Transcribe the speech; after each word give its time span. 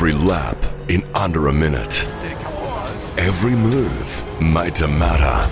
Every 0.00 0.14
lap 0.14 0.56
in 0.88 1.02
under 1.14 1.48
a 1.48 1.52
minute. 1.52 2.06
Every 3.18 3.50
move 3.50 4.40
made 4.40 4.74
to 4.76 4.88
matter. 4.88 5.46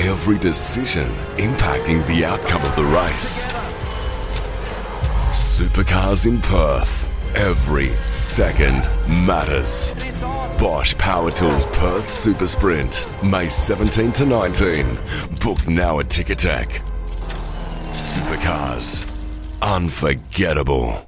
Every 0.00 0.38
decision 0.38 1.10
impacting 1.36 2.06
the 2.06 2.24
outcome 2.24 2.62
of 2.62 2.74
the 2.76 2.84
race. 2.84 3.44
Supercars 5.36 6.24
in 6.24 6.40
Perth. 6.40 7.10
Every 7.36 7.94
second 8.10 8.88
matters. 9.26 9.92
Bosch 10.58 10.96
Power 10.96 11.30
Tools 11.30 11.66
Perth 11.66 12.08
Super 12.08 12.48
Sprint. 12.48 13.06
May 13.22 13.50
17 13.50 14.12
to 14.12 14.24
19. 14.24 14.98
Book 15.42 15.68
now 15.68 16.00
at 16.00 16.06
Ticketek. 16.06 16.80
Supercars. 17.90 19.06
Unforgettable. 19.60 21.07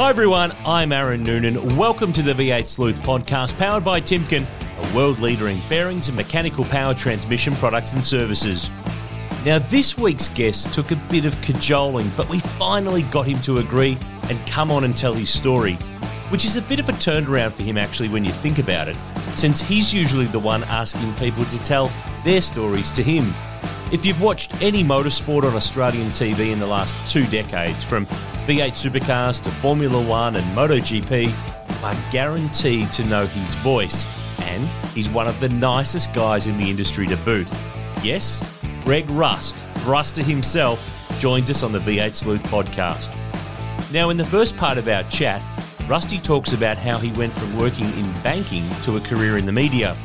Hi 0.00 0.08
everyone, 0.08 0.56
I'm 0.64 0.92
Aaron 0.92 1.22
Noonan. 1.22 1.76
Welcome 1.76 2.10
to 2.14 2.22
the 2.22 2.32
V8 2.32 2.66
Sleuth 2.68 3.02
podcast 3.02 3.58
powered 3.58 3.84
by 3.84 4.00
Timken, 4.00 4.46
a 4.78 4.96
world 4.96 5.18
leader 5.18 5.48
in 5.48 5.58
bearings 5.68 6.08
and 6.08 6.16
mechanical 6.16 6.64
power 6.64 6.94
transmission 6.94 7.52
products 7.56 7.92
and 7.92 8.02
services. 8.02 8.70
Now, 9.44 9.58
this 9.58 9.98
week's 9.98 10.30
guest 10.30 10.72
took 10.72 10.90
a 10.90 10.96
bit 11.10 11.26
of 11.26 11.38
cajoling, 11.42 12.10
but 12.16 12.30
we 12.30 12.40
finally 12.40 13.02
got 13.02 13.26
him 13.26 13.38
to 13.42 13.58
agree 13.58 13.98
and 14.30 14.38
come 14.46 14.70
on 14.70 14.84
and 14.84 14.96
tell 14.96 15.12
his 15.12 15.28
story, 15.28 15.74
which 16.30 16.46
is 16.46 16.56
a 16.56 16.62
bit 16.62 16.80
of 16.80 16.88
a 16.88 16.92
turnaround 16.92 17.52
for 17.52 17.62
him 17.62 17.76
actually 17.76 18.08
when 18.08 18.24
you 18.24 18.32
think 18.32 18.58
about 18.58 18.88
it, 18.88 18.96
since 19.34 19.60
he's 19.60 19.92
usually 19.92 20.24
the 20.24 20.38
one 20.38 20.64
asking 20.64 21.12
people 21.16 21.44
to 21.44 21.58
tell 21.62 21.92
their 22.24 22.40
stories 22.40 22.90
to 22.90 23.02
him. 23.02 23.34
If 23.92 24.06
you've 24.06 24.22
watched 24.22 24.62
any 24.62 24.84
motorsport 24.84 25.42
on 25.42 25.56
Australian 25.56 26.10
TV 26.10 26.52
in 26.52 26.60
the 26.60 26.66
last 26.66 26.94
two 27.10 27.26
decades, 27.26 27.82
from 27.82 28.06
V8 28.46 28.70
supercars 28.70 29.42
to 29.42 29.50
Formula 29.50 30.00
One 30.00 30.36
and 30.36 30.46
MotoGP, 30.56 31.82
are 31.82 32.12
guaranteed 32.12 32.92
to 32.92 33.04
know 33.06 33.26
his 33.26 33.54
voice, 33.54 34.06
and 34.42 34.64
he's 34.94 35.08
one 35.08 35.26
of 35.26 35.40
the 35.40 35.48
nicest 35.48 36.14
guys 36.14 36.46
in 36.46 36.56
the 36.56 36.70
industry 36.70 37.04
to 37.08 37.16
boot. 37.18 37.48
Yes, 38.00 38.40
Greg 38.84 39.10
Rust, 39.10 39.56
Ruster 39.84 40.22
himself, 40.22 40.78
joins 41.18 41.50
us 41.50 41.64
on 41.64 41.72
the 41.72 41.80
V8 41.80 42.14
Sleuth 42.14 42.44
podcast. 42.44 43.12
Now, 43.92 44.10
in 44.10 44.16
the 44.16 44.24
first 44.24 44.56
part 44.56 44.78
of 44.78 44.86
our 44.86 45.02
chat, 45.04 45.42
Rusty 45.88 46.20
talks 46.20 46.52
about 46.52 46.78
how 46.78 46.98
he 46.98 47.10
went 47.18 47.36
from 47.36 47.58
working 47.58 47.86
in 47.98 48.12
banking 48.22 48.62
to 48.82 48.98
a 48.98 49.00
career 49.00 49.36
in 49.36 49.46
the 49.46 49.52
media, 49.52 49.96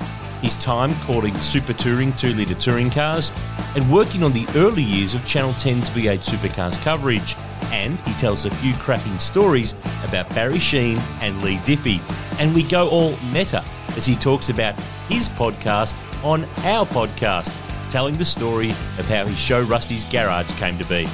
his 0.42 0.56
time 0.58 0.94
calling 1.02 1.36
super 1.36 1.74
touring 1.74 2.14
2 2.14 2.34
litre 2.34 2.56
touring 2.56 2.90
cars, 2.90 3.32
and 3.76 3.92
working 3.92 4.24
on 4.24 4.34
the 4.34 4.48
early 4.56 4.84
years 4.84 5.14
of 5.14 5.26
Channel 5.26 5.54
10's 5.54 5.90
V8 5.90 6.20
Supercars 6.20 6.82
coverage. 6.84 7.36
And 7.72 8.00
he 8.02 8.14
tells 8.14 8.46
a 8.46 8.52
few 8.52 8.74
cracking 8.76 9.18
stories 9.20 9.74
about 10.04 10.30
Barry 10.30 10.60
Sheene 10.60 11.00
and 11.22 11.42
Leigh 11.42 11.58
Diffey. 11.58 12.00
And 12.40 12.54
we 12.54 12.64
go 12.64 12.88
all 12.90 13.18
meta 13.32 13.64
as 13.98 14.06
he 14.06 14.16
talks 14.16 14.50
about 14.50 14.80
his 15.10 15.30
podcast 15.30 15.96
on 16.24 16.46
our 16.64 16.86
podcast, 16.86 17.54
telling 17.90 18.18
the 18.18 18.26
story 18.26 18.72
of 19.00 19.08
how 19.08 19.26
his 19.26 19.40
show 19.40 19.62
Rusty's 19.64 20.06
Garage 20.06 20.52
came 20.58 20.78
to 20.78 20.86
be. 20.86 21.08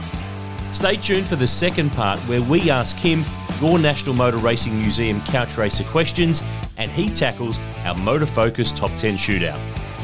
Stay 0.74 0.96
tuned 0.96 1.28
for 1.28 1.36
the 1.36 1.48
second 1.48 1.92
part 1.92 2.18
where 2.22 2.42
we 2.42 2.70
ask 2.70 2.98
him 2.98 3.26
your 3.60 3.78
National 3.78 4.16
Motor 4.16 4.38
Racing 4.38 4.80
Museum 4.80 5.22
couch 5.22 5.58
racer 5.58 5.84
questions 5.84 6.42
and 6.78 6.90
he 6.90 7.10
tackles 7.10 7.60
our 7.84 7.96
Motor 7.96 8.26
Focus 8.26 8.72
Top 8.72 8.90
10 8.98 9.16
shootout. 9.16 9.60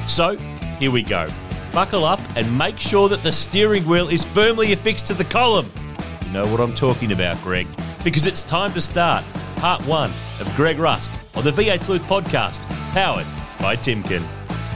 So, 0.10 0.38
here 0.80 0.92
we 0.92 1.04
go. 1.04 1.28
Buckle 1.74 2.06
up 2.06 2.20
and 2.36 2.58
make 2.58 2.78
sure 2.78 3.10
that 3.10 3.24
the 3.24 3.32
steering 3.32 3.84
wheel 3.86 4.10
is 4.10 4.24
firmly 4.24 4.74
affixed 4.74 5.08
to 5.08 5.14
the 5.14 5.24
column. 5.24 5.70
You 6.26 6.32
know 6.32 6.46
what 6.48 6.60
I'm 6.60 6.76
talking 6.76 7.12
about, 7.12 7.42
Greg, 7.42 7.68
because 8.04 8.28
it's 8.28 8.44
time 8.44 8.72
to 8.74 8.82
start 8.82 9.24
part 9.58 9.82
one 9.88 10.12
of 10.40 10.54
Greg 10.56 10.78
Rust 10.78 11.12
on 11.36 11.44
the 11.44 11.52
V8 11.52 11.82
Sleuth 11.82 12.04
podcast, 12.04 12.62
powered 12.92 13.26
by 13.60 13.76
Timken. 13.76 14.24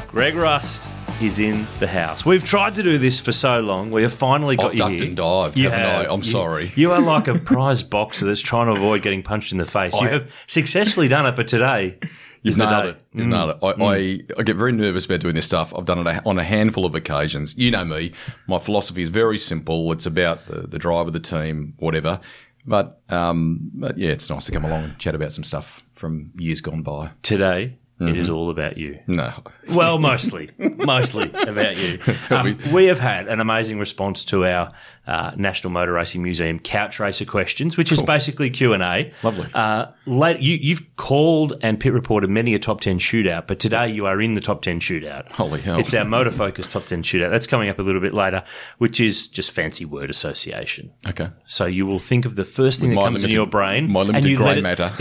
Greg 0.07 0.35
Rust 0.35 0.90
is 1.22 1.40
in 1.40 1.66
the 1.80 1.88
house. 1.88 2.26
We've 2.26 2.44
tried 2.44 2.76
to 2.76 2.84
do 2.84 2.98
this 2.98 3.20
for 3.20 3.32
so 3.32 3.59
long. 3.59 3.92
We 3.92 4.02
have 4.04 4.14
finally 4.14 4.56
got 4.56 4.68
I've 4.68 4.74
you 4.74 4.78
ducked 4.80 4.94
here. 4.96 5.04
and 5.08 5.18
dived, 5.18 5.58
You 5.59 5.70
haven't 5.70 5.86
I? 5.86 6.02
have. 6.04 6.12
I'm 6.12 6.20
You- 6.20 6.24
sorry. 6.26 6.72
You 6.76 6.92
are 6.92 7.02
like 7.02 7.28
a 7.28 7.38
prize 7.38 7.84
boxer 7.84 8.26
that's 8.26 8.42
trying 8.42 8.68
to 8.68 8.74
avoid 8.74 9.02
getting 9.02 9.22
punched 9.24 9.52
in 9.52 9.58
the 9.58 9.66
face. 9.66 9.94
You 10.02 10.08
have 10.08 10.31
successfully 10.48 11.08
done 11.08 11.26
it, 11.26 11.36
but 11.36 11.48
today 11.48 11.98
You've 12.44 12.58
nailed 12.58 12.86
it. 12.88 13.02
You've 13.14 13.28
nailed 13.28 13.52
it. 13.52 13.58
I, 13.62 13.68
I, 13.84 14.20
I 14.40 14.44
get 14.44 14.56
very 14.56 14.72
nervous 14.72 15.06
about 15.06 15.20
doing 15.20 15.36
this 15.36 15.46
stuff. 15.46 15.76
I've 15.78 15.86
done 15.86 16.06
it 16.08 16.22
on 16.26 16.40
a 16.40 16.44
handful 16.44 16.86
of 16.88 16.96
occasions. 16.96 17.56
You 17.56 17.70
know 17.70 17.86
me. 17.86 18.14
My 18.48 18.58
philosophy 18.58 19.04
is 19.04 19.10
very 19.10 19.38
simple. 19.38 19.92
It's 19.92 20.08
about 20.08 20.48
the, 20.48 20.62
the 20.62 20.80
drive 20.80 21.06
of 21.06 21.14
the 21.14 21.20
team, 21.20 21.76
whatever. 21.78 22.20
But, 22.66 23.00
um, 23.10 23.60
but 23.76 23.96
yeah, 23.98 24.10
it's 24.10 24.28
nice 24.30 24.46
to 24.48 24.52
come 24.52 24.66
along 24.66 24.84
and 24.86 24.98
chat 24.98 25.14
about 25.14 25.34
some 25.34 25.44
stuff 25.44 25.84
from 25.94 26.31
years 26.36 26.62
gone 26.62 26.81
by. 26.81 27.12
Today, 27.22 27.78
it 28.01 28.06
Mm-hmm. 28.06 28.19
is 28.22 28.29
all 28.29 28.50
about 28.50 28.78
you. 28.78 29.00
No. 29.07 29.31
Well, 29.75 30.00
mostly, 30.00 30.50
mostly 30.57 31.29
about 31.31 31.78
you. 31.78 32.00
Um, 32.29 32.57
we 32.73 32.85
have 32.88 33.00
had 33.00 33.28
an 33.28 33.39
amazing 33.39 33.79
response 33.79 34.25
to 34.25 34.45
our 34.45 34.69
uh, 35.07 35.31
National 35.35 35.72
Motor 35.72 35.94
Racing 35.94 36.22
Museum 36.22 36.59
couch 36.59 37.00
racer 37.00 37.25
questions, 37.25 37.75
which 37.75 37.91
is 37.91 38.01
basically 38.01 38.50
Q 38.50 38.73
and 38.73 38.84
A. 38.84 39.12
Lovely. 39.23 39.47
Uh, 39.53 39.88
late, 40.06 40.39
you, 40.39 40.56
you've 40.57 40.95
called 40.95 41.57
and 41.62 41.79
pit 41.79 41.91
reported 41.91 42.29
many 42.29 42.53
a 42.53 42.59
top 42.59 42.81
ten 42.81 43.00
shootout, 43.00 43.47
but 43.47 43.59
today 43.59 43.88
you 43.89 44.06
are 44.06 44.22
in 44.22 44.35
the 44.35 44.41
top 44.41 44.62
ten 44.62 44.79
shootout. 44.79 45.31
Holy 45.31 45.59
hell. 45.59 45.79
It's 45.79 45.94
our 45.94 46.06
Motor 46.06 46.31
Focus 46.31 46.67
top 46.67 46.85
ten 46.85 47.01
shootout. 47.01 47.31
That's 47.31 47.47
coming 47.47 47.69
up 47.69 47.79
a 47.79 47.81
little 47.81 48.01
bit 48.01 48.13
later, 48.13 48.44
which 48.78 49.00
is 49.00 49.28
just 49.28 49.51
fancy 49.51 49.85
word 49.85 50.09
association. 50.09 50.91
Okay. 51.07 51.29
So 51.45 51.66
you 51.66 51.85
will 51.85 52.00
think 52.00 52.25
of 52.25 52.35
the 52.35 52.45
first 52.45 52.79
thing 52.79 52.91
that 52.91 53.01
comes 53.01 53.23
into 53.23 53.28
limited- 53.28 53.35
your 53.35 53.47
brain, 53.47 53.89
my 53.91 54.01
limited 54.01 54.18
and 54.18 54.25
you 54.31 54.38
grey 54.38 54.47
let 54.47 54.57
it, 54.57 54.62
matter. 54.62 54.91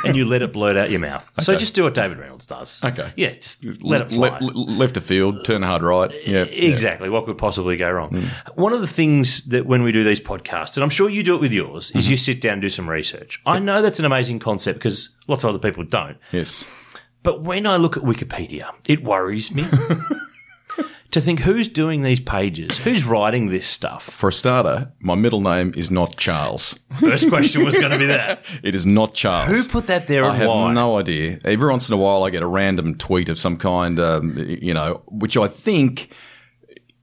and 0.06 0.16
you 0.16 0.24
let 0.24 0.42
it 0.42 0.52
blurt 0.52 0.76
out 0.76 0.90
your 0.90 1.00
mouth. 1.00 1.30
So 1.40 1.56
just 1.56 1.74
do 1.74 1.84
what 1.84 1.94
David 1.94 2.18
Reynolds 2.18 2.46
does. 2.46 2.82
Okay. 2.82 3.12
Yeah, 3.16 3.32
just 3.34 3.64
let 3.82 4.00
it 4.00 4.08
fly. 4.10 4.38
Le- 4.40 4.46
le- 4.46 4.70
left 4.72 4.96
of 4.96 5.04
field, 5.04 5.44
turn 5.44 5.62
hard 5.62 5.82
right. 5.82 6.10
Yeah. 6.26 6.44
Exactly. 6.44 7.08
What 7.08 7.26
could 7.26 7.38
possibly 7.38 7.76
go 7.76 7.90
wrong? 7.90 8.10
Mm. 8.10 8.56
One 8.56 8.72
of 8.72 8.80
the 8.80 8.86
things 8.86 9.41
that 9.50 9.66
when 9.66 9.82
we 9.82 9.92
do 9.92 10.04
these 10.04 10.20
podcasts, 10.20 10.76
and 10.76 10.84
I'm 10.84 10.90
sure 10.90 11.08
you 11.10 11.22
do 11.22 11.34
it 11.34 11.40
with 11.40 11.52
yours, 11.52 11.88
Mm-hmm. 11.90 11.98
is 11.98 12.08
you 12.10 12.16
sit 12.16 12.40
down 12.40 12.54
and 12.54 12.62
do 12.62 12.68
some 12.70 12.88
research. 12.88 13.40
I 13.46 13.58
know 13.58 13.82
that's 13.82 13.98
an 13.98 14.04
amazing 14.04 14.38
concept 14.38 14.78
because 14.78 15.14
lots 15.28 15.44
of 15.44 15.50
other 15.50 15.58
people 15.58 15.84
don't. 15.84 16.16
Yes. 16.32 16.66
But 17.22 17.42
when 17.42 17.66
I 17.66 17.76
look 17.76 17.96
at 17.96 18.02
Wikipedia, 18.02 18.74
it 18.88 19.04
worries 19.04 19.54
me 19.54 19.64
to 21.12 21.20
think 21.20 21.40
who's 21.40 21.68
doing 21.68 22.02
these 22.02 22.20
pages, 22.20 22.78
who's 22.78 23.04
writing 23.04 23.48
this 23.48 23.66
stuff. 23.66 24.02
For 24.04 24.30
a 24.30 24.32
starter, 24.32 24.90
my 24.98 25.14
middle 25.14 25.40
name 25.42 25.74
is 25.76 25.90
not 25.90 26.16
Charles. 26.16 26.78
First 27.00 27.28
question 27.28 27.64
was 27.64 27.76
going 27.78 27.92
to 27.92 27.98
be 27.98 28.06
that. 28.06 28.42
It 28.62 28.74
is 28.74 28.86
not 28.86 29.14
Charles. 29.14 29.56
Who 29.56 29.68
put 29.68 29.86
that 29.88 30.06
there 30.06 30.24
I 30.24 30.34
have 30.34 30.48
why? 30.48 30.72
no 30.72 30.98
idea. 30.98 31.38
Every 31.44 31.70
once 31.70 31.88
in 31.88 31.94
a 31.94 31.98
while, 31.98 32.24
I 32.24 32.30
get 32.30 32.42
a 32.42 32.46
random 32.46 32.96
tweet 32.96 33.28
of 33.28 33.38
some 33.38 33.56
kind, 33.58 34.00
um, 34.00 34.36
you 34.38 34.72
know, 34.72 35.02
which 35.06 35.36
I 35.36 35.48
think, 35.48 36.10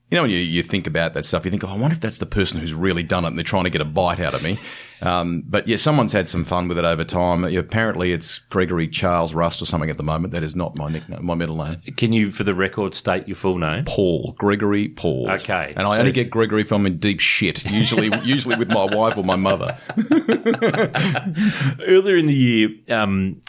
you 0.09 0.16
know, 0.16 0.24
when 0.24 0.31
you, 0.31 0.38
you 0.38 0.64
think 0.64 0.88
about 0.88 1.14
that 1.14 1.25
stuff, 1.25 1.46
you 1.46 1.52
think, 1.52 1.64
oh, 1.64 1.68
I 1.68 1.78
wonder 1.78 1.94
if 1.94 2.00
that's 2.00 2.18
the 2.18 2.25
person 2.25 2.59
who's 2.59 2.74
really 2.74 3.03
done 3.03 3.25
it 3.25 3.28
and 3.28 3.38
they're 3.38 3.44
trying 3.44 3.66
to 3.66 3.70
get 3.70 3.81
a 3.81 3.86
bite 3.86 4.20
out 4.20 4.34
of 4.34 4.42
me. 4.42 4.58
Um, 5.01 5.43
but 5.47 5.67
yeah, 5.67 5.77
someone's 5.77 6.11
had 6.11 6.27
some 6.29 6.43
fun 6.43 6.67
with 6.67 6.77
it 6.77 6.85
over 6.85 7.03
time. 7.03 7.43
Apparently, 7.43 8.11
it's 8.11 8.39
Gregory 8.39 8.87
Charles 8.87 9.34
Rust 9.34 9.61
or 9.61 9.66
something 9.66 9.90
at 9.90 9.97
the 9.97 10.03
moment. 10.03 10.34
That 10.34 10.43
is 10.43 10.55
not 10.55 10.75
my 10.75 10.90
nickname, 10.90 11.25
my 11.25 11.35
middle 11.35 11.55
name. 11.55 11.79
Can 11.97 12.11
you, 12.13 12.31
for 12.31 12.43
the 12.43 12.53
record, 12.53 12.93
state 12.93 13.28
your 13.28 13.35
full 13.35 13.57
name? 13.57 13.85
Paul, 13.85 14.34
Gregory 14.37 14.90
Paul. 14.90 15.29
Okay, 15.31 15.73
and 15.78 15.87
I 15.87 15.93
so- 15.96 15.99
only 16.01 16.11
get 16.11 16.29
Gregory 16.29 16.61
if 16.61 16.72
I'm 16.72 16.85
in 16.85 16.97
deep 16.97 17.19
shit. 17.19 17.63
Usually, 17.69 18.11
usually 18.23 18.55
with 18.57 18.69
my 18.69 18.85
wife 18.85 19.17
or 19.17 19.23
my 19.23 19.35
mother. 19.37 19.78
Earlier 21.87 22.17
in 22.17 22.25
the 22.25 22.34
year, 22.34 22.69
um, 22.90 23.41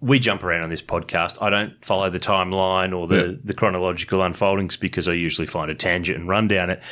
we 0.00 0.18
jump 0.18 0.42
around 0.44 0.62
on 0.62 0.70
this 0.70 0.82
podcast. 0.82 1.40
I 1.42 1.50
don't 1.50 1.84
follow 1.84 2.10
the 2.10 2.20
timeline 2.20 2.96
or 2.96 3.06
the, 3.06 3.16
Yeah. 3.16 3.32
the 3.44 3.54
chronological 3.54 4.22
unfoldings 4.22 4.76
because 4.76 5.08
I 5.08 5.12
usually 5.12 5.46
find 5.46 5.70
a 5.70 5.74
tangent 5.74 6.18
and 6.18 6.28
run 6.28 6.48
down 6.48 6.70
it. 6.70 6.82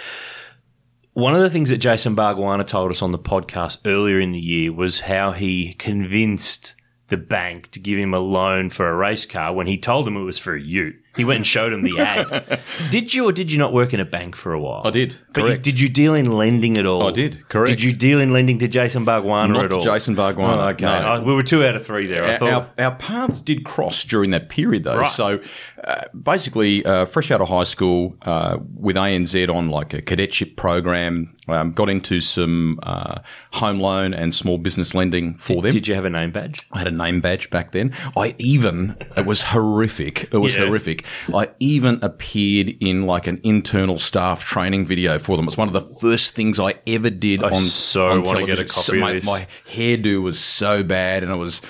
One 1.14 1.36
of 1.36 1.42
the 1.42 1.50
things 1.50 1.70
that 1.70 1.78
Jason 1.78 2.16
Bargwanna 2.16 2.66
told 2.66 2.90
us 2.90 3.00
on 3.00 3.12
the 3.12 3.20
podcast 3.20 3.78
earlier 3.84 4.18
in 4.18 4.32
the 4.32 4.40
year 4.40 4.72
was 4.72 5.02
how 5.02 5.30
he 5.30 5.74
convinced 5.74 6.74
the 7.06 7.16
bank 7.16 7.70
to 7.70 7.78
give 7.78 8.00
him 8.00 8.12
a 8.12 8.18
loan 8.18 8.68
for 8.68 8.88
a 8.88 8.96
race 8.96 9.24
car 9.24 9.52
when 9.52 9.68
he 9.68 9.78
told 9.78 10.06
them 10.06 10.16
it 10.16 10.24
was 10.24 10.40
for 10.40 10.56
a 10.56 10.60
ute. 10.60 10.96
He 11.16 11.24
went 11.24 11.36
and 11.38 11.46
showed 11.46 11.72
him 11.72 11.82
the 11.82 11.98
ad. 12.00 12.60
did 12.90 13.14
you 13.14 13.28
or 13.28 13.32
did 13.32 13.52
you 13.52 13.58
not 13.58 13.72
work 13.72 13.94
in 13.94 14.00
a 14.00 14.04
bank 14.04 14.34
for 14.34 14.52
a 14.52 14.60
while? 14.60 14.82
I 14.84 14.90
did. 14.90 15.16
But 15.32 15.40
you, 15.42 15.46
correct. 15.48 15.62
did 15.62 15.80
you 15.80 15.88
deal 15.88 16.14
in 16.14 16.32
lending 16.32 16.76
at 16.78 16.86
all? 16.86 17.06
I 17.06 17.12
did, 17.12 17.48
correct. 17.48 17.68
Did 17.70 17.82
you 17.82 17.92
deal 17.92 18.20
in 18.20 18.32
lending 18.32 18.58
to 18.58 18.68
Jason 18.68 19.06
Bargwanna 19.06 19.52
Not 19.52 19.64
at 19.66 19.70
to 19.70 19.76
all? 19.76 19.82
Jason 19.82 20.16
Bargwanna, 20.16 20.56
Oh, 20.64 20.68
okay. 20.70 20.84
no. 20.86 21.12
Oh, 21.14 21.22
we 21.22 21.32
were 21.34 21.42
two 21.42 21.64
out 21.64 21.76
of 21.76 21.86
three 21.86 22.06
there. 22.06 22.24
I 22.24 22.32
Our, 22.32 22.38
thought. 22.38 22.52
our, 22.78 22.84
our 22.86 22.94
paths 22.96 23.40
did 23.42 23.64
cross 23.64 24.04
during 24.04 24.30
that 24.30 24.48
period, 24.48 24.84
though. 24.84 24.98
Right. 24.98 25.06
So, 25.06 25.40
uh, 25.84 26.02
basically, 26.20 26.84
uh, 26.84 27.04
fresh 27.04 27.30
out 27.30 27.40
of 27.40 27.48
high 27.48 27.64
school 27.64 28.16
uh, 28.22 28.58
with 28.74 28.96
ANZ 28.96 29.52
on 29.54 29.68
like 29.68 29.92
a 29.94 30.00
cadetship 30.02 30.56
program, 30.56 31.34
um, 31.46 31.72
got 31.72 31.90
into 31.90 32.20
some 32.20 32.80
uh, 32.82 33.20
home 33.52 33.78
loan 33.80 34.14
and 34.14 34.34
small 34.34 34.56
business 34.58 34.94
lending 34.94 35.34
for 35.34 35.60
them. 35.62 35.72
Did 35.72 35.86
you 35.86 35.94
have 35.94 36.04
a 36.06 36.10
name 36.10 36.30
badge? 36.30 36.60
I 36.72 36.78
had 36.78 36.86
a 36.88 36.90
name 36.90 37.20
badge 37.20 37.50
back 37.50 37.72
then. 37.72 37.92
I 38.16 38.34
even, 38.38 38.96
it 39.16 39.26
was 39.26 39.42
horrific. 39.42 40.32
It 40.32 40.38
was 40.38 40.56
Yeah. 40.56 40.64
horrific. 40.66 41.03
I 41.34 41.48
even 41.60 41.98
appeared 42.02 42.74
in 42.80 43.06
like 43.06 43.26
an 43.26 43.40
internal 43.42 43.98
staff 43.98 44.44
training 44.44 44.86
video 44.86 45.18
for 45.18 45.36
them. 45.36 45.46
It's 45.46 45.56
one 45.56 45.68
of 45.68 45.74
the 45.74 45.80
first 45.80 46.34
things 46.34 46.58
I 46.58 46.74
ever 46.86 47.10
did 47.10 47.42
I 47.42 47.50
on, 47.50 47.62
so 47.62 48.08
on 48.08 48.22
wanna 48.22 48.46
get 48.46 48.58
a 48.58 48.64
television. 48.64 48.66
copy 48.66 48.82
So 48.82 48.92
of 48.94 49.00
my, 49.00 49.12
this. 49.12 49.26
my 49.26 49.46
hairdo 49.70 50.22
was 50.22 50.38
so 50.40 50.82
bad 50.82 51.22
and 51.22 51.32
it 51.32 51.36
was 51.36 51.60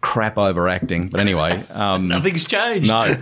crap 0.00 0.36
overacting. 0.38 1.08
But 1.08 1.20
anyway, 1.20 1.64
um, 1.70 2.08
Nothing's 2.08 2.46
changed. 2.48 2.90
no, 2.90 3.14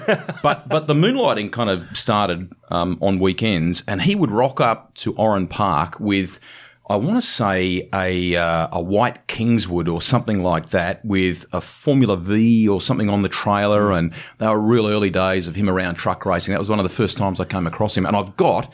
but 0.43 0.69
but 0.69 0.87
the 0.87 0.95
moonlighting 0.95 1.53
kind 1.53 1.71
of 1.71 1.85
started 1.97 2.53
um, 2.71 2.99
on 3.01 3.19
weekends, 3.19 3.83
and 3.87 4.03
he 4.03 4.15
would 4.15 4.31
rock 4.31 4.61
up 4.61 4.95
to 4.95 5.15
Oran 5.17 5.49
Park 5.49 6.01
with, 6.01 6.39
I 6.89 6.97
want 6.97 7.17
to 7.17 7.23
say 7.23 7.89
a 7.93 8.37
uh, 8.37 8.69
a 8.71 8.81
white 8.81 9.27
Kingswood 9.27 9.89
or 9.89 10.01
something 10.01 10.43
like 10.43 10.69
that, 10.69 11.05
with 11.05 11.45
a 11.53 11.61
Formula 11.61 12.17
V 12.17 12.69
or 12.69 12.81
something 12.81 13.09
on 13.09 13.23
the 13.23 13.29
trailer, 13.29 13.91
and 13.91 14.13
they 14.39 14.47
were 14.47 14.61
real 14.61 14.87
early 14.87 15.11
days 15.11 15.49
of 15.49 15.57
him 15.57 15.69
around 15.69 15.97
truck 15.97 16.25
racing. 16.25 16.53
That 16.53 16.59
was 16.59 16.71
one 16.71 16.79
of 16.79 16.85
the 16.85 16.89
first 16.89 17.19
times 17.19 17.41
I 17.41 17.45
came 17.45 17.67
across 17.67 17.97
him, 17.97 18.07
and 18.07 18.17
I've 18.17 18.37
got. 18.37 18.73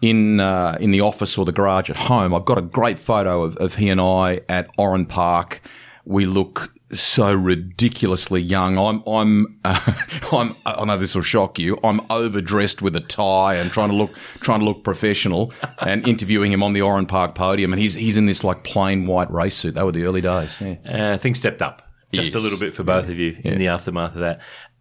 In 0.00 0.40
uh, 0.40 0.76
in 0.80 0.90
the 0.90 1.00
office 1.00 1.38
or 1.38 1.44
the 1.44 1.52
garage 1.52 1.88
at 1.88 1.94
home, 1.94 2.34
I've 2.34 2.44
got 2.44 2.58
a 2.58 2.62
great 2.62 2.98
photo 2.98 3.44
of, 3.44 3.56
of 3.58 3.76
he 3.76 3.88
and 3.88 4.00
I 4.00 4.40
at 4.48 4.68
Oran 4.76 5.06
Park. 5.06 5.60
We 6.04 6.26
look 6.26 6.74
so 6.92 7.32
ridiculously 7.34 8.40
young. 8.40 8.76
I'm, 8.78 9.02
I'm, 9.06 9.58
uh, 9.64 9.92
I'm, 10.32 10.54
I 10.66 10.84
know 10.84 10.96
this 10.96 11.14
will 11.14 11.22
shock 11.22 11.58
you. 11.58 11.78
I'm 11.82 12.00
overdressed 12.10 12.82
with 12.82 12.94
a 12.96 13.00
tie 13.00 13.54
and 13.54 13.70
trying 13.70 13.88
to 13.90 13.94
look, 13.94 14.14
trying 14.40 14.58
to 14.60 14.64
look 14.64 14.84
professional 14.84 15.52
and 15.80 16.06
interviewing 16.06 16.52
him 16.52 16.62
on 16.62 16.72
the 16.72 16.82
Oran 16.82 17.06
Park 17.06 17.34
podium. 17.34 17.72
And 17.72 17.80
he's, 17.80 17.94
he's 17.94 18.16
in 18.16 18.26
this 18.26 18.44
like 18.44 18.64
plain 18.64 19.06
white 19.06 19.30
race 19.30 19.56
suit. 19.56 19.74
They 19.74 19.82
were 19.82 19.92
the 19.92 20.04
early 20.04 20.20
days. 20.20 20.60
Yeah. 20.60 20.76
Uh, 20.86 21.18
things 21.18 21.38
stepped 21.38 21.62
up 21.62 21.82
just 22.12 22.34
a 22.34 22.38
little 22.40 22.58
bit 22.58 22.74
for 22.74 22.82
both 22.82 23.08
of 23.08 23.18
you 23.18 23.38
in 23.42 23.58
the 23.58 23.68
aftermath 23.68 24.14
of 24.14 24.20
that. 24.20 24.40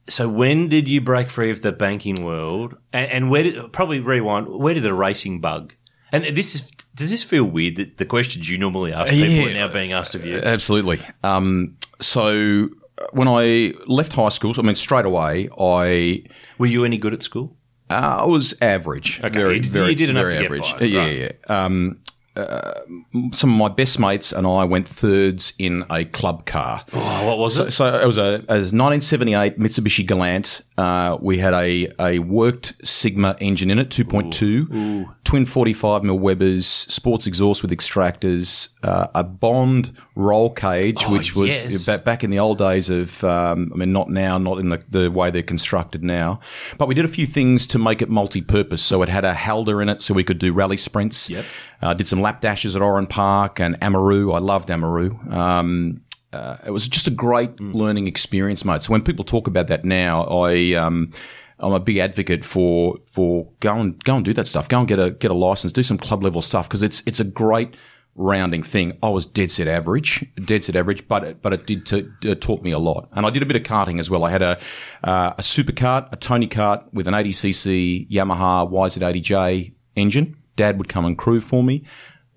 So 0.10 0.28
when 0.28 0.68
did 0.68 0.88
you 0.88 1.00
break 1.00 1.30
free 1.30 1.52
of 1.52 1.62
the 1.62 1.72
banking 1.72 2.26
world? 2.26 2.76
And, 2.92 3.10
and 3.12 3.30
where 3.30 3.44
did 3.44 3.72
probably 3.72 4.00
rewind? 4.00 4.48
Where 4.50 4.74
did 4.74 4.84
the 4.84 4.94
racing 4.94 5.40
bug? 5.40 5.74
And 6.12 6.26
this 6.36 6.56
is 6.56 6.70
does 6.94 7.10
this 7.10 7.24
feel 7.24 7.46
weird 7.46 7.78
that 7.78 7.98
the 7.98 8.06
questions 8.06 8.50
you 8.50 8.58
normally 8.58 8.92
ask 8.92 9.14
people 9.14 9.30
Yeah. 9.30 9.46
are 9.50 9.54
now 9.54 9.74
being 9.74 9.94
asked 9.94 10.14
of 10.14 10.26
you? 10.26 10.40
Absolutely. 10.44 11.00
Um, 11.24 11.78
so 12.02 12.70
uh, 12.98 13.06
when 13.14 13.28
I 13.28 13.74
left 13.88 14.14
high 14.14 14.30
school, 14.30 14.54
I 14.58 14.62
mean, 14.62 14.76
straight 14.76 15.06
away, 15.06 15.50
I, 15.60 16.24
Were 16.58 16.66
you 16.68 16.84
any 16.86 16.98
good 16.98 17.14
at 17.14 17.24
school? 17.24 17.56
uh, 17.90 18.18
I 18.22 18.26
was 18.26 18.60
average. 18.62 19.20
Okay, 19.24 19.30
very, 19.40 19.56
you 19.56 19.62
did- 19.62 19.72
very, 19.72 19.90
you 19.90 19.96
did 19.96 20.10
enough 20.10 20.26
very 20.28 20.46
average. 20.46 20.74
by, 20.74 20.86
yeah, 20.86 21.00
right. 21.00 21.16
yeah, 21.18 21.32
yeah. 21.50 21.66
Um, 21.66 22.02
uh, 22.38 22.80
some 23.34 23.52
of 23.52 23.58
my 23.58 23.68
best 23.68 24.00
mates 24.00 24.32
and 24.32 24.48
I 24.48 24.64
went 24.64 24.88
thirds 24.88 25.52
in 25.60 25.84
a 25.90 26.06
club 26.06 26.46
car. 26.46 26.82
Oh, 26.94 27.28
what 27.28 27.38
was 27.38 27.58
it? 27.58 27.72
So 27.72 27.94
it 28.00 28.06
was 28.06 28.18
a, 28.18 28.46
a 28.48 28.64
1978 28.72 29.60
Mitsubishi 29.60 30.08
Galant. 30.08 30.62
Uh, 30.82 31.18
we 31.22 31.38
had 31.38 31.54
a, 31.54 31.88
a 32.00 32.18
worked 32.20 32.74
Sigma 32.84 33.36
engine 33.40 33.70
in 33.70 33.78
it, 33.78 33.90
2.2, 33.90 35.14
twin 35.24 35.46
45 35.46 36.04
mil 36.04 36.18
Webers, 36.18 36.66
sports 36.66 37.28
exhaust 37.28 37.62
with 37.62 37.72
extractors, 37.72 38.70
uh, 38.84 39.08
a 39.14 39.24
Bond 39.24 39.96
roll 40.16 40.50
cage, 40.50 41.04
Oh, 41.06 41.12
which 41.12 41.36
was 41.36 41.50
yes. 41.64 41.86
ba- 41.86 42.00
back 42.00 42.24
in 42.24 42.32
the 42.32 42.40
old 42.40 42.58
days 42.58 42.90
of, 42.90 43.24
um, 43.24 43.72
I 43.74 43.78
mean, 43.78 43.94
not 43.94 44.10
now, 44.10 44.38
not 44.38 44.58
in 44.58 44.70
the, 44.70 44.84
the 44.90 45.12
way 45.12 45.30
they're 45.30 45.44
constructed 45.44 46.04
now. 46.04 46.40
But 46.80 46.88
we 46.88 46.96
did 46.96 47.06
a 47.06 47.10
few 47.10 47.28
things 47.28 47.68
to 47.68 47.78
make 47.80 48.02
it 48.02 48.10
multi-purpose. 48.10 48.82
So 48.82 49.02
it 49.04 49.10
had 49.10 49.24
a 49.24 49.34
Halda 49.34 49.78
in 49.80 49.90
it, 49.90 50.02
so 50.02 50.14
we 50.14 50.24
could 50.24 50.40
do 50.40 50.52
rally 50.52 50.78
sprints. 50.78 51.30
Yep. 51.30 51.46
Uh, 51.82 51.94
did 51.94 52.08
some 52.08 52.22
lap 52.22 52.42
dashes 52.42 52.76
at 52.76 52.82
Oran 52.82 53.08
Park 53.08 53.60
and 53.60 53.80
Amaroo. 53.82 54.34
I 54.34 54.40
loved 54.40 54.70
Amaroo. 54.70 55.32
Um, 55.32 56.02
uh, 56.34 56.58
it 56.66 56.72
was 56.72 56.88
just 56.88 57.08
a 57.08 57.12
great 57.12 57.60
learning 57.60 58.08
experience, 58.08 58.64
mate. 58.64 58.84
So 58.84 58.92
when 58.92 59.02
people 59.02 59.26
talk 59.26 59.48
about 59.48 59.68
that 59.68 59.84
now, 59.84 60.24
I 60.24 60.74
um, 60.74 61.12
I'm 61.60 61.74
a 61.74 61.80
big 61.80 61.98
advocate 61.98 62.46
for 62.46 62.98
for 63.12 63.48
go 63.60 63.76
and 63.76 64.02
go 64.04 64.16
and 64.16 64.26
do 64.26 64.34
that 64.34 64.48
stuff. 64.48 64.68
Go 64.68 64.80
and 64.80 64.88
get 64.88 65.00
a 65.00 65.12
get 65.12 65.32
a 65.32 65.36
license, 65.36 65.72
do 65.72 65.84
some 65.84 65.98
club 65.98 66.24
level 66.24 66.42
stuff 66.42 66.68
because 66.68 66.82
it's 66.82 67.04
it's 67.06 67.20
a 67.20 67.26
great 67.26 67.76
rounding 68.16 68.64
thing. 68.64 68.98
I 69.02 69.10
was 69.10 69.26
dead 69.26 69.52
set 69.52 69.68
average, 69.68 70.26
dead 70.46 70.64
set 70.64 70.76
average, 70.76 71.08
but 71.08 71.24
it, 71.24 71.42
but 71.42 71.54
it 71.54 71.66
did 71.66 71.86
t- 71.86 72.08
it 72.24 72.42
taught 72.42 72.62
me 72.62 72.72
a 72.72 72.80
lot. 72.80 73.10
And 73.14 73.26
I 73.26 73.30
did 73.30 73.44
a 73.44 73.46
bit 73.46 73.56
of 73.56 73.64
karting 73.64 74.00
as 74.00 74.10
well. 74.10 74.24
I 74.24 74.32
had 74.32 74.42
a 74.42 74.60
uh, 75.04 75.34
a 75.38 75.44
super 75.44 75.72
kart, 75.72 76.08
a 76.12 76.16
Tony 76.16 76.48
kart 76.48 76.84
with 76.94 77.08
an 77.08 77.14
80cc 77.14 78.10
Yamaha 78.10 78.70
YZ80J 78.72 79.74
engine. 79.96 80.38
Dad 80.56 80.78
would 80.78 80.90
come 80.90 81.06
and 81.06 81.18
crew 81.18 81.42
for 81.42 81.64
me. 81.64 81.84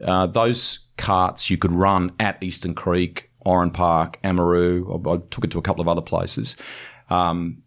Uh, 0.03 0.27
those 0.27 0.89
carts 0.97 1.51
you 1.51 1.57
could 1.57 1.73
run 1.73 2.13
at 2.21 2.43
Eastern 2.43 2.75
Creek, 2.75 3.31
Oran 3.45 3.71
Park, 3.71 4.19
Amaroo. 4.23 5.07
I, 5.07 5.23
took 5.31 5.45
it 5.45 5.51
to 5.53 5.59
a 5.59 5.63
couple 5.63 5.81
of 5.81 5.89
other 5.89 6.01
places. 6.01 6.57
Um, 7.11 7.63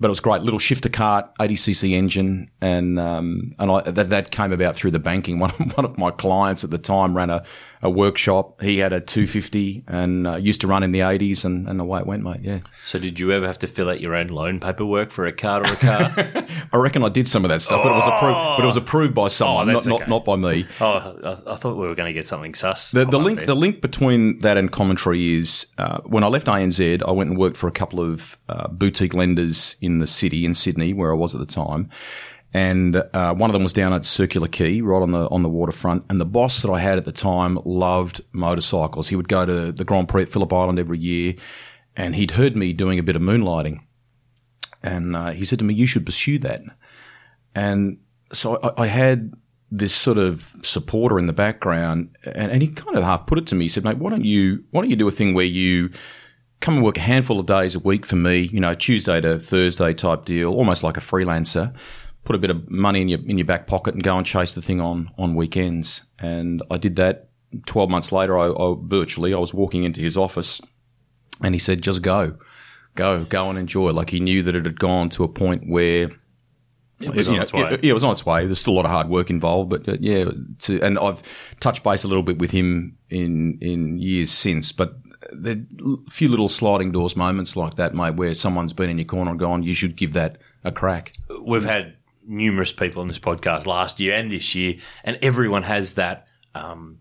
but 0.00 0.08
it 0.08 0.10
was 0.10 0.20
great. 0.20 0.42
Little 0.42 0.58
shifter 0.58 0.88
cart, 0.88 1.32
80cc 1.36 1.92
engine, 1.92 2.50
and 2.60 2.98
um, 2.98 3.52
and 3.58 3.70
I, 3.70 3.82
that 3.82 4.10
that 4.10 4.30
came 4.32 4.52
about 4.52 4.74
through 4.74 4.90
the 4.90 4.98
banking. 4.98 5.38
One 5.40 5.50
one 5.50 5.84
of 5.84 5.96
my 5.96 6.10
clients 6.10 6.64
at 6.64 6.70
the 6.70 6.78
time 6.78 7.16
ran 7.16 7.30
a, 7.30 7.44
a 7.82 7.90
workshop. 7.90 8.60
He 8.60 8.78
had 8.78 8.92
a 8.92 9.00
250 9.00 9.84
and 9.88 10.26
uh, 10.26 10.36
used 10.36 10.60
to 10.60 10.66
run 10.68 10.82
in 10.82 10.92
the 10.92 11.00
80s, 11.00 11.44
and, 11.44 11.68
and 11.68 11.80
away 11.80 12.00
it 12.00 12.06
went, 12.06 12.22
mate. 12.22 12.40
Yeah, 12.42 12.60
So 12.84 12.98
did 12.98 13.18
you 13.18 13.32
ever 13.32 13.46
have 13.46 13.58
to 13.60 13.66
fill 13.66 13.88
out 13.90 14.00
your 14.00 14.14
own 14.14 14.28
loan 14.28 14.60
paperwork 14.60 15.10
for 15.10 15.26
a 15.26 15.32
car 15.32 15.60
or 15.60 15.72
a 15.72 15.76
car? 15.76 16.12
I 16.72 16.76
reckon 16.76 17.02
I 17.04 17.08
did 17.08 17.26
some 17.26 17.44
of 17.44 17.48
that 17.48 17.60
stuff, 17.60 17.82
but 17.82 17.90
it 17.90 17.96
was 17.96 18.06
approved. 18.06 18.56
But 18.56 18.62
it 18.62 18.66
was 18.66 18.76
approved 18.76 19.14
by 19.14 19.28
someone, 19.28 19.68
Oh, 19.70 19.72
not, 19.72 19.86
okay. 19.86 19.98
not 19.98 20.08
not 20.08 20.24
by 20.24 20.36
me. 20.36 20.66
oh, 20.80 21.40
I, 21.46 21.52
I 21.54 21.56
thought 21.56 21.76
we 21.76 21.86
were 21.88 21.94
going 21.94 22.06
to 22.08 22.12
get 22.12 22.28
something 22.28 22.54
sus. 22.54 22.92
The, 22.92 23.04
the 23.04 23.18
link, 23.18 23.46
the 23.46 23.56
link 23.56 23.80
between 23.80 24.40
that 24.42 24.56
and 24.56 24.70
commentary 24.70 25.34
is 25.34 25.66
uh, 25.78 26.00
when 26.02 26.22
I 26.22 26.28
left 26.28 26.46
ANZ, 26.46 27.02
I 27.06 27.10
went 27.10 27.30
and 27.30 27.38
worked 27.38 27.56
for 27.56 27.66
a 27.66 27.72
couple 27.72 28.00
of 28.00 28.38
uh, 28.48 28.68
boutique 28.68 29.14
lenders 29.14 29.74
in 29.80 29.98
the 29.98 30.06
city 30.06 30.44
in 30.44 30.54
Sydney, 30.54 30.92
where 30.94 31.12
I 31.12 31.16
was 31.16 31.34
at 31.34 31.40
the 31.40 31.46
time, 31.46 31.90
and 32.54 32.96
uh, 32.96 33.34
one 33.34 33.48
of 33.48 33.54
them 33.54 33.62
was 33.62 33.72
down 33.72 33.92
at 33.94 34.04
Circular 34.04 34.48
Quay, 34.48 34.82
right 34.82 35.02
on 35.02 35.12
the 35.12 35.28
on 35.28 35.42
the 35.42 35.48
waterfront. 35.48 36.04
And 36.10 36.20
the 36.20 36.26
boss 36.26 36.62
that 36.62 36.70
I 36.70 36.80
had 36.80 36.98
at 36.98 37.04
the 37.04 37.12
time 37.12 37.58
loved 37.64 38.22
motorcycles. 38.32 39.08
He 39.08 39.16
would 39.16 39.28
go 39.28 39.46
to 39.46 39.72
the 39.72 39.84
Grand 39.84 40.08
Prix 40.08 40.22
at 40.22 40.28
Phillip 40.28 40.52
Island 40.52 40.78
every 40.78 40.98
year, 40.98 41.34
and 41.96 42.14
he'd 42.14 42.32
heard 42.32 42.54
me 42.54 42.72
doing 42.72 42.98
a 42.98 43.02
bit 43.02 43.16
of 43.16 43.22
moonlighting, 43.22 43.80
and 44.82 45.16
uh, 45.16 45.30
he 45.30 45.44
said 45.44 45.58
to 45.60 45.64
me, 45.64 45.72
"You 45.72 45.86
should 45.86 46.04
pursue 46.04 46.38
that." 46.40 46.62
And 47.54 47.98
so 48.32 48.58
I, 48.62 48.82
I 48.82 48.86
had 48.86 49.32
this 49.70 49.94
sort 49.94 50.18
of 50.18 50.52
supporter 50.62 51.18
in 51.18 51.26
the 51.26 51.32
background, 51.32 52.14
and, 52.24 52.52
and 52.52 52.60
he 52.60 52.68
kind 52.68 52.98
of 52.98 53.02
half 53.02 53.26
put 53.26 53.38
it 53.38 53.46
to 53.46 53.54
me. 53.54 53.64
He 53.64 53.68
said, 53.70 53.84
"Mate, 53.84 53.96
why 53.96 54.10
don't 54.10 54.26
you 54.26 54.64
why 54.72 54.82
don't 54.82 54.90
you 54.90 54.96
do 54.96 55.08
a 55.08 55.12
thing 55.12 55.32
where 55.32 55.46
you 55.46 55.90
come 56.60 56.74
and 56.74 56.84
work 56.84 56.98
a 56.98 57.00
handful 57.00 57.40
of 57.40 57.46
days 57.46 57.74
a 57.74 57.78
week 57.78 58.04
for 58.04 58.16
me? 58.16 58.40
You 58.40 58.60
know, 58.60 58.74
Tuesday 58.74 59.22
to 59.22 59.38
Thursday 59.38 59.94
type 59.94 60.26
deal, 60.26 60.52
almost 60.52 60.82
like 60.82 60.98
a 60.98 61.00
freelancer. 61.00 61.74
Put 62.24 62.36
a 62.36 62.38
bit 62.38 62.50
of 62.50 62.70
money 62.70 63.00
in 63.02 63.08
your 63.08 63.20
in 63.26 63.38
your 63.38 63.46
back 63.46 63.66
pocket 63.66 63.94
and 63.94 64.02
go 64.02 64.16
and 64.16 64.26
chase 64.26 64.54
the 64.54 64.62
thing 64.62 64.80
on 64.80 65.10
on 65.18 65.34
weekends." 65.34 66.02
And 66.18 66.62
I 66.70 66.78
did 66.78 66.96
that. 66.96 67.28
Twelve 67.66 67.90
months 67.90 68.12
later, 68.12 68.38
I, 68.38 68.48
I 68.48 68.74
virtually 68.80 69.34
I 69.34 69.38
was 69.38 69.52
walking 69.52 69.84
into 69.84 70.00
his 70.00 70.16
office, 70.16 70.60
and 71.42 71.54
he 71.54 71.58
said, 71.58 71.82
"Just 71.82 72.02
go." 72.02 72.36
Go, 72.94 73.24
go 73.24 73.48
and 73.48 73.58
enjoy. 73.58 73.90
Like 73.92 74.10
he 74.10 74.20
knew 74.20 74.42
that 74.42 74.54
it 74.54 74.66
had 74.66 74.78
gone 74.78 75.08
to 75.10 75.24
a 75.24 75.28
point 75.28 75.66
where 75.66 76.10
it 77.02 77.14
was 77.14 77.28
on 77.28 77.36
know, 77.36 77.42
its 77.42 77.52
way. 77.52 77.60
Yeah, 77.82 77.90
it 77.90 77.92
was 77.94 78.04
on 78.04 78.12
its 78.12 78.24
way. 78.24 78.46
There's 78.46 78.60
still 78.60 78.74
a 78.74 78.76
lot 78.76 78.84
of 78.84 78.90
hard 78.90 79.08
work 79.08 79.30
involved, 79.30 79.70
but 79.70 79.88
uh, 79.88 79.96
yeah, 80.00 80.26
to, 80.60 80.80
and 80.82 80.98
I've 80.98 81.22
touched 81.60 81.82
base 81.82 82.04
a 82.04 82.08
little 82.08 82.22
bit 82.22 82.38
with 82.38 82.50
him 82.50 82.98
in 83.10 83.58
in 83.60 83.98
years 83.98 84.30
since. 84.30 84.72
But 84.72 84.94
there 85.32 85.56
are 85.56 85.96
a 86.06 86.10
few 86.10 86.28
little 86.28 86.48
sliding 86.48 86.92
doors 86.92 87.16
moments 87.16 87.56
like 87.56 87.76
that, 87.76 87.94
mate, 87.94 88.14
where 88.14 88.34
someone's 88.34 88.72
been 88.72 88.90
in 88.90 88.98
your 88.98 89.06
corner 89.06 89.30
and 89.30 89.40
gone, 89.40 89.62
"You 89.62 89.74
should 89.74 89.96
give 89.96 90.12
that 90.12 90.38
a 90.64 90.72
crack." 90.72 91.12
we've 91.44 91.64
had 91.64 91.96
numerous 92.32 92.72
people 92.72 93.02
on 93.02 93.08
this 93.08 93.18
podcast 93.18 93.66
last 93.66 94.00
year 94.00 94.14
and 94.14 94.30
this 94.32 94.54
year, 94.54 94.76
and 95.04 95.18
everyone 95.22 95.62
has 95.62 95.94
that 95.94 96.26
um, 96.54 96.98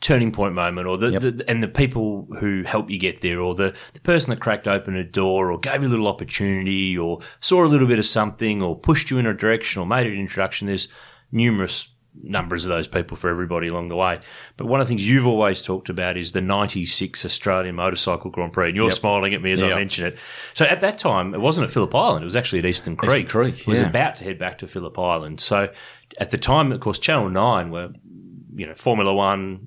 turning 0.00 0.32
point 0.32 0.54
moment, 0.54 0.86
or 0.86 0.98
the, 0.98 1.10
Yep. 1.12 1.22
the 1.22 1.44
and 1.50 1.62
the 1.62 1.68
people 1.68 2.28
who 2.38 2.62
help 2.62 2.90
you 2.90 2.98
get 2.98 3.20
there, 3.20 3.40
or 3.40 3.54
the, 3.54 3.74
the 3.94 4.00
person 4.00 4.30
that 4.30 4.40
cracked 4.40 4.68
open 4.68 4.96
a 4.96 5.04
door, 5.04 5.50
or 5.50 5.58
gave 5.58 5.82
you 5.82 5.88
a 5.88 5.90
little 5.90 6.08
opportunity, 6.08 6.96
or 6.96 7.20
saw 7.40 7.64
a 7.64 7.66
little 7.66 7.86
bit 7.88 7.98
of 7.98 8.06
something, 8.06 8.62
or 8.62 8.78
pushed 8.78 9.10
you 9.10 9.18
in 9.18 9.26
a 9.26 9.34
direction, 9.34 9.80
or 9.80 9.86
made 9.86 10.06
an 10.06 10.14
introduction. 10.18 10.66
There's 10.66 10.88
numerous 11.32 11.88
numbers 12.22 12.64
of 12.64 12.68
those 12.68 12.86
people 12.86 13.16
for 13.16 13.28
everybody 13.28 13.66
along 13.68 13.88
the 13.88 13.96
way. 13.96 14.20
But 14.56 14.66
one 14.66 14.80
of 14.80 14.86
the 14.86 14.88
things 14.88 15.06
you've 15.08 15.26
always 15.26 15.60
talked 15.62 15.88
about 15.88 16.16
is 16.16 16.32
the 16.32 16.40
96 16.40 17.24
Australian 17.24 17.74
Motorcycle 17.74 18.30
Grand 18.30 18.52
Prix. 18.52 18.68
And 18.68 18.76
you're 18.76 18.86
Yep. 18.86 18.94
smiling 18.94 19.34
at 19.34 19.42
me 19.42 19.52
as 19.52 19.62
I 19.62 19.68
mention 19.74 20.06
it. 20.06 20.16
So 20.54 20.64
at 20.64 20.80
that 20.80 20.96
time, 20.98 21.34
it 21.34 21.40
wasn't 21.40 21.66
at 21.66 21.72
Phillip 21.72 21.94
Island. 21.94 22.22
It 22.22 22.24
was 22.26 22.36
actually 22.36 22.60
at 22.60 22.66
Eastern 22.66 22.96
Creek. 22.96 23.28
Creek, 23.28 23.60
It 23.60 23.66
was 23.66 23.80
about 23.80 24.16
to 24.16 24.24
head 24.24 24.38
back 24.38 24.58
to 24.58 24.68
Phillip 24.68 24.98
Island. 24.98 25.40
So 25.40 25.68
at 26.18 26.30
the 26.30 26.38
time, 26.38 26.70
of 26.72 26.80
course, 26.80 26.98
Channel 26.98 27.30
9 27.30 27.70
were, 27.70 27.90
you 28.54 28.66
know, 28.66 28.74
Formula 28.74 29.12
One 29.12 29.60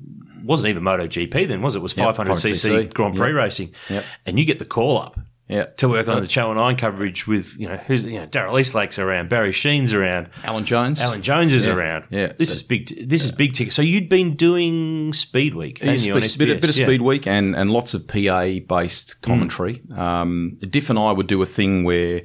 wasn't 0.45 0.69
even 0.69 0.83
MotoGP 0.83 1.47
then, 1.47 1.61
was 1.61 1.75
it? 1.75 1.79
It 1.79 1.81
was 1.81 1.93
500cc 1.93 2.87
500cc. 2.87 2.93
Grand 2.93 3.15
Prix 3.15 3.27
Yep. 3.29 3.35
racing. 3.35 3.71
Yep. 3.89 4.05
And 4.25 4.39
you 4.39 4.45
get 4.45 4.59
the 4.59 4.65
call 4.65 4.97
up 4.97 5.19
Yeah. 5.49 5.67
to 5.77 5.87
work 5.87 6.07
on 6.09 6.21
the 6.21 6.27
Channel 6.27 6.55
9 6.55 6.75
coverage 6.75 7.25
with, 7.25 7.57
you 7.57 7.69
know, 7.69 7.77
who's, 7.77 8.05
you 8.05 8.19
know, 8.19 8.27
Daryl 8.27 8.59
Eastlake's 8.59 8.99
around, 8.99 9.29
Barry 9.29 9.51
Sheene's 9.53 9.93
around. 9.93 10.27
Alan 10.43 10.65
Jones. 10.65 10.99
Alan 11.01 11.21
Jones 11.21 11.53
is 11.53 11.65
Yeah, 11.65 11.73
around. 11.73 12.05
yeah. 12.09 12.33
this 12.37 12.53
is 12.53 12.63
big. 12.63 12.87
T- 12.87 13.05
this 13.05 13.23
is 13.23 13.31
big 13.31 13.53
ticket. 13.53 13.73
So 13.73 13.81
you'd 13.81 14.09
been 14.09 14.35
doing 14.35 15.13
Speed 15.13 15.55
Week, 15.55 15.79
Yeah, 15.79 15.85
hadn't 15.91 16.05
you, 16.05 16.15
on 16.15 16.21
sp- 16.21 16.37
bit, 16.39 16.49
of- 16.49 16.57
SBS? 16.57 16.61
bit 16.61 16.69
of 16.71 16.77
Yeah. 16.79 16.85
Speed 16.85 17.01
Week 17.01 17.27
and, 17.27 17.55
and 17.55 17.71
lots 17.71 17.93
of 17.93 18.07
PA 18.07 18.59
based 18.67 19.21
commentary. 19.21 19.81
Um, 19.95 20.57
Diff 20.69 20.89
and 20.89 20.99
I 20.99 21.11
would 21.13 21.27
do 21.27 21.41
a 21.41 21.45
thing 21.45 21.83
where 21.85 22.23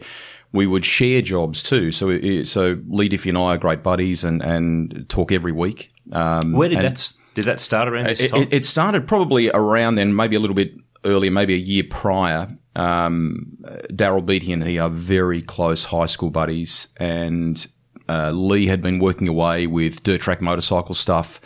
we 0.52 0.66
would 0.66 0.84
share 0.84 1.22
jobs 1.22 1.62
too. 1.62 1.92
So 1.92 2.10
it- 2.10 2.46
so 2.48 2.78
Leigh 2.88 3.08
Diffey 3.08 3.28
and 3.28 3.38
I 3.38 3.54
are 3.54 3.58
great 3.58 3.82
buddies 3.82 4.24
and, 4.24 4.42
and 4.42 5.06
talk 5.08 5.30
every 5.32 5.52
week. 5.52 5.90
Um, 6.12 6.52
Where 6.52 6.68
did 6.68 6.78
and 6.78 6.86
that 6.86 6.92
s- 6.94 7.14
did 7.34 7.44
that 7.44 7.60
start 7.60 7.88
around 7.88 8.06
this 8.08 8.20
it, 8.20 8.30
time? 8.32 8.42
it, 8.42 8.52
it 8.52 8.64
started 8.64 9.06
probably 9.06 9.48
around 9.50 9.94
then, 9.94 10.14
maybe 10.14 10.34
a 10.36 10.40
little 10.40 10.56
bit 10.56 10.72
earlier, 11.04 11.30
maybe 11.30 11.54
a 11.54 11.58
year 11.58 11.84
prior. 11.88 12.48
Um, 12.74 13.58
Daryl 13.90 14.24
Beatty 14.24 14.52
and 14.52 14.64
he 14.64 14.78
are 14.78 14.88
very 14.88 15.42
close 15.42 15.84
high 15.84 16.06
school 16.06 16.30
buddies, 16.30 16.88
and 16.96 17.66
uh, 18.08 18.30
Leigh 18.30 18.66
had 18.66 18.80
been 18.80 18.98
working 18.98 19.28
away 19.28 19.66
with 19.66 20.02
dirt 20.02 20.20
track 20.20 20.40
motorcycle 20.40 20.94
stuff, 20.94 21.40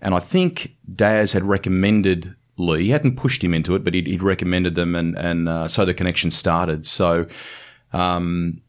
and 0.00 0.14
I 0.14 0.20
think 0.20 0.76
Daz 0.94 1.32
had 1.32 1.44
recommended 1.44 2.34
Leigh. 2.56 2.84
He 2.84 2.90
hadn't 2.90 3.16
pushed 3.16 3.42
him 3.42 3.54
into 3.54 3.74
it, 3.74 3.84
but 3.84 3.94
he'd, 3.94 4.06
he'd 4.06 4.22
recommended 4.22 4.74
them, 4.74 4.94
and 4.94 5.16
and 5.16 5.48
uh, 5.48 5.68
so 5.68 5.84
the 5.84 5.94
connection 5.94 6.30
started. 6.30 6.86
So. 6.86 7.26
Um, 7.90 8.60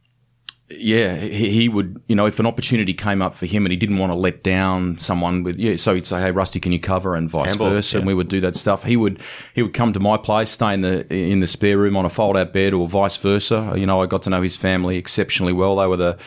yeah, 0.71 1.15
he, 1.15 1.49
he 1.49 1.69
would, 1.69 2.01
you 2.07 2.15
know, 2.15 2.27
if 2.27 2.39
an 2.39 2.45
opportunity 2.45 2.93
came 2.93 3.21
up 3.21 3.33
for 3.33 3.47
him 3.47 3.65
and 3.65 3.71
he 3.71 3.77
didn't 3.77 3.97
want 3.97 4.11
to 4.11 4.15
let 4.15 4.43
down 4.43 4.99
someone 4.99 5.41
with, 5.41 5.57
yeah, 5.57 5.75
so 5.75 5.95
he'd 5.95 6.05
say, 6.05 6.21
"Hey, 6.21 6.31
Rusty, 6.31 6.59
can 6.59 6.71
you 6.71 6.79
cover?" 6.79 7.15
and 7.15 7.29
vice 7.29 7.49
Handball, 7.49 7.71
versa, 7.71 7.97
and 7.97 8.05
we 8.05 8.13
would 8.13 8.27
do 8.27 8.39
that 8.41 8.55
stuff. 8.55 8.83
He 8.83 8.95
would, 8.95 9.19
he 9.55 9.63
would 9.63 9.73
come 9.73 9.93
to 9.93 9.99
my 9.99 10.15
place, 10.17 10.51
stay 10.51 10.75
in 10.75 10.81
the 10.81 11.11
in 11.11 11.39
the 11.39 11.47
spare 11.47 11.77
room 11.77 11.97
on 11.97 12.05
a 12.05 12.09
fold-out 12.09 12.53
bed, 12.53 12.73
or 12.73 12.88
vice 12.88 13.17
versa. 13.17 13.73
You 13.75 13.88
know, 13.88 14.01
I 14.01 14.05
got 14.05 14.21
to 14.23 14.29
know 14.29 14.43
his 14.43 14.55
family 14.55 14.97
exceptionally 14.97 15.53
well. 15.53 15.77
They 15.77 15.88
were 15.88 15.97
the, 15.97 16.17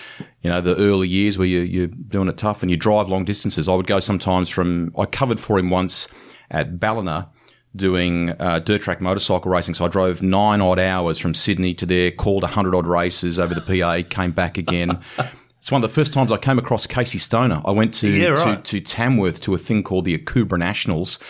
you 0.42 0.50
know, 0.50 0.60
the 0.60 0.76
early 0.76 1.06
years 1.06 1.38
where 1.38 1.46
you 1.46 1.60
you're 1.60 1.86
doing 1.86 2.28
it 2.28 2.36
tough 2.36 2.62
and 2.62 2.70
you 2.70 2.76
drive 2.76 3.08
long 3.08 3.24
distances. 3.24 3.68
I 3.68 3.74
would 3.74 3.86
go 3.86 4.00
sometimes 4.00 4.48
from, 4.48 4.92
I 4.98 5.06
covered 5.06 5.38
for 5.38 5.58
him 5.58 5.70
once 5.70 6.12
at 6.50 6.80
Ballina 6.80 7.28
doing 7.74 8.30
uh, 8.38 8.58
dirt 8.58 8.82
track 8.82 9.00
motorcycle 9.00 9.50
racing. 9.50 9.74
So 9.74 9.84
I 9.84 9.88
drove 9.88 10.22
nine 10.22 10.60
odd 10.60 10.78
hours 10.78 11.18
from 11.18 11.34
Sydney 11.34 11.74
to 11.74 11.86
there, 11.86 12.10
called 12.10 12.44
a 12.44 12.48
hundred 12.48 12.74
odd 12.74 12.86
races 12.86 13.38
over 13.38 13.54
the 13.54 13.60
PA, 13.60 14.02
came 14.08 14.32
back 14.32 14.58
again. 14.58 14.98
It's 15.58 15.70
one 15.70 15.84
of 15.84 15.88
the 15.88 15.94
first 15.94 16.12
times 16.12 16.32
I 16.32 16.38
came 16.38 16.58
across 16.58 16.88
Casey 16.88 17.18
Stoner. 17.18 17.62
I 17.64 17.70
went 17.70 17.94
to, 17.94 18.08
Yeah, 18.10 18.30
right. 18.30 18.64
to, 18.64 18.80
to 18.80 18.84
Tamworth 18.84 19.40
to 19.42 19.54
a 19.54 19.58
thing 19.58 19.84
called 19.84 20.04
the 20.06 20.18
Akubra 20.18 20.58
Nationals. 20.58 21.20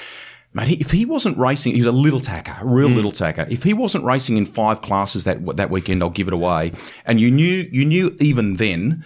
Mate, 0.55 0.69
he- 0.69 0.75
if 0.81 0.91
he 0.91 1.05
wasn't 1.05 1.37
racing, 1.37 1.73
he 1.75 1.81
was 1.81 1.87
a 1.87 1.93
little 1.93 2.19
tacker, 2.19 2.57
a 2.59 2.65
real 2.65 2.89
little 2.89 3.13
tacker. 3.13 3.47
If 3.51 3.63
he 3.63 3.75
wasn't 3.75 4.05
racing 4.05 4.39
in 4.39 4.47
five 4.47 4.81
classes 4.81 5.25
that 5.25 5.45
that 5.59 5.69
weekend, 5.69 6.03
I'll 6.03 6.09
give 6.09 6.29
it 6.29 6.33
away. 6.33 6.73
And 7.05 7.21
you 7.21 7.31
knew, 7.31 7.69
you 7.71 7.85
knew 7.85 8.17
even 8.21 8.57
then 8.57 9.05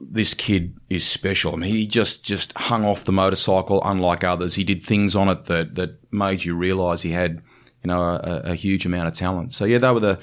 this 0.00 0.34
kid 0.34 0.74
is 0.88 1.06
special. 1.06 1.52
I 1.54 1.56
mean, 1.56 1.74
he 1.74 1.86
just 1.86 2.24
just 2.24 2.52
hung 2.56 2.84
off 2.84 3.04
the 3.04 3.12
motorcycle, 3.12 3.82
unlike 3.84 4.24
others. 4.24 4.54
He 4.54 4.64
did 4.64 4.82
things 4.82 5.14
on 5.14 5.28
it 5.28 5.44
that 5.46 5.74
that 5.74 5.98
made 6.12 6.44
you 6.44 6.56
realise 6.56 7.02
he 7.02 7.10
had, 7.10 7.42
you 7.82 7.88
know, 7.88 8.02
a, 8.02 8.42
a 8.44 8.54
huge 8.54 8.86
amount 8.86 9.08
of 9.08 9.14
talent. 9.14 9.52
So 9.52 9.64
yeah, 9.64 9.78
they 9.78 9.90
were 9.90 10.00
the 10.00 10.18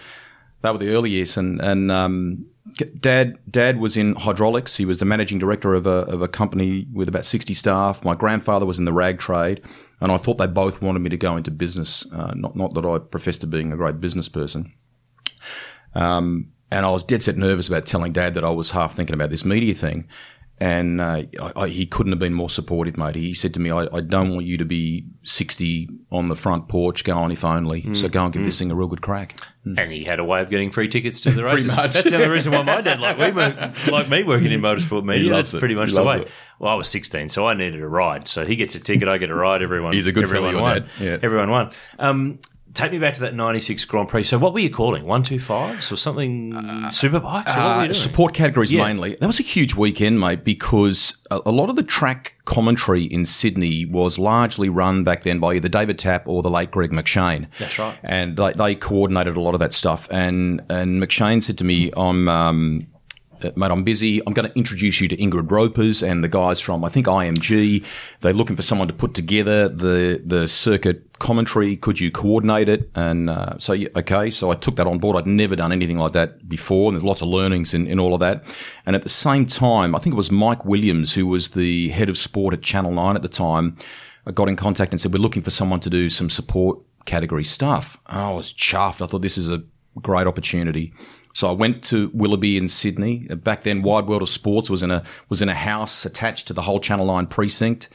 they 0.62 0.72
were 0.72 0.78
the 0.78 0.90
early 0.90 1.12
years, 1.12 1.38
and 1.38 1.62
and 1.62 1.92
um, 1.92 2.46
dad 3.00 3.38
dad 3.50 3.80
was 3.80 3.96
in 3.96 4.16
hydraulics. 4.16 4.76
He 4.78 4.86
was 4.86 5.00
the 5.00 5.06
managing 5.06 5.40
director 5.40 5.74
of 5.76 5.86
a 5.86 6.06
of 6.08 6.22
a 6.22 6.28
company 6.28 6.88
with 6.92 7.08
about 7.08 7.26
sixty 7.26 7.54
staff. 7.54 8.04
My 8.04 8.16
grandfather 8.16 8.66
was 8.66 8.80
in 8.80 8.86
the 8.86 8.94
rag 8.94 9.20
trade, 9.20 9.62
and 10.02 10.12
I 10.12 10.18
thought 10.18 10.38
they 10.38 10.48
both 10.48 10.82
wanted 10.82 11.00
me 11.00 11.10
to 11.10 11.18
go 11.18 11.38
into 11.38 11.52
business. 11.52 12.12
Uh, 12.12 12.34
not 12.36 12.56
not 12.56 12.74
that 12.74 12.86
I 12.86 12.98
professed 13.00 13.42
to 13.42 13.48
being 13.48 13.72
a 13.72 13.78
great 13.78 14.00
business 14.02 14.30
person. 14.30 14.72
Um, 15.94 16.53
and 16.74 16.86
I 16.86 16.90
was 16.90 17.04
dead 17.04 17.24
set 17.24 17.38
nervous 17.38 17.68
about 17.68 17.86
telling 17.86 18.12
Dad 18.14 18.34
that 18.34 18.44
I 18.44 18.50
was 18.50 18.72
half 18.72 18.96
thinking 18.96 19.14
about 19.14 19.30
this 19.30 19.46
media 19.46 19.74
thing. 19.76 20.08
And 20.60 21.02
uh, 21.02 21.24
I, 21.42 21.52
I, 21.56 21.68
he 21.68 21.86
couldn't 21.86 22.12
have 22.14 22.20
been 22.20 22.34
more 22.34 22.50
supportive, 22.50 22.96
mate. 22.96 23.16
He 23.16 23.34
said 23.34 23.54
to 23.56 23.60
me, 23.60 23.72
I, 23.72 23.88
I 23.92 24.00
don't 24.02 24.30
want 24.34 24.46
you 24.46 24.58
to 24.60 24.66
be 24.66 25.06
60 25.24 25.90
on 26.12 26.30
the 26.30 26.36
front 26.36 26.70
porch 26.70 27.04
going, 27.04 27.32
if 27.32 27.44
only. 27.44 27.94
So 27.96 28.08
go 28.08 28.24
and 28.24 28.32
give 28.34 28.44
this 28.46 28.60
thing 28.60 28.72
a 28.72 28.76
real 28.76 28.88
good 28.88 29.02
crack. 29.02 29.36
and 29.66 29.92
he 29.92 30.04
had 30.06 30.20
a 30.20 30.24
way 30.24 30.42
of 30.42 30.50
getting 30.50 30.70
free 30.70 30.88
tickets 30.88 31.20
to 31.22 31.32
the 31.32 31.44
races. 31.50 31.68
much. 31.76 31.94
That's 31.96 32.10
the 32.12 32.16
other 32.18 32.32
reason 32.32 32.54
why 32.54 32.62
my 32.62 32.82
dad 32.82 33.00
like 33.02 33.18
we 33.18 33.32
were, 33.32 33.74
like 33.92 34.10
me 34.10 34.24
working 34.24 34.52
in 34.52 34.62
motorsport 34.62 35.04
media. 35.04 35.32
That's 35.32 35.54
it. 35.54 35.60
pretty 35.60 35.76
much 35.76 35.90
He 35.90 35.96
the 35.96 36.04
way. 36.04 36.22
it. 36.22 36.28
Well, 36.60 36.72
I 36.72 36.76
was 36.76 36.88
16, 36.88 37.30
so 37.30 37.48
I 37.48 37.56
needed 37.56 37.82
a 37.84 37.88
ride. 37.88 38.28
So 38.28 38.46
he 38.46 38.56
gets 38.56 38.76
a 38.76 38.80
ticket, 38.80 39.10
I 39.10 39.18
get 39.18 39.32
a 39.32 39.36
ride. 39.36 39.64
Everyone, 39.64 39.92
He's 39.94 40.08
a 40.08 40.12
good 40.14 40.24
everyone 40.26 40.52
fella, 40.54 40.62
won. 40.64 40.82
dad. 40.82 40.90
Yeah. 41.00 41.18
Everyone 41.24 41.50
won. 41.50 41.72
Um, 42.00 42.40
take 42.74 42.92
me 42.92 42.98
back 43.00 43.14
to 43.16 43.22
that 43.22 43.36
96 43.36 43.86
Grand 43.86 44.10
Prix. 44.10 44.24
So 44.24 44.38
what 44.38 44.54
were 44.54 44.60
you 44.60 44.70
calling? 44.70 45.04
125s 45.06 45.92
or 45.92 45.96
something? 45.96 46.54
Superbikes? 46.54 47.56
Or 47.56 47.62
what 47.62 47.78
were 47.86 47.90
Uh, 47.90 47.94
support 47.94 48.34
categories 48.34 48.72
Yeah. 48.72 48.84
mainly. 48.86 49.16
That 49.20 49.28
was 49.28 49.40
a 49.40 49.44
huge 49.44 49.76
weekend, 49.76 50.20
mate, 50.20 50.44
because 50.44 51.24
a, 51.32 51.42
a 51.46 51.52
lot 51.52 51.70
of 51.70 51.76
the 51.76 51.84
track 51.84 52.36
commentary 52.46 53.04
in 53.04 53.26
Sydney 53.26 53.86
was 53.86 54.18
largely 54.20 54.70
run 54.70 55.04
back 55.04 55.24
then 55.24 55.40
by 55.40 55.54
either 55.56 55.70
David 55.70 56.00
Tapp 56.00 56.28
or 56.28 56.42
the 56.42 56.50
late 56.50 56.72
Greg 56.72 56.92
McShane. 56.92 57.48
That's 57.60 57.78
right. 57.80 57.98
And 58.04 58.38
they, 58.38 58.54
they 58.54 58.76
coordinated 58.76 59.38
a 59.38 59.42
lot 59.42 59.54
of 59.54 59.60
that 59.60 59.74
stuff. 59.74 60.08
And 60.12 60.62
and 60.70 61.02
McShane 61.02 61.44
said 61.44 61.58
to 61.60 61.64
me, 61.64 61.92
"I'm." 61.96 62.28
Um, 62.28 62.88
uh, 62.93 62.93
Mate, 63.56 63.72
I'm 63.72 63.84
busy. 63.84 64.22
I'm 64.26 64.34
going 64.34 64.50
to 64.50 64.58
introduce 64.58 65.02
you 65.02 65.08
to 65.08 65.18
Ingrid 65.18 65.52
Ropers 65.52 66.02
and 66.02 66.24
the 66.24 66.28
guys 66.28 66.60
from, 66.60 66.84
I 66.84 66.90
think, 66.90 67.08
IMG. 67.08 67.86
They're 68.22 68.34
looking 68.34 68.56
for 68.56 68.62
someone 68.62 68.88
to 68.88 68.94
put 68.94 69.14
together 69.14 69.70
the 69.70 70.22
the 70.26 70.48
circuit 70.48 71.20
commentary. 71.20 71.76
Could 71.78 72.00
you 72.00 72.12
coordinate 72.12 72.70
it? 72.70 72.90
And 72.96 73.30
uh, 73.30 73.58
so, 73.60 73.74
okay. 73.74 74.30
So 74.30 74.52
I 74.52 74.56
took 74.56 74.76
that 74.78 74.88
on 74.88 75.00
board. 75.00 75.16
I'd 75.18 75.28
never 75.28 75.56
done 75.56 75.72
anything 75.72 75.98
like 75.98 76.14
that 76.14 76.48
before, 76.48 76.90
and 76.90 76.96
there's 76.96 77.04
lots 77.04 77.22
of 77.22 77.28
learnings 77.28 77.74
in, 77.74 77.88
in 77.88 78.00
all 78.00 78.14
of 78.14 78.20
that. 78.20 78.44
And 78.86 78.96
at 78.96 79.04
the 79.04 79.10
same 79.10 79.46
time, 79.46 79.96
I 79.96 80.00
think 80.00 80.14
it 80.14 80.18
was 80.18 80.32
Mike 80.32 80.66
Williams, 80.66 81.14
who 81.14 81.28
was 81.28 81.52
the 81.52 81.90
head 81.90 82.10
of 82.10 82.18
sport 82.18 82.54
at 82.54 82.62
Channel 82.62 82.92
9 82.92 83.16
at 83.16 83.22
the 83.22 83.30
time, 83.30 83.78
I 84.26 84.32
got 84.32 84.48
in 84.48 84.56
contact 84.56 84.92
and 84.92 85.02
said, 85.02 85.14
We're 85.14 85.20
looking 85.20 85.44
for 85.44 85.52
someone 85.52 85.80
to 85.82 85.90
do 85.90 86.10
some 86.10 86.30
support 86.30 86.80
category 87.06 87.44
stuff. 87.44 87.98
And 88.08 88.20
I 88.20 88.32
was 88.32 88.54
chuffed. 88.54 89.02
I 89.02 89.08
thought 89.08 89.22
this 89.22 89.38
is 89.38 89.50
a 89.50 89.64
great 90.02 90.28
opportunity. 90.28 90.94
So 91.36 91.48
I 91.50 91.52
went 91.52 91.84
to 91.86 92.12
Willoughby 92.14 92.58
in 92.58 92.70
Sydney. 92.70 93.26
Back 93.28 93.64
then, 93.64 93.82
Wide 93.82 94.06
World 94.06 94.22
of 94.22 94.30
Sports 94.30 94.70
was 94.70 94.84
in 94.84 94.92
a 94.92 95.04
was 95.30 95.42
in 95.42 95.50
a 95.50 95.56
house 95.56 96.06
attached 96.06 96.48
to 96.48 96.54
the 96.54 96.62
whole 96.62 96.80
Channel 96.80 97.08
Nine 97.08 97.26
precinct. 97.28 97.90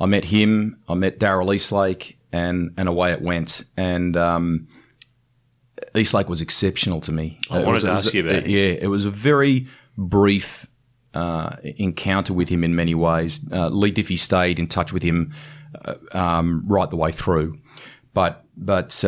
I 0.00 0.06
met 0.06 0.24
him. 0.24 0.80
I 0.88 0.94
met 0.94 1.20
Daryl 1.20 1.54
Eastlake, 1.54 2.18
and 2.32 2.72
and 2.76 2.88
away 2.88 3.12
it 3.12 3.22
went. 3.22 3.62
And 3.76 4.16
um, 4.16 4.66
Eastlake 5.94 6.28
was 6.28 6.40
exceptional 6.40 7.00
to 7.02 7.12
me. 7.12 7.38
I 7.50 7.60
It 7.60 7.66
wanted 7.66 7.70
was- 7.72 7.82
to 7.82 7.88
it 7.90 7.94
was 7.94 8.06
ask 8.06 8.14
you 8.14 8.28
about 8.28 8.42
him. 8.44 8.50
Yeah, 8.50 8.76
it 8.80 8.88
was 8.88 9.04
a 9.04 9.10
very 9.10 9.68
brief 9.96 10.66
uh, 11.14 11.56
encounter 11.62 12.32
with 12.32 12.48
him 12.48 12.64
in 12.64 12.74
many 12.74 12.94
ways. 12.94 13.40
Uh, 13.52 13.68
Leigh 13.68 13.92
Diffey 13.92 14.18
stayed 14.18 14.58
in 14.58 14.66
touch 14.66 14.92
with 14.92 15.02
him 15.02 15.32
uh, 15.84 15.94
um, 16.12 16.64
right 16.66 16.90
the 16.90 16.96
way 16.96 17.12
through, 17.12 17.54
but 18.14 18.44
but. 18.56 19.04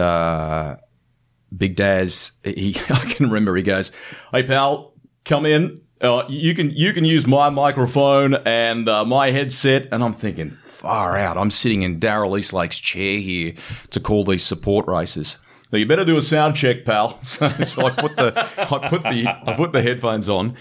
Big 1.57 1.77
Daz, 1.77 2.33
he 2.45 2.77
I 2.91 3.05
can 3.13 3.27
remember 3.27 3.57
he 3.57 3.63
goes, 3.63 3.93
"Hey 4.33 4.43
pal, 4.43 4.95
come 5.25 5.47
in. 5.47 5.81
Uh, 6.01 6.25
you 6.29 6.55
can 6.55 6.71
you 6.71 6.93
can 6.93 7.05
use 7.05 7.27
my 7.27 7.51
microphone 7.51 8.35
and 8.35 8.89
uh, 8.89 9.05
my 9.05 9.31
headset." 9.31 9.89
And 9.93 10.03
I'm 10.03 10.15
thinking, 10.15 10.51
far 10.65 11.17
out. 11.17 11.39
I'm 11.39 11.51
sitting 11.51 11.83
in 11.83 12.01
Daryl 12.01 12.39
Eastlake's 12.39 12.81
chair 12.81 13.19
here 13.19 13.55
to 13.91 14.01
call 14.01 14.25
these 14.25 14.43
support 14.43 14.87
races. 14.89 15.39
Now 15.71 15.79
you 15.79 15.87
better 15.87 16.05
do 16.05 16.17
a 16.19 16.23
sound 16.23 16.57
check, 16.57 16.85
pal. 16.85 17.19
So, 17.25 17.49
so 17.49 17.87
I 17.87 17.91
put 17.91 18.17
the 18.17 18.49
I 18.59 18.89
put 18.89 19.03
the 19.03 19.27
I 19.47 19.55
put 19.55 19.73
the 19.73 19.81
headphones 19.81 20.29
on, 20.29 20.57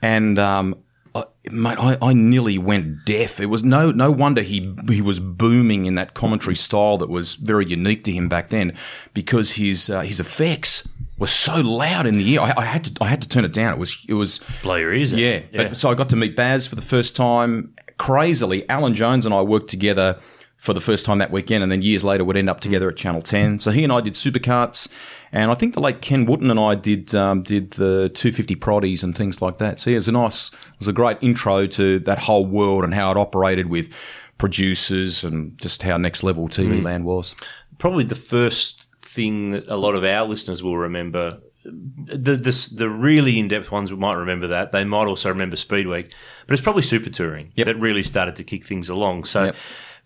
and 0.00 0.38
um, 0.38 0.76
I, 1.16 1.24
mate, 1.50 1.78
I, 1.78 1.96
I 2.02 2.12
nearly 2.12 2.58
went 2.58 3.04
deaf. 3.04 3.40
It 3.40 3.46
was 3.46 3.62
no 3.62 3.90
no 3.90 4.10
wonder 4.10 4.42
he 4.42 4.74
he 4.88 5.00
was 5.00 5.20
booming 5.20 5.86
in 5.86 5.94
that 5.94 6.14
commentary 6.14 6.56
style 6.56 6.98
that 6.98 7.08
was 7.08 7.34
very 7.34 7.66
unique 7.66 8.04
to 8.04 8.12
him 8.12 8.28
back 8.28 8.48
then, 8.50 8.76
because 9.14 9.52
his 9.52 9.88
uh, 9.90 10.00
his 10.02 10.20
effects 10.20 10.88
were 11.18 11.26
so 11.26 11.60
loud 11.60 12.06
in 12.06 12.18
the 12.18 12.28
ear. 12.32 12.40
I, 12.40 12.52
I 12.56 12.64
had 12.64 12.84
to 12.84 13.04
I 13.04 13.06
had 13.06 13.22
to 13.22 13.28
turn 13.28 13.44
it 13.44 13.52
down. 13.52 13.72
It 13.72 13.78
was 13.78 14.04
it 14.08 14.14
was 14.14 14.40
Blow 14.62 14.76
your 14.76 14.92
ears 14.92 15.14
out. 15.14 15.20
yeah. 15.20 15.40
But, 15.52 15.76
so 15.76 15.90
I 15.90 15.94
got 15.94 16.08
to 16.10 16.16
meet 16.16 16.36
Baz 16.36 16.66
for 16.66 16.74
the 16.74 16.82
first 16.82 17.16
time. 17.16 17.74
Crazily, 17.98 18.68
Alan 18.68 18.94
Jones 18.94 19.24
and 19.24 19.34
I 19.34 19.40
worked 19.40 19.70
together 19.70 20.18
for 20.58 20.74
the 20.74 20.80
first 20.80 21.04
time 21.06 21.18
that 21.18 21.30
weekend, 21.30 21.62
and 21.62 21.70
then 21.70 21.80
years 21.80 22.02
later 22.02 22.24
would 22.24 22.36
end 22.36 22.50
up 22.50 22.60
together 22.60 22.88
at 22.88 22.96
Channel 22.96 23.22
Ten. 23.22 23.58
So 23.58 23.70
he 23.70 23.84
and 23.84 23.92
I 23.92 24.00
did 24.00 24.14
supercarts, 24.14 24.92
and 25.32 25.50
I 25.50 25.54
think 25.54 25.74
the 25.74 25.80
late 25.80 26.00
Ken 26.00 26.24
Wooten 26.26 26.50
and 26.50 26.58
I 26.60 26.74
did 26.74 27.14
um, 27.14 27.42
did 27.42 27.72
the 27.72 28.10
250 28.14 28.56
Proddies 28.56 29.02
and 29.02 29.16
things 29.16 29.42
like 29.42 29.58
that. 29.58 29.78
So 29.78 29.90
yeah, 29.90 29.94
it 29.94 29.98
was 29.98 30.08
a 30.08 30.12
nice, 30.12 30.50
it 30.52 30.78
was 30.78 30.88
a 30.88 30.92
great 30.92 31.18
intro 31.20 31.66
to 31.66 31.98
that 32.00 32.18
whole 32.18 32.46
world 32.46 32.84
and 32.84 32.94
how 32.94 33.10
it 33.10 33.16
operated 33.16 33.66
with 33.68 33.88
producers 34.38 35.24
and 35.24 35.56
just 35.58 35.82
how 35.82 35.96
next 35.96 36.22
level 36.22 36.48
TV 36.48 36.82
land 36.82 37.04
was. 37.04 37.34
Probably 37.78 38.04
the 38.04 38.14
first 38.14 38.86
thing 39.00 39.50
that 39.50 39.66
a 39.68 39.76
lot 39.76 39.94
of 39.94 40.04
our 40.04 40.24
listeners 40.26 40.62
will 40.62 40.76
remember. 40.78 41.38
The, 41.64 42.36
the 42.36 42.70
the 42.76 42.88
really 42.88 43.40
in 43.40 43.48
depth 43.48 43.72
ones 43.72 43.90
might 43.90 44.14
remember 44.14 44.46
that. 44.48 44.70
They 44.70 44.84
might 44.84 45.06
also 45.06 45.30
remember 45.30 45.56
Speed 45.56 45.88
Week, 45.88 46.12
but 46.46 46.52
it's 46.52 46.62
probably 46.62 46.82
Super 46.82 47.10
Touring 47.10 47.50
Yep. 47.56 47.66
that 47.66 47.76
really 47.80 48.04
started 48.04 48.36
to 48.36 48.44
kick 48.44 48.64
things 48.64 48.88
along. 48.88 49.24
So, 49.24 49.46
Yep. 49.46 49.56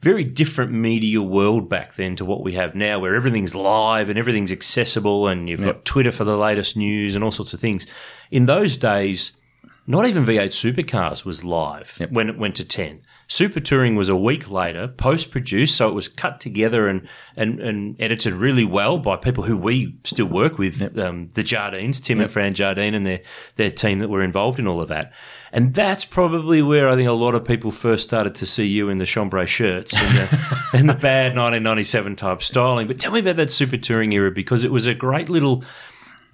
Very 0.01 0.25
different 0.25 0.73
media 0.73 1.21
world 1.21 1.69
back 1.69 1.95
then 1.95 2.17
to 2.17 2.25
what 2.25 2.43
we 2.43 2.55
have 2.55 2.75
now, 2.75 2.99
where 2.99 3.15
everything's 3.15 3.55
live 3.55 4.09
and 4.09 4.19
everything's 4.19 4.53
accessible, 4.53 5.29
and 5.29 5.49
you've 5.49 5.63
got 5.63 5.85
Twitter 5.85 6.13
for 6.13 6.25
the 6.25 6.37
latest 6.37 6.77
news 6.77 7.15
and 7.15 7.23
all 7.23 7.31
sorts 7.31 7.53
of 7.53 7.61
things. 7.61 7.87
In 8.31 8.47
those 8.47 8.77
days, 8.79 9.39
not 9.87 10.07
even 10.07 10.25
V8 10.25 10.49
Supercars 10.49 11.25
was 11.25 11.45
live 11.45 11.97
when 12.11 12.29
it 12.29 12.39
went 12.39 12.57
to 12.57 12.65
10. 12.65 13.03
Super 13.31 13.61
Touring 13.61 13.95
was 13.95 14.09
a 14.09 14.17
week 14.17 14.51
later, 14.51 14.89
post 14.89 15.31
produced, 15.31 15.77
so 15.77 15.89
it 15.89 15.95
was 15.95 16.09
cut 16.09 16.41
together 16.41 16.89
and, 16.89 17.07
and, 17.37 17.61
and 17.61 17.95
edited 18.03 18.33
really 18.33 18.65
well 18.65 18.99
by 18.99 19.17
people 19.17 19.45
who 19.45 19.57
we 19.57 19.97
still 20.03 20.27
work 20.27 20.59
with, 20.59 20.99
um, 20.99 21.29
the 21.35 21.45
Jardines, 21.45 22.01
Tim 22.01 22.21
and 22.21 22.29
Fran 22.29 22.55
Jardine 22.55 22.93
and 22.93 23.07
their, 23.07 23.21
their 23.55 23.71
team 23.71 24.01
that 24.01 24.09
were 24.09 24.25
involved 24.25 24.59
in 24.59 24.67
all 24.67 24.81
of 24.81 24.89
that. 24.89 25.13
And 25.53 25.73
that's 25.75 26.05
probably 26.05 26.61
where 26.61 26.89
I 26.89 26.97
think 26.97 27.07
a 27.07 27.13
lot 27.13 27.37
of 27.37 27.45
people 27.45 27.71
first 27.71 28.03
started 28.03 28.35
to 28.35 28.47
see 28.47 28.67
you 28.67 28.89
in 28.89 28.99
the 28.99 29.07
chambray 29.07 29.47
shirts 29.47 29.95
and 29.97 30.19
the, 30.19 30.59
and 30.73 30.89
the 30.89 30.95
bad 30.95 31.37
1997 31.37 32.17
type 32.17 32.43
styling. 32.43 32.89
But 32.89 32.99
tell 32.99 33.13
me 33.13 33.21
about 33.21 33.37
that 33.37 33.53
Super 33.53 33.77
Touring 33.77 34.11
era 34.11 34.33
because 34.33 34.65
it 34.65 34.73
was 34.73 34.87
a 34.87 34.95
great 34.95 35.29
little 35.29 35.63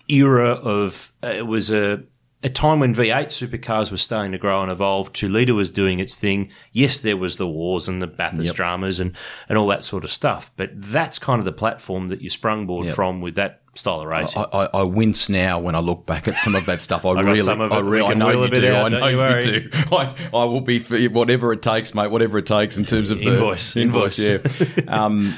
era 0.09 0.53
of 0.53 1.13
uh, 1.23 1.27
it 1.27 1.47
was 1.47 1.71
a 1.71 2.03
a 2.47 2.49
time 2.49 2.79
when 2.79 2.95
V8 2.95 3.27
supercars 3.27 3.91
were 3.91 3.97
starting 3.97 4.31
to 4.31 4.39
grow 4.39 4.63
and 4.63 4.71
evolve. 4.71 5.13
Two-liter 5.13 5.53
was 5.53 5.69
doing 5.69 5.99
its 5.99 6.15
thing. 6.15 6.49
Yes, 6.71 7.01
there 7.01 7.17
was 7.17 7.39
the 7.39 7.47
wars 7.47 7.89
and 7.89 8.01
the 8.01 8.07
Bathurst 8.07 8.55
dramas 8.55 9.01
and, 9.01 9.17
and 9.49 9.59
all 9.59 9.67
that 9.67 9.85
sort 9.85 10.05
of 10.05 10.13
stuff. 10.13 10.53
But 10.57 10.71
that's 10.73 11.19
kind 11.19 11.41
of 11.41 11.45
the 11.45 11.51
platform 11.53 12.07
that 12.09 12.23
you 12.23 12.31
sprungboard 12.31 12.95
from 12.95 13.21
with 13.21 13.35
that 13.35 13.63
style 13.75 14.01
of 14.01 14.07
racing. 14.07 14.45
I, 14.53 14.59
I, 14.59 14.69
I 14.75 14.83
wince 14.85 15.29
now 15.29 15.59
when 15.59 15.75
I 15.75 15.81
look 15.81 16.07
back 16.07 16.29
at 16.29 16.37
some 16.37 16.55
of 16.55 16.65
that 16.67 16.81
stuff. 16.81 17.05
I, 17.05 17.15
got 17.15 17.25
really, 17.25 17.49
I, 17.49 17.79
really, 17.81 18.11
I 18.11 18.15
know 18.15 18.45
you 18.45 18.49
do. 18.49 18.73
out, 18.73 18.95
I 18.95 19.01
know 19.01 19.09
you 19.09 19.17
worry. 19.17 19.43
do. 19.43 19.71
I, 19.93 20.15
I 20.33 20.45
will 20.45 20.61
be 20.61 20.79
for 20.79 20.97
whatever 21.07 21.53
it 21.53 21.63
takes, 21.63 21.95
mate. 21.97 22.13
Whatever 22.13 22.39
it 22.39 22.47
takes 22.47 22.79
in 22.79 22.85
terms 22.85 23.11
of 23.11 23.19
the 23.19 23.27
Invoice, 23.27 23.77
invoice. 23.77 24.21
invoice. 24.21 24.61
Yeah, 24.61 24.85
um, 24.87 25.35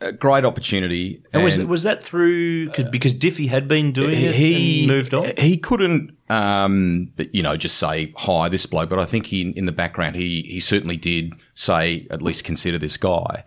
a 0.00 0.12
great 0.12 0.44
opportunity. 0.44 1.22
and 1.32 1.42
was, 1.42 1.58
was 1.58 1.82
that 1.82 2.00
through, 2.00 2.70
cause, 2.70 2.88
because 2.90 3.14
Diffey 3.14 3.48
had 3.48 3.68
been 3.68 3.92
doing 3.92 4.20
it 4.20 4.34
he 4.34 4.86
moved 4.86 5.14
on? 5.14 5.32
He 5.38 5.56
couldn't, 5.56 6.16
um, 6.28 7.12
you 7.32 7.42
know, 7.42 7.56
just 7.56 7.78
say 7.78 8.12
hi 8.16 8.48
this 8.48 8.66
bloke. 8.66 8.90
But 8.90 8.98
I 8.98 9.04
think 9.04 9.26
he, 9.26 9.50
in 9.50 9.66
the 9.66 9.72
background, 9.72 10.16
he 10.16 10.42
he 10.42 10.60
certainly 10.60 10.96
did 10.96 11.34
say 11.54 12.06
at 12.10 12.22
least 12.22 12.44
consider 12.44 12.78
this 12.78 12.96
guy. 12.96 13.44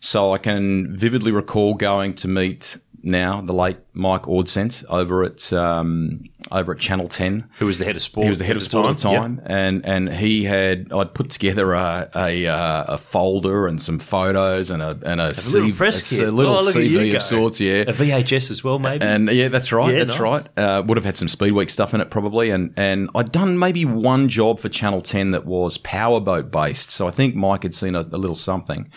So 0.00 0.34
I 0.34 0.38
can 0.38 0.94
vividly 0.96 1.32
recall 1.32 1.74
going 1.74 2.14
to 2.16 2.28
meet 2.28 2.76
now 3.06 3.40
the 3.40 3.52
late 3.54 3.78
Mike 3.94 4.22
Ordsent 4.24 4.84
over 4.90 5.24
at 5.24 5.52
um, 5.52 6.24
over 6.52 6.72
at 6.72 6.78
Channel 6.78 7.08
Ten. 7.08 7.48
Who 7.58 7.66
was 7.66 7.78
the 7.78 7.84
head 7.86 7.96
of 7.96 8.02
sport? 8.02 8.24
He 8.24 8.28
was 8.28 8.38
the 8.40 8.44
head 8.44 8.56
of 8.56 8.62
sport 8.62 8.86
at 8.90 8.98
the 8.98 9.08
Yep. 9.10 9.20
time, 9.22 9.40
and 9.46 9.86
and 9.86 10.12
he 10.12 10.44
had 10.44 10.92
I'd 10.92 11.14
put 11.14 11.30
together 11.30 11.72
a 11.72 12.10
a, 12.14 12.46
uh, 12.46 12.84
a 12.88 12.98
folder 12.98 13.66
and 13.66 13.80
some 13.80 13.98
photos 13.98 14.70
and 14.70 14.82
a 14.82 14.98
and 15.04 15.20
a, 15.20 15.28
A 15.28 15.28
little 15.28 15.68
CV 15.70 15.76
press 15.76 16.12
a 16.12 16.24
kit. 16.24 16.32
little 16.34 16.56
Oh, 16.56 16.62
CV 16.72 17.10
go. 17.12 17.16
of 17.16 17.22
sorts, 17.22 17.60
yeah. 17.60 17.84
A 17.86 17.92
VHS 17.92 18.50
as 18.50 18.62
well, 18.64 18.78
maybe? 18.78 19.04
And 19.06 19.28
yeah, 19.30 19.48
that's 19.48 19.72
right. 19.72 19.92
Yeah, 19.92 19.98
that's 20.00 20.10
nice. 20.18 20.20
right. 20.20 20.48
Uh, 20.58 20.82
would 20.84 20.96
have 20.98 21.04
had 21.04 21.16
some 21.16 21.28
Speed 21.28 21.52
Week 21.52 21.70
stuff 21.70 21.94
in 21.94 22.00
it 22.00 22.10
probably. 22.10 22.50
And 22.50 22.74
and 22.76 23.08
I'd 23.14 23.32
done 23.32 23.58
maybe 23.58 23.84
one 23.84 24.28
job 24.28 24.58
for 24.60 24.68
Channel 24.68 25.00
Ten 25.00 25.30
that 25.30 25.46
was 25.46 25.78
powerboat 25.78 26.50
based. 26.50 26.90
So 26.90 27.06
I 27.06 27.12
think 27.12 27.34
Mike 27.34 27.62
had 27.62 27.74
seen 27.74 27.94
a, 27.94 28.00
a 28.00 28.18
little 28.18 28.34
something. 28.34 28.90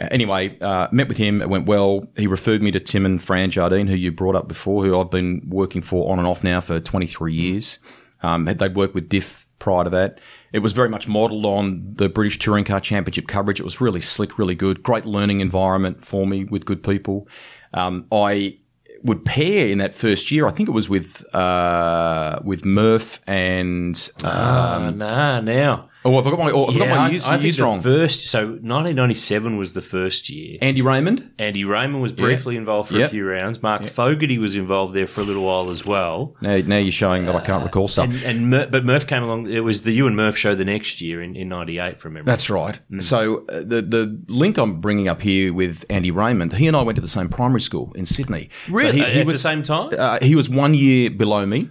Anyway, 0.00 0.58
uh, 0.60 0.88
met 0.92 1.08
with 1.08 1.18
him. 1.18 1.42
It 1.42 1.50
went 1.50 1.66
well. 1.66 2.06
He 2.16 2.26
referred 2.26 2.62
me 2.62 2.70
to 2.70 2.80
Tim 2.80 3.04
and 3.04 3.22
Fran 3.22 3.50
Jardine, 3.50 3.86
who 3.86 3.96
you 3.96 4.10
brought 4.10 4.34
up 4.34 4.48
before, 4.48 4.82
who 4.84 4.98
I've 4.98 5.10
been 5.10 5.42
working 5.46 5.82
for 5.82 6.10
on 6.10 6.18
and 6.18 6.26
off 6.26 6.42
now 6.42 6.60
for 6.60 6.80
23 6.80 7.34
years. 7.34 7.78
Um, 8.22 8.44
they'd 8.46 8.74
worked 8.74 8.94
with 8.94 9.08
Diff 9.08 9.46
prior 9.58 9.84
to 9.84 9.90
that. 9.90 10.18
It 10.52 10.60
was 10.60 10.72
very 10.72 10.88
much 10.88 11.06
modelled 11.06 11.44
on 11.44 11.94
the 11.96 12.08
British 12.08 12.38
Touring 12.38 12.64
Car 12.64 12.80
Championship 12.80 13.28
coverage. 13.28 13.60
It 13.60 13.64
was 13.64 13.80
really 13.80 14.00
slick, 14.00 14.38
really 14.38 14.54
good. 14.54 14.82
Great 14.82 15.04
learning 15.04 15.40
environment 15.40 16.04
for 16.04 16.26
me 16.26 16.44
with 16.44 16.64
good 16.64 16.82
people. 16.82 17.28
Um, 17.74 18.06
I 18.10 18.58
would 19.02 19.24
pair 19.24 19.68
in 19.68 19.78
that 19.78 19.94
first 19.94 20.30
year. 20.30 20.46
I 20.46 20.50
think 20.50 20.68
it 20.68 20.72
was 20.72 20.88
with 20.88 21.22
uh, 21.34 22.40
with 22.42 22.64
Murph 22.64 23.20
and 23.26 24.10
um, 24.24 24.30
Ah, 24.30 24.90
nah, 24.90 25.40
now. 25.40 25.89
Oh, 26.04 26.18
I 26.18 26.22
forgot 26.22 26.38
my, 26.38 26.50
oh, 26.50 26.66
I 26.68 26.72
forgot 26.72 26.88
Yeah, 26.88 26.94
my 26.94 27.06
I, 27.06 27.10
years, 27.10 27.26
I 27.26 27.30
think 27.32 27.42
years 27.44 27.56
the 27.58 27.62
wrong. 27.64 27.80
first, 27.80 28.28
so 28.28 28.38
1997 28.40 29.56
was 29.56 29.74
the 29.74 29.80
first 29.80 30.28
year. 30.30 30.58
Andy 30.62 30.82
Raymond. 30.82 31.30
Andy 31.38 31.64
Raymond 31.64 32.02
was 32.02 32.12
briefly 32.12 32.56
involved 32.56 32.90
for 32.90 33.00
a 33.00 33.08
few 33.08 33.26
rounds. 33.28 33.62
Mark 33.62 33.86
Fogarty 33.86 34.38
was 34.38 34.54
involved 34.54 34.94
there 34.94 35.06
for 35.06 35.20
a 35.20 35.24
little 35.24 35.44
while 35.44 35.70
as 35.70 35.84
well. 35.84 36.34
Now, 36.40 36.56
now 36.58 36.76
you're 36.78 36.90
showing 36.92 37.26
that 37.26 37.34
I 37.34 37.44
can't 37.44 37.62
recall 37.64 37.88
stuff. 37.88 38.06
And, 38.06 38.22
and 38.22 38.50
Mur- 38.50 38.68
but 38.70 38.84
Murph 38.84 39.06
came 39.06 39.22
along. 39.22 39.50
It 39.50 39.60
was 39.60 39.82
the 39.82 39.92
you 39.92 40.06
and 40.06 40.16
Murph 40.16 40.36
show 40.36 40.54
the 40.54 40.64
next 40.64 41.00
year 41.00 41.22
in, 41.22 41.36
in 41.36 41.48
'98 41.48 41.98
from 41.98 42.14
memory. 42.14 42.26
That's 42.26 42.50
right. 42.50 42.78
Mm. 42.90 43.02
So 43.02 43.46
uh, 43.48 43.60
the 43.60 43.82
the 43.82 44.20
link 44.28 44.58
I'm 44.58 44.80
bringing 44.80 45.08
up 45.08 45.20
here 45.22 45.52
with 45.52 45.84
Andy 45.90 46.10
Raymond, 46.10 46.54
he 46.54 46.66
and 46.66 46.76
I 46.76 46.82
went 46.82 46.96
to 46.96 47.02
the 47.02 47.08
same 47.08 47.28
primary 47.28 47.60
school 47.60 47.92
in 47.94 48.06
Sydney. 48.06 48.48
So 48.66 48.72
really 48.72 48.98
he, 48.98 49.04
he 49.04 49.20
at 49.20 49.26
was 49.26 49.34
the 49.36 49.38
same 49.40 49.62
time. 49.62 49.90
uh, 49.98 50.18
he 50.22 50.34
was 50.34 50.48
one 50.48 50.74
year 50.74 51.10
below 51.10 51.46
me, 51.46 51.68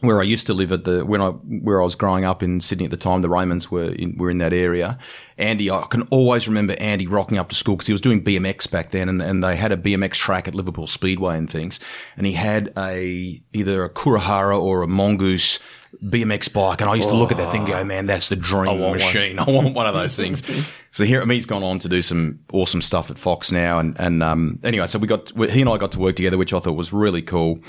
where 0.00 0.20
I 0.20 0.24
used 0.24 0.46
to 0.46 0.54
live 0.54 0.72
at 0.72 0.84
the 0.84 1.04
when 1.04 1.20
I 1.20 1.30
where 1.30 1.80
I 1.80 1.84
was 1.84 1.94
growing 1.94 2.24
up 2.24 2.42
in 2.42 2.60
Sydney 2.60 2.84
at 2.84 2.90
the 2.90 2.96
time. 2.96 3.22
The 3.22 3.28
Raymonds 3.28 3.70
were 3.70 3.92
in, 3.92 4.16
were 4.16 4.30
in 4.30 4.38
that 4.38 4.52
area. 4.52 4.98
Andy, 5.38 5.70
I 5.70 5.86
can 5.90 6.02
always 6.10 6.46
remember 6.46 6.74
Andy 6.78 7.06
rocking 7.06 7.38
up 7.38 7.48
to 7.50 7.54
school 7.54 7.76
because 7.76 7.86
he 7.86 7.92
was 7.92 8.00
doing 8.00 8.22
BMX 8.22 8.70
back 8.70 8.90
then, 8.90 9.08
and, 9.08 9.20
and 9.20 9.44
they 9.44 9.56
had 9.56 9.72
a 9.72 9.76
BMX 9.76 10.14
track 10.14 10.48
at 10.48 10.54
Liverpool 10.54 10.86
Speedway 10.86 11.36
and 11.36 11.50
things. 11.50 11.80
And 12.16 12.26
he 12.26 12.32
had 12.32 12.72
a 12.76 13.42
either 13.52 13.84
a 13.84 13.90
Kuwahara 13.90 14.60
or 14.60 14.82
a 14.82 14.88
Mongoose. 14.88 15.58
BMX 16.04 16.52
bike, 16.52 16.82
and 16.82 16.90
I 16.90 16.94
used 16.94 17.08
to 17.08 17.14
look 17.14 17.32
at 17.32 17.38
that 17.38 17.50
thing 17.50 17.62
and 17.62 17.70
go, 17.70 17.82
man, 17.82 18.04
that's 18.04 18.28
the 18.28 18.36
dream 18.36 18.80
one. 18.80 18.92
machine. 18.92 19.38
I 19.38 19.48
want 19.50 19.72
one 19.72 19.86
of 19.86 19.94
those 19.94 20.14
things. 20.14 20.42
so 20.90 21.06
here, 21.06 21.22
I 21.22 21.24
mean, 21.24 21.36
he's 21.36 21.46
gone 21.46 21.62
on 21.62 21.78
to 21.78 21.88
do 21.88 22.02
some 22.02 22.38
awesome 22.52 22.82
stuff 22.82 23.10
at 23.10 23.16
Fox 23.16 23.50
now. 23.50 23.78
And, 23.78 23.98
and, 23.98 24.22
um, 24.22 24.60
anyway, 24.62 24.88
so 24.88 24.98
we 24.98 25.06
got, 25.06 25.30
he 25.50 25.62
and 25.62 25.70
I 25.70 25.78
got 25.78 25.92
to 25.92 25.98
work 25.98 26.16
together, 26.16 26.36
which 26.36 26.52
I 26.52 26.60
thought 26.60 26.74
was 26.74 26.92
really 26.92 27.22
cool. 27.22 27.60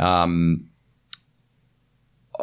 Um, 0.00 0.67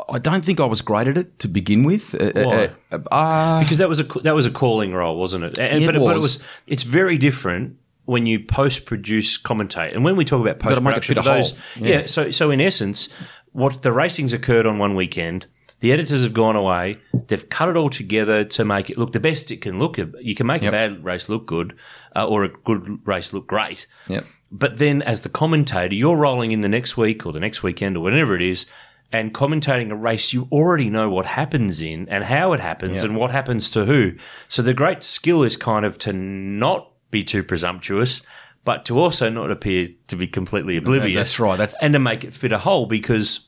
I 0.09 0.19
don't 0.19 0.43
think 0.43 0.59
I 0.59 0.65
was 0.65 0.81
great 0.81 1.07
at 1.07 1.17
it 1.17 1.39
to 1.39 1.47
begin 1.47 1.83
with. 1.83 2.13
Uh, 2.15 2.31
Why? 2.35 2.69
Uh, 2.91 2.99
uh, 3.11 3.59
because 3.61 3.77
that 3.77 3.89
was 3.89 3.99
a 3.99 4.03
that 4.23 4.35
was 4.35 4.45
a 4.45 4.51
calling 4.51 4.93
role, 4.93 5.17
wasn't 5.17 5.43
it? 5.45 5.57
And, 5.57 5.83
It 5.83 5.85
but, 5.85 5.95
it, 5.95 5.99
but 5.99 6.11
it 6.11 6.19
was. 6.19 6.37
was. 6.37 6.43
It's 6.67 6.83
very 6.83 7.17
different 7.17 7.77
when 8.05 8.25
you 8.25 8.39
post 8.39 8.85
produce 8.85 9.37
commentate, 9.37 9.93
and 9.95 10.03
when 10.03 10.15
we 10.15 10.25
talk 10.25 10.41
about 10.41 10.59
post 10.59 10.75
gotta 10.75 10.81
make 10.81 10.97
it 10.97 11.05
production, 11.05 11.33
those 11.33 11.53
yeah. 11.77 11.99
Yeah. 12.01 12.05
So 12.07 12.31
so 12.31 12.51
in 12.51 12.61
essence, 12.61 13.09
what 13.51 13.81
the 13.81 13.91
racing's 13.91 14.33
occurred 14.33 14.65
on 14.65 14.77
one 14.79 14.95
weekend. 14.95 15.47
The 15.81 15.91
editors 15.91 16.23
have 16.23 16.33
gone 16.33 16.55
away. 16.55 16.97
They've 17.27 17.47
cut 17.49 17.67
it 17.69 17.75
all 17.75 17.89
together 17.89 18.45
to 18.45 18.63
make 18.65 18.89
it 18.89 18.97
look 18.97 19.11
the 19.11 19.19
best 19.19 19.51
it 19.51 19.57
can 19.57 19.77
look. 19.77 19.97
You 19.97 20.33
can 20.33 20.47
make 20.47 20.63
Yep. 20.63 20.69
a 20.69 20.71
bad 20.71 21.03
race 21.03 21.27
look 21.27 21.45
good, 21.45 21.75
uh, 22.15 22.25
or 22.25 22.45
a 22.45 22.49
good 22.49 22.99
race 23.05 23.33
look 23.33 23.45
great. 23.45 23.85
Yep. 24.07 24.23
But 24.51 24.79
then, 24.79 25.01
as 25.01 25.19
the 25.21 25.29
commentator, 25.29 25.93
you're 25.93 26.15
rolling 26.15 26.51
in 26.51 26.61
the 26.61 26.69
next 26.69 26.95
week 26.95 27.25
or 27.25 27.33
the 27.33 27.41
next 27.41 27.61
weekend 27.61 27.97
or 27.97 27.99
whatever 27.99 28.35
it 28.35 28.41
is, 28.41 28.65
and 29.19 29.33
commentating 29.33 29.91
a 29.91 29.95
race 29.95 30.33
you 30.33 30.47
already 30.51 30.89
know 30.89 31.09
what 31.09 31.25
happens 31.25 31.81
in 31.81 32.07
and 32.09 32.23
how 32.23 32.53
it 32.53 32.59
happens 32.59 33.03
and 33.03 33.15
what 33.15 33.31
happens 33.31 33.69
to 33.71 33.85
who. 33.85 34.13
So 34.49 34.61
the 34.61 34.73
great 34.73 35.03
skill 35.03 35.43
is 35.43 35.57
kind 35.57 35.85
of 35.85 35.97
to 35.99 36.13
not 36.13 36.91
be 37.11 37.23
too 37.23 37.43
presumptuous, 37.43 38.21
but 38.63 38.85
to 38.85 38.99
also 38.99 39.29
not 39.29 39.51
appear 39.51 39.89
to 40.07 40.15
be 40.15 40.27
completely 40.27 40.77
oblivious. 40.77 41.15
that's 41.15 41.39
right. 41.39 41.57
That's- 41.57 41.77
and 41.81 41.93
to 41.93 41.99
make 41.99 42.23
it 42.23 42.33
fit 42.33 42.51
a 42.51 42.57
hole 42.59 42.85
because 42.85 43.47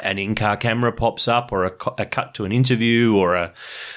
an 0.00 0.18
in-car 0.18 0.56
camera 0.56 0.92
pops 0.92 1.28
up 1.28 1.52
or 1.52 1.64
a, 1.64 1.70
cu- 1.70 1.94
a 1.98 2.06
cut 2.06 2.34
to 2.34 2.44
an 2.44 2.50
interview 2.52 3.14
or 3.14 3.36
a 3.36 3.52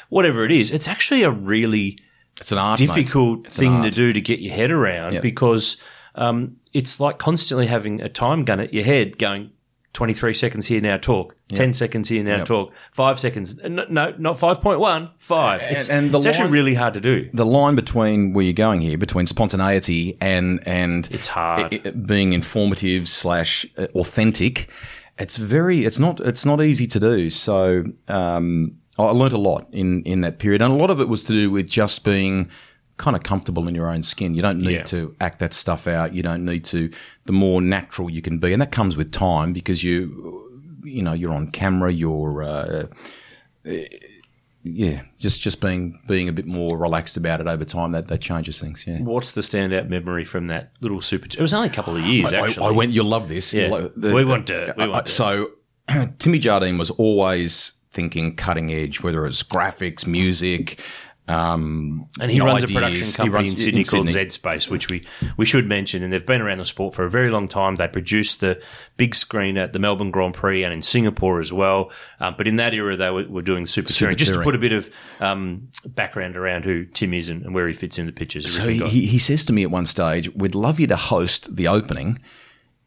whatever 0.09 0.45
it 0.45 0.51
is. 0.51 0.69
It's 0.71 0.87
actually 0.87 1.23
a 1.23 1.31
really 1.31 1.97
it's 2.39 2.51
an 2.51 2.59
art, 2.59 2.77
difficult 2.77 3.47
thing 3.47 3.81
to 3.81 3.89
do 3.89 4.13
to 4.13 4.21
get 4.21 4.39
your 4.39 4.53
head 4.53 4.69
around 4.69 5.13
Yep. 5.13 5.21
because 5.23 5.77
um, 6.15 6.57
it's 6.73 6.99
like 6.99 7.17
constantly 7.17 7.65
having 7.65 8.01
a 8.01 8.09
time 8.09 8.43
gun 8.45 8.59
at 8.59 8.73
your 8.73 8.83
head 8.83 9.17
going 9.17 9.51
23 9.93 10.33
seconds 10.33 10.67
here 10.67 10.79
now 10.81 10.97
talk. 10.97 11.35
10 11.55 11.73
seconds 11.73 12.09
here 12.09 12.23
now 12.23 12.37
Yep. 12.37 12.45
talk. 12.45 12.73
5 12.93 13.19
seconds. 13.19 13.55
No, 13.63 13.85
no 13.89 14.13
not 14.19 14.37
5.1 14.37 15.09
5 15.17 15.61
it's, 15.63 15.89
and 15.89 16.11
the 16.11 16.17
it's 16.19 16.27
actually 16.27 16.51
really 16.51 16.75
hard 16.75 16.93
to 16.93 17.01
do. 17.01 17.29
The 17.33 17.45
line 17.45 17.75
between 17.75 18.33
where 18.33 18.43
you're 18.43 18.53
going 18.53 18.81
here 18.81 18.97
between 18.97 19.25
spontaneity 19.25 20.17
and 20.21 20.59
and 20.67 21.07
It's 21.11 21.29
hard. 21.29 21.73
i- 21.73 21.81
i- 21.85 21.91
being 21.91 22.33
informative 22.33 23.07
slash 23.09 23.65
uh, 23.77 23.87
authentic 23.95 24.69
it's 25.19 25.37
very 25.37 25.83
it's 25.83 25.97
not 25.97 26.19
it's 26.19 26.45
not 26.45 26.61
easy 26.61 26.85
to 26.85 26.99
do. 26.99 27.29
So 27.31 27.85
um, 28.07 28.73
I 28.99 29.03
learnt 29.05 29.33
a 29.33 29.39
lot 29.39 29.65
in 29.71 30.03
in 30.03 30.21
that 30.21 30.37
period. 30.37 30.61
And 30.61 30.71
a 30.71 30.75
lot 30.77 30.91
of 30.91 30.99
it 30.99 31.07
was 31.09 31.23
to 31.23 31.33
do 31.33 31.49
with 31.49 31.67
just 31.67 32.03
being 32.03 32.49
kind 32.97 33.15
of 33.15 33.23
comfortable 33.23 33.67
in 33.67 33.75
your 33.75 33.89
own 33.89 34.01
skin. 34.03 34.33
You 34.35 34.41
don't 34.41 34.59
need 34.59 34.71
Yeah. 34.71 34.83
to 34.83 35.15
act 35.21 35.39
that 35.39 35.53
stuff 35.53 35.87
out. 35.87 36.13
You 36.15 36.23
don't 36.23 36.43
need 36.45 36.65
to. 36.65 36.89
The 37.25 37.31
more 37.33 37.61
natural 37.61 38.09
you 38.09 38.21
can 38.21 38.39
be, 38.39 38.53
and 38.53 38.61
that 38.61 38.71
comes 38.71 38.97
with 38.97 39.11
time 39.11 39.53
because 39.53 39.83
you, 39.83 40.43
you 40.83 41.01
know, 41.03 41.13
you're 41.13 41.33
on 41.33 41.51
camera. 41.51 41.91
You're, 41.93 42.41
uh, 42.43 42.87
yeah, 44.63 45.03
just 45.19 45.41
just 45.41 45.61
being 45.61 45.99
being 46.07 46.27
a 46.27 46.33
bit 46.33 46.45
more 46.45 46.77
relaxed 46.77 47.15
about 47.17 47.39
it 47.39 47.47
over 47.47 47.63
time. 47.63 47.91
That 47.93 48.07
that 48.09 48.19
changes 48.21 48.59
things. 48.59 48.85
Yeah. 48.85 48.99
What's 48.99 49.31
the 49.31 49.41
standout 49.41 49.87
memory 49.89 50.25
from 50.25 50.47
that 50.47 50.71
little 50.81 51.01
super? 51.01 51.25
It 51.27 51.39
was 51.39 51.53
only 51.53 51.69
a 51.69 51.71
couple 51.71 51.95
of 51.95 52.03
years, 52.03 52.33
I- 52.33 52.39
I, 52.39 52.41
actually. 52.47 52.67
I 52.67 52.71
went. 52.71 52.91
You'll 52.91 53.05
love 53.05 53.29
this. 53.29 53.53
Yeah. 53.53 53.67
Love- 53.67 53.91
We 53.95 54.25
want 54.25 54.47
to- 54.47 54.73
we 54.77 54.83
I- 54.83 54.87
want 54.87 55.01
I- 55.03 55.05
to. 55.05 55.11
So, 55.11 55.51
Timmy 56.19 56.39
Jardine 56.39 56.77
was 56.77 56.89
always 56.91 57.79
thinking 57.93 58.35
cutting 58.35 58.71
edge, 58.71 59.01
whether 59.01 59.25
it's 59.25 59.41
graphics, 59.43 60.05
music. 60.05 60.79
Um, 61.29 62.07
And 62.21 62.31
he 62.31 62.39
runs 62.39 62.63
a 62.63 62.67
production 62.67 63.11
company 63.11 63.49
in 63.49 63.57
Sydney 63.57 63.83
called 63.83 64.09
Z 64.09 64.29
Space, 64.29 64.69
which 64.69 64.89
we, 64.89 65.05
we 65.35 65.45
should 65.45 65.67
mention. 65.67 66.01
And 66.03 66.13
they've 66.13 66.25
been 66.25 66.41
around 66.41 66.59
the 66.59 66.65
sport 66.65 66.95
for 66.95 67.03
a 67.03 67.09
very 67.09 67.29
long 67.29 67.47
time. 67.49 67.75
They 67.75 67.87
produced 67.89 68.39
the 68.39 68.61
big 68.95 69.13
screen 69.13 69.57
at 69.57 69.73
the 69.73 69.79
Melbourne 69.79 70.09
Grand 70.09 70.33
Prix 70.33 70.63
and 70.63 70.73
in 70.73 70.81
Singapore 70.81 71.41
as 71.41 71.51
well. 71.51 71.91
Um, 72.21 72.35
but 72.37 72.47
in 72.47 72.55
that 72.55 72.73
era, 72.73 72.95
they 72.95 73.09
were, 73.11 73.27
were 73.27 73.41
doing 73.41 73.67
super, 73.67 73.91
Super 73.91 73.99
touring. 74.11 74.17
Just 74.17 74.33
to 74.33 74.41
put 74.41 74.55
a 74.55 74.57
bit 74.57 74.71
of 74.71 74.89
um, 75.19 75.67
background 75.85 76.37
around 76.37 76.63
who 76.63 76.85
Tim 76.85 77.13
is 77.13 77.27
and, 77.27 77.43
and 77.43 77.53
where 77.53 77.67
he 77.67 77.73
fits 77.73 77.99
in 77.99 78.05
the 78.05 78.13
pictures. 78.13 78.49
So 78.55 78.67
he, 78.69 78.79
he 78.87 79.05
he 79.05 79.19
says 79.19 79.43
to 79.45 79.53
me 79.53 79.63
at 79.63 79.71
one 79.71 79.85
stage, 79.85 80.33
"We'd 80.33 80.55
love 80.55 80.79
you 80.79 80.87
to 80.87 80.95
host 80.95 81.55
the 81.55 81.67
opening 81.67 82.19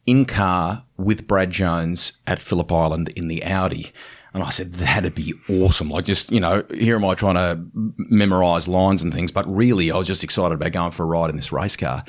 in 0.07 0.24
car 0.24 0.85
with 0.96 1.26
Brad 1.26 1.50
Jones 1.50 2.14
at 2.26 2.40
Phillip 2.40 2.72
Island 2.72 3.11
in 3.11 3.29
the 3.29 3.44
Audi." 3.44 3.92
And 4.32 4.42
I 4.42 4.50
said, 4.50 4.74
"That'd 4.74 5.14
be 5.14 5.34
awesome!" 5.48 5.90
Like, 5.90 6.04
just 6.04 6.30
you 6.30 6.40
know, 6.40 6.64
here 6.72 6.96
am 6.96 7.04
I 7.04 7.14
trying 7.14 7.34
to 7.34 7.64
memorize 7.96 8.68
lines 8.68 9.02
and 9.02 9.12
things, 9.12 9.32
but 9.32 9.52
really, 9.52 9.90
I 9.90 9.96
was 9.96 10.06
just 10.06 10.22
excited 10.22 10.54
about 10.54 10.72
going 10.72 10.92
for 10.92 11.02
a 11.02 11.06
ride 11.06 11.30
in 11.30 11.36
this 11.36 11.52
race 11.52 11.76
car. 11.76 12.04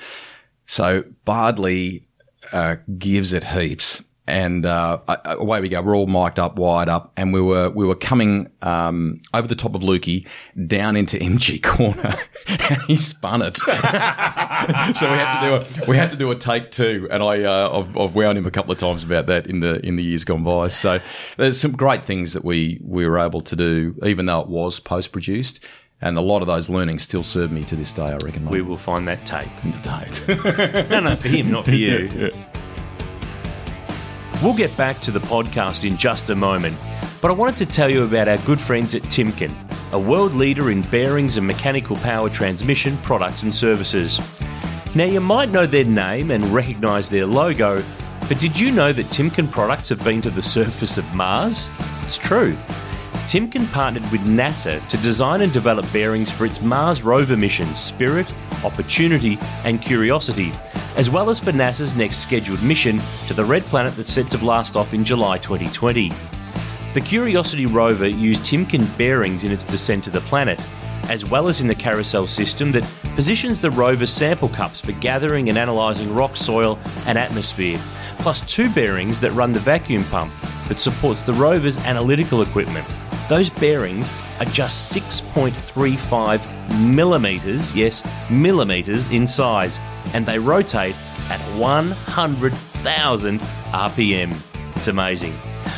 So 0.68 1.04
Bardley 1.26 2.06
uh, 2.52 2.76
gives 2.98 3.34
it 3.34 3.44
heaps, 3.44 4.04
and 4.32 4.66
uh, 4.66 4.98
away 5.26 5.60
we 5.62 5.70
go. 5.70 5.82
We're 5.82 5.96
all 5.96 6.08
mic'd 6.08 6.40
up, 6.40 6.56
wired 6.56 6.90
up, 6.90 7.12
and 7.18 7.34
we 7.34 7.42
were 7.42 7.70
we 7.70 7.86
were 7.86 7.96
coming 7.96 8.50
um, 8.62 9.22
over 9.34 9.48
the 9.48 9.56
top 9.56 9.76
of 9.76 9.82
Lukey 9.82 10.26
down 10.68 10.96
into 10.96 11.18
MG 11.32 11.62
corner, 11.62 12.16
and 12.48 12.82
he 12.84 12.98
spun 12.98 13.42
it. 13.42 13.58
so 13.58 15.12
we 15.12 15.18
had 15.18 15.40
to 15.40 15.46
do 15.46 15.84
a 15.84 15.90
we 15.90 15.98
had 15.98 16.10
to 16.12 16.16
do 16.16 16.32
a 16.32 16.36
take 16.36 16.72
two, 16.72 17.08
and 17.12 17.22
I 17.22 17.44
uh, 17.44 17.80
I've, 17.80 17.98
I've 17.98 18.16
wound 18.16 18.38
him 18.38 18.46
a 18.46 18.52
couple 18.52 18.72
of 18.72 18.78
times 18.78 19.04
about 19.04 19.26
that 19.28 19.48
in 19.48 19.60
the 19.60 19.86
in 19.86 19.98
the 19.98 20.04
years 20.04 20.24
gone 20.24 20.44
by. 20.44 20.70
So 20.70 21.00
there's 21.38 21.60
some 21.60 21.74
great 21.74 22.06
things 22.06 22.34
that 22.34 22.46
we 22.46 22.80
we 22.84 23.06
were 23.06 23.20
able 23.20 23.42
to 23.42 23.56
do, 23.56 23.96
even 24.04 24.26
though 24.26 24.40
it 24.40 24.48
was 24.48 24.80
post 24.80 25.12
produced. 25.12 25.64
And 26.04 26.18
a 26.18 26.22
lot 26.22 26.42
of 26.42 26.48
those 26.48 26.68
learnings 26.68 27.04
still 27.04 27.22
serve 27.22 27.52
me 27.52 27.64
to 27.66 27.76
this 27.76 27.94
day, 27.94 28.06
I 28.06 28.18
reckon. 28.18 28.48
we 28.48 28.64
will 28.64 28.80
find 28.80 29.08
that 29.08 29.24
tape. 29.24 29.48
mate. 29.64 30.90
No, 30.90 31.00
no, 31.00 31.16
for 31.16 31.28
him, 31.28 31.52
not 31.52 31.66
for 31.66 31.72
you. 31.76 32.10
We'll 34.42 34.56
get 34.56 34.76
back 34.76 35.00
to 35.02 35.12
the 35.12 35.20
podcast 35.20 35.88
in 35.88 35.98
just 35.98 36.32
a 36.32 36.36
moment, 36.36 36.76
but 37.22 37.30
I 37.30 37.34
wanted 37.36 37.58
to 37.58 37.66
tell 37.68 37.92
you 37.92 38.04
about 38.04 38.28
our 38.28 38.40
good 38.40 38.60
friends 38.60 38.96
at 38.96 39.04
Timken, 39.04 39.54
a 39.92 40.00
world 40.00 40.34
leader 40.34 40.72
in 40.72 40.82
bearings 40.82 41.38
and 41.38 41.46
mechanical 41.46 41.96
power 41.98 42.28
transmission 42.28 42.98
products 42.98 43.44
and 43.44 43.54
services. 43.54 44.20
Now, 44.96 45.04
you 45.04 45.20
might 45.20 45.52
know 45.52 45.68
their 45.68 45.84
name 45.84 46.32
and 46.32 46.44
recognise 46.46 47.08
their 47.08 47.28
logo, 47.28 47.84
but 48.28 48.40
did 48.40 48.60
you 48.60 48.72
know 48.72 48.92
that 48.92 49.06
Timken 49.08 49.52
products 49.52 49.90
have 49.90 50.04
been 50.04 50.24
to 50.24 50.32
the 50.32 50.42
surface 50.58 50.98
of 50.98 51.14
Mars? 51.14 51.70
It's 52.02 52.18
true. 52.18 52.58
Timken 53.32 53.72
partnered 53.72 54.04
with 54.12 54.20
NASA 54.26 54.86
to 54.90 54.98
design 54.98 55.40
and 55.40 55.54
develop 55.54 55.90
bearings 55.94 56.30
for 56.30 56.46
its 56.46 56.62
Mars 56.62 57.02
rover 57.02 57.38
missions 57.38 57.80
Spirit, 57.80 58.28
Opportunity, 58.66 59.40
and 59.64 59.82
Curiosity, 59.82 60.52
as 60.98 61.10
well 61.10 61.30
as 61.30 61.40
for 61.40 61.54
NASA's 61.54 61.96
next 61.96 62.18
scheduled 62.18 62.62
mission 62.62 63.00
to 63.28 63.34
the 63.34 63.46
red 63.46 63.64
planet 63.64 63.96
that's 63.96 64.12
set 64.12 64.30
to 64.32 64.38
blast 64.38 64.76
off 64.76 64.94
in 64.94 65.06
July 65.06 65.38
2020. 65.38 66.12
The 66.94 67.00
Curiosity 67.00 67.68
rover 67.68 68.06
used 68.06 68.42
Timken 68.44 68.98
bearings 68.98 69.46
in 69.46 69.54
its 69.54 69.64
descent 69.64 70.04
to 70.04 70.10
the 70.10 70.20
planet, 70.20 70.62
as 71.10 71.26
well 71.26 71.48
as 71.48 71.62
in 71.62 71.68
the 71.68 71.74
carousel 71.74 72.28
system 72.28 72.70
that 72.74 72.84
positions 73.16 73.62
the 73.62 73.72
rover's 73.72 74.12
sample 74.12 74.50
cups 74.50 74.82
for 74.82 74.92
gathering 74.92 75.48
and 75.48 75.58
analysing 75.58 76.14
rock, 76.14 76.36
soil, 76.36 76.78
and 77.06 77.18
atmosphere, 77.18 77.80
plus 78.20 78.42
two 78.42 78.70
bearings 78.74 79.22
that 79.22 79.32
run 79.32 79.54
the 79.54 79.60
vacuum 79.62 80.04
pump 80.04 80.34
that 80.68 80.82
supports 80.82 81.22
the 81.22 81.34
rover's 81.36 81.78
analytical 81.86 82.42
equipment. 82.42 82.86
Those 83.32 83.50
bearings 83.50 84.12
are 84.42 84.46
just 84.46 84.94
6.35 84.94 86.86
millimetres, 86.86 87.74
yes, 87.74 88.04
millimetres 88.30 89.10
in 89.10 89.26
size, 89.26 89.80
and 90.14 90.26
they 90.26 90.38
rotate 90.38 90.98
at 91.30 91.40
100,000 91.58 93.40
RPM. 93.40 94.76
It's 94.76 94.90
amazing. 94.90 95.34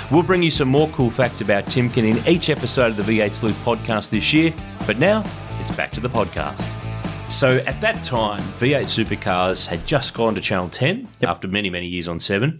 We'll 0.09 0.23
bring 0.23 0.41
you 0.41 0.49
some 0.49 0.67
more 0.67 0.87
cool 0.87 1.11
facts 1.11 1.41
about 1.41 1.67
Timken 1.67 2.17
in 2.17 2.27
each 2.27 2.49
episode 2.49 2.97
of 2.97 3.05
the 3.05 3.19
V8 3.19 3.35
Sleuth 3.35 3.63
podcast 3.63 4.09
this 4.09 4.33
year, 4.33 4.51
but 4.87 4.97
now 4.97 5.23
it's 5.59 5.75
back 5.75 5.91
to 5.91 5.99
the 5.99 6.09
podcast. 6.09 6.82
So 7.29 7.57
at 7.65 7.81
that 7.81 8.03
time, 8.03 8.41
V8 8.59 8.83
Supercars 8.83 9.65
had 9.65 9.85
just 9.87 10.13
gone 10.13 10.35
to 10.35 10.41
Channel 10.41 10.69
10 10.69 11.07
after 11.23 11.47
many, 11.47 11.69
many 11.69 11.87
years 11.87 12.07
on 12.07 12.19
7. 12.19 12.59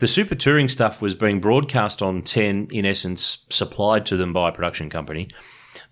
The 0.00 0.08
Super 0.08 0.34
Touring 0.34 0.68
stuff 0.68 1.00
was 1.00 1.14
being 1.14 1.40
broadcast 1.40 2.02
on 2.02 2.22
10, 2.22 2.68
in 2.72 2.84
essence, 2.84 3.46
supplied 3.48 4.04
to 4.06 4.16
them 4.16 4.32
by 4.32 4.48
a 4.48 4.52
production 4.52 4.90
company. 4.90 5.28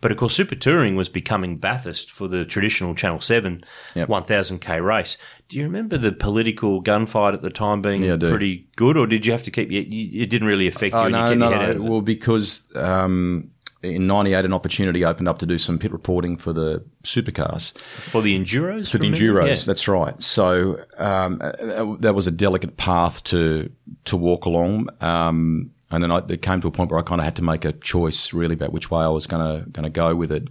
But 0.01 0.11
of 0.11 0.19
course, 0.19 0.35
Super 0.35 0.57
Touring 0.57 0.97
was 0.97 1.09
becoming 1.09 1.57
Bathurst 1.57 2.11
for 2.11 2.27
the 2.29 2.45
traditional 2.45 2.95
Channel 2.95 3.21
7 3.21 3.65
Yep. 3.95 4.09
1000k 4.09 4.85
race. 4.85 5.17
Do 5.49 5.57
you 5.57 5.63
remember 5.65 5.97
the 5.97 6.13
political 6.13 6.83
gunfight 6.83 7.33
at 7.33 7.43
the 7.43 7.51
time 7.51 7.81
being 7.81 8.03
Yeah, 8.03 8.17
pretty 8.17 8.67
good, 8.77 8.97
or 8.97 9.07
did 9.07 9.25
you 9.25 9.33
have 9.33 9.45
to 9.45 9.51
keep 9.53 9.71
you, 9.71 9.81
it 9.81 10.29
didn't 10.29 10.49
really 10.49 10.67
affect 10.67 10.93
you? 10.95 11.01
Oh 11.01 11.05
and 11.05 11.15
you 11.15 11.21
no, 11.21 11.35
no, 11.35 11.49
your 11.51 11.59
head 11.59 11.61
no. 11.61 11.65
out 11.65 11.71
of 11.71 11.77
it? 11.77 11.89
Well, 11.89 12.01
because 12.01 12.71
um, 12.75 13.51
in 13.83 14.07
'98, 14.07 14.45
an 14.45 14.53
opportunity 14.53 15.05
opened 15.05 15.29
up 15.29 15.39
to 15.39 15.47
do 15.47 15.59
some 15.59 15.79
pit 15.79 15.93
reporting 15.93 16.37
for 16.37 16.53
the 16.53 16.85
supercars, 17.05 17.79
for 17.81 18.23
the 18.23 18.39
Enduros? 18.39 18.91
for 18.91 18.99
the 18.99 19.11
enduros. 19.11 19.47
Yeah. 19.49 19.67
That's 19.67 19.89
right. 19.89 20.21
So 20.23 20.85
um, 20.99 21.41
uh, 21.43 21.97
that 22.01 22.15
was 22.15 22.27
a 22.27 22.31
delicate 22.31 22.77
path 22.77 23.23
to 23.25 23.71
to 24.07 24.17
walk 24.17 24.45
along. 24.45 24.89
Um, 25.01 25.73
and 25.91 26.03
then 26.03 26.11
I, 26.11 26.19
it 26.29 26.43
came 26.43 26.61
to 26.63 26.69
a 26.69 26.71
point 26.71 26.91
where 26.91 26.99
I 26.99 27.03
kind 27.03 27.21
of 27.21 27.25
had 27.25 27.37
to 27.37 27.45
make 27.45 27.65
a 27.65 27.73
choice, 27.73 28.33
really, 28.33 28.55
about 28.55 28.73
which 28.73 28.91
way 28.91 29.03
I 29.03 29.09
was 29.09 29.27
going 29.27 29.65
to 29.65 29.71
going 29.71 29.85
to 29.85 29.91
go 29.91 30.15
with 30.15 30.33
it. 30.33 30.49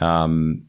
Um, 0.00 0.66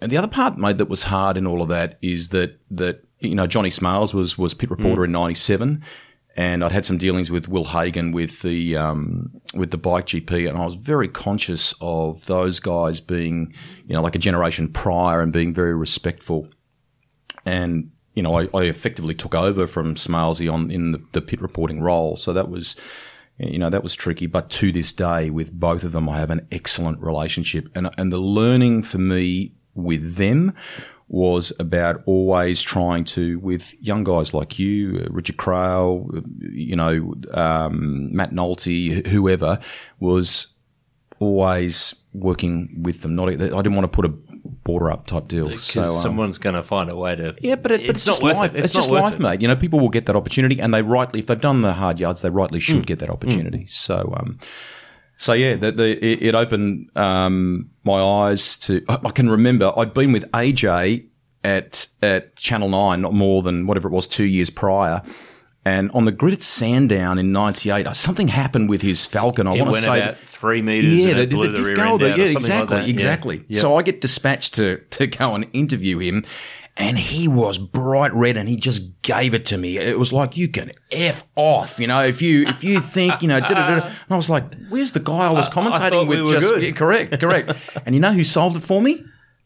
and 0.00 0.10
the 0.10 0.16
other 0.16 0.28
part, 0.28 0.56
mate, 0.56 0.78
that 0.78 0.88
was 0.88 1.02
hard 1.04 1.36
in 1.36 1.46
all 1.46 1.62
of 1.62 1.68
that 1.68 1.98
is 2.00 2.30
that 2.30 2.58
that 2.70 3.04
you 3.18 3.34
know 3.34 3.46
Johnny 3.46 3.70
Smales 3.70 4.14
was 4.14 4.38
was 4.38 4.54
pit 4.54 4.70
reporter 4.70 5.04
in 5.04 5.12
'97, 5.12 5.82
and 6.36 6.64
I'd 6.64 6.72
had 6.72 6.84
some 6.84 6.98
dealings 6.98 7.30
with 7.30 7.48
Will 7.48 7.64
Hagon 7.64 8.12
with 8.12 8.42
the 8.42 8.76
um, 8.76 9.40
with 9.54 9.70
the 9.70 9.78
bike 9.78 10.06
GP, 10.06 10.48
and 10.48 10.56
I 10.56 10.64
was 10.64 10.74
very 10.74 11.08
conscious 11.08 11.74
of 11.80 12.24
those 12.26 12.60
guys 12.60 13.00
being 13.00 13.52
you 13.86 13.94
know 13.94 14.02
like 14.02 14.14
a 14.14 14.18
generation 14.18 14.68
prior 14.68 15.20
and 15.20 15.32
being 15.32 15.52
very 15.52 15.74
respectful. 15.74 16.48
And 17.44 17.90
you 18.14 18.22
know, 18.22 18.38
I, 18.38 18.48
I 18.54 18.64
effectively 18.64 19.14
took 19.14 19.34
over 19.34 19.66
from 19.66 19.94
Smalesy 19.94 20.52
on 20.52 20.70
in 20.70 20.92
the, 20.92 21.02
the 21.12 21.20
pit 21.20 21.40
reporting 21.40 21.80
role, 21.80 22.16
so 22.16 22.32
that 22.32 22.48
was 22.48 22.76
you 23.38 23.58
know 23.58 23.70
that 23.70 23.82
was 23.82 23.94
tricky. 23.94 24.26
But 24.26 24.50
to 24.50 24.72
this 24.72 24.92
day 24.92 25.30
with 25.30 25.52
both 25.52 25.84
of 25.84 25.92
them 25.92 26.08
i 26.08 26.18
have 26.18 26.30
an 26.30 26.46
excellent 26.52 27.00
relationship. 27.00 27.68
And 27.74 27.90
and 27.98 28.12
the 28.12 28.18
learning 28.18 28.84
for 28.84 28.98
me 28.98 29.54
with 29.74 30.16
them 30.16 30.54
was 31.10 31.52
about 31.58 32.02
always 32.06 32.62
trying 32.62 33.02
to 33.02 33.38
with 33.40 33.74
young 33.82 34.04
guys 34.04 34.32
like 34.32 34.60
you 34.60 35.02
uh, 35.04 35.08
richard 35.10 35.36
Craill, 35.36 36.16
uh, 36.16 36.20
you 36.52 36.76
know 36.76 37.14
um, 37.32 38.14
matt 38.14 38.30
nolte 38.30 39.06
whoever 39.08 39.58
was 39.98 40.52
always 41.18 41.96
working 42.14 42.82
with 42.82 43.02
them 43.02 43.16
not 43.16 43.28
i 43.28 43.32
didn't 43.34 43.74
want 43.74 43.84
to 43.84 43.88
put 43.88 44.06
a 44.06 44.14
border 44.64 44.90
up 44.90 45.06
type 45.06 45.26
deal 45.26 45.46
Because 45.46 45.64
so 45.64 45.82
um, 45.82 45.92
someone's 45.92 46.38
going 46.38 46.54
to 46.54 46.62
find 46.62 46.90
a 46.90 46.96
way 46.96 47.16
to. 47.16 47.34
yeah, 47.40 47.56
but, 47.56 47.72
it, 47.72 47.86
but 47.86 47.96
it's, 47.96 48.06
not 48.06 48.12
just 48.12 48.22
worth 48.22 48.36
life. 48.36 48.54
it. 48.54 48.64
It's, 48.64 48.74
not 48.74 48.80
just 48.80 48.90
life, 48.90 49.14
it. 49.14 49.20
mate. 49.20 49.42
You 49.42 49.48
know, 49.48 49.56
people 49.56 49.80
will 49.80 49.88
get 49.88 50.06
that 50.06 50.16
opportunity, 50.16 50.60
and 50.60 50.72
they 50.72 50.82
rightly, 50.82 51.20
if 51.20 51.26
they've 51.26 51.40
done 51.40 51.62
the 51.62 51.72
hard 51.72 52.00
yards, 52.00 52.22
they 52.22 52.30
rightly 52.30 52.60
should 52.60 52.86
get 52.86 52.98
that 53.00 53.10
opportunity. 53.10 53.66
So, 53.66 54.14
um, 54.16 54.38
so 55.20 55.34
yeah, 55.34 55.54
the, 55.54 55.70
the, 55.70 56.02
it, 56.02 56.28
it 56.28 56.34
opened 56.34 56.90
um, 56.96 57.68
my 57.84 58.00
eyes 58.00 58.56
to. 58.60 58.82
I, 58.88 59.10
can 59.10 59.28
remember 59.28 59.70
I'd 59.76 59.92
been 59.92 60.12
with 60.12 60.24
AJ 60.32 61.04
at 61.44 61.88
at 62.00 62.36
Channel 62.36 62.70
Nine, 62.70 63.02
not 63.02 63.12
more 63.12 63.42
than 63.42 63.66
whatever 63.66 63.86
it 63.86 63.90
was, 63.90 64.06
two 64.06 64.24
years 64.24 64.48
prior. 64.48 65.02
And 65.62 65.90
on 65.90 66.06
the 66.06 66.10
grid 66.10 66.32
at 66.32 66.42
Sandown 66.42 67.18
in 67.18 67.32
'98, 67.32 67.94
something 67.94 68.28
happened 68.28 68.70
with 68.70 68.80
his 68.80 69.04
Falcon. 69.04 69.46
I 69.46 69.60
want 69.60 69.76
to 69.76 69.82
say 69.82 70.00
about 70.00 70.16
three 70.24 70.62
metres 70.62 71.04
yeah, 71.04 71.10
and 71.10 71.18
the, 71.18 71.26
the 71.26 71.36
the, 71.36 71.48
diff 71.48 71.66
rear 71.66 71.76
go 71.76 71.82
end 71.82 72.02
out 72.02 72.18
Yeah, 72.18 72.24
like 72.24 72.36
exactly, 72.36 72.76
that. 72.78 72.88
Exactly. 72.88 73.44
Yeah. 73.46 73.60
So 73.60 73.76
I 73.76 73.82
get 73.82 74.00
dispatched 74.00 74.54
to 74.54 74.78
to 74.78 75.06
go 75.06 75.34
and 75.34 75.46
interview 75.52 75.98
him, 75.98 76.24
and 76.76 76.98
he 76.98 77.28
was 77.28 77.58
bright 77.58 78.12
red, 78.14 78.36
and 78.36 78.48
he 78.48 78.56
just 78.56 79.02
gave 79.02 79.34
it 79.34 79.44
to 79.46 79.58
me. 79.58 79.76
It 79.78 79.98
was 79.98 80.12
like 80.12 80.36
you 80.36 80.48
can 80.48 80.72
f 80.90 81.24
off, 81.36 81.78
you 81.78 81.86
know, 81.86 82.02
if 82.02 82.22
you 82.22 82.46
if 82.46 82.64
you 82.64 82.80
think 82.80 83.20
you 83.22 83.28
know. 83.28 83.40
da-da-da-da. 83.40 83.86
And 83.86 83.94
I 84.10 84.16
was 84.16 84.30
like, 84.30 84.44
"Where's 84.68 84.92
the 84.92 85.00
guy 85.00 85.26
I 85.26 85.30
was 85.30 85.48
commentating 85.48 85.90
thought 85.90 86.06
with?" 86.06 86.18
we 86.22 86.24
were 86.24 86.32
just 86.40 86.48
good. 86.48 86.62
Yeah, 86.62 86.70
correct, 86.72 87.20
correct. 87.20 87.52
and 87.86 87.94
you 87.94 88.00
know 88.00 88.12
who 88.12 88.24
solved 88.24 88.56
it 88.56 88.60
for 88.62 88.80
me? 88.80 89.04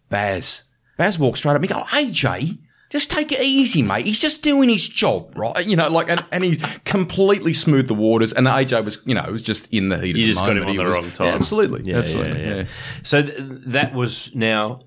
Baz. 0.09 0.65
Baz 0.97 1.19
walked 1.19 1.39
straight 1.39 1.55
up. 1.57 1.61
Me 1.61 1.67
go, 1.69 1.83
AJ, 1.85 2.59
just 2.91 3.11
take 3.11 3.33
it 3.33 3.41
easy, 3.41 3.83
mate. 3.83 4.07
He's 4.07 4.21
just 4.21 4.43
doing 4.43 4.69
his 4.69 4.89
job, 4.89 5.33
right? 5.35 5.67
You 5.67 5.75
know, 5.75 5.89
like, 5.89 6.09
and, 6.09 6.25
and 6.31 6.45
he 6.45 6.57
completely 6.85 7.53
smoothed 7.53 7.89
the 7.89 7.95
waters. 7.95 8.33
And 8.33 8.47
AJ 8.47 8.85
was, 8.85 9.03
you 9.05 9.15
know, 9.15 9.25
it 9.25 9.33
was 9.33 9.43
just 9.43 9.73
in 9.75 9.89
the 9.89 9.99
heat. 9.99 10.15
You 10.17 10.23
of 10.23 10.27
the 10.29 10.33
just 10.35 10.41
got 10.41 10.51
him 10.51 10.59
moment. 10.59 10.69
on 10.69 10.73
He 10.73 10.77
the 10.79 10.85
was- 10.85 10.97
wrong 10.97 11.11
time. 11.11 11.27
Yeah, 11.27 11.35
absolutely, 11.35 11.91
Yeah, 11.91 11.99
absolutely. 11.99 12.41
yeah, 12.43 12.49
yeah. 12.49 12.55
yeah. 12.59 12.65
So 13.03 13.23
th- 13.23 13.37
that 13.39 13.93
was 13.95 14.31
now 14.35 14.83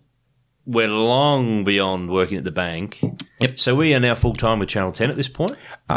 we're 0.68 0.90
long 0.90 1.64
beyond 1.64 2.12
working 2.12 2.38
at 2.38 2.44
the 2.44 2.52
bank. 2.52 3.00
Yep. 3.40 3.60
So 3.60 3.74
we 3.74 3.94
are 3.96 4.00
now 4.00 4.14
full 4.16 4.34
time 4.34 4.60
with 4.60 4.68
Channel 4.70 4.92
Ten 4.92 5.10
at 5.10 5.16
this 5.16 5.30
point, 5.30 5.54
Uh, 5.90 5.94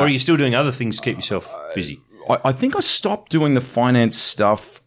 or 0.00 0.04
are 0.04 0.08
you 0.08 0.18
still 0.18 0.36
doing 0.36 0.54
other 0.54 0.72
things 0.72 0.96
to 0.96 1.02
keep 1.02 1.16
yourself 1.16 1.50
busy? 1.74 2.00
I, 2.28 2.38
I 2.46 2.52
think 2.52 2.74
I 2.76 2.80
stopped 2.80 3.30
doing 3.30 3.54
the 3.54 3.60
finance 3.60 4.18
stuff 4.18 4.82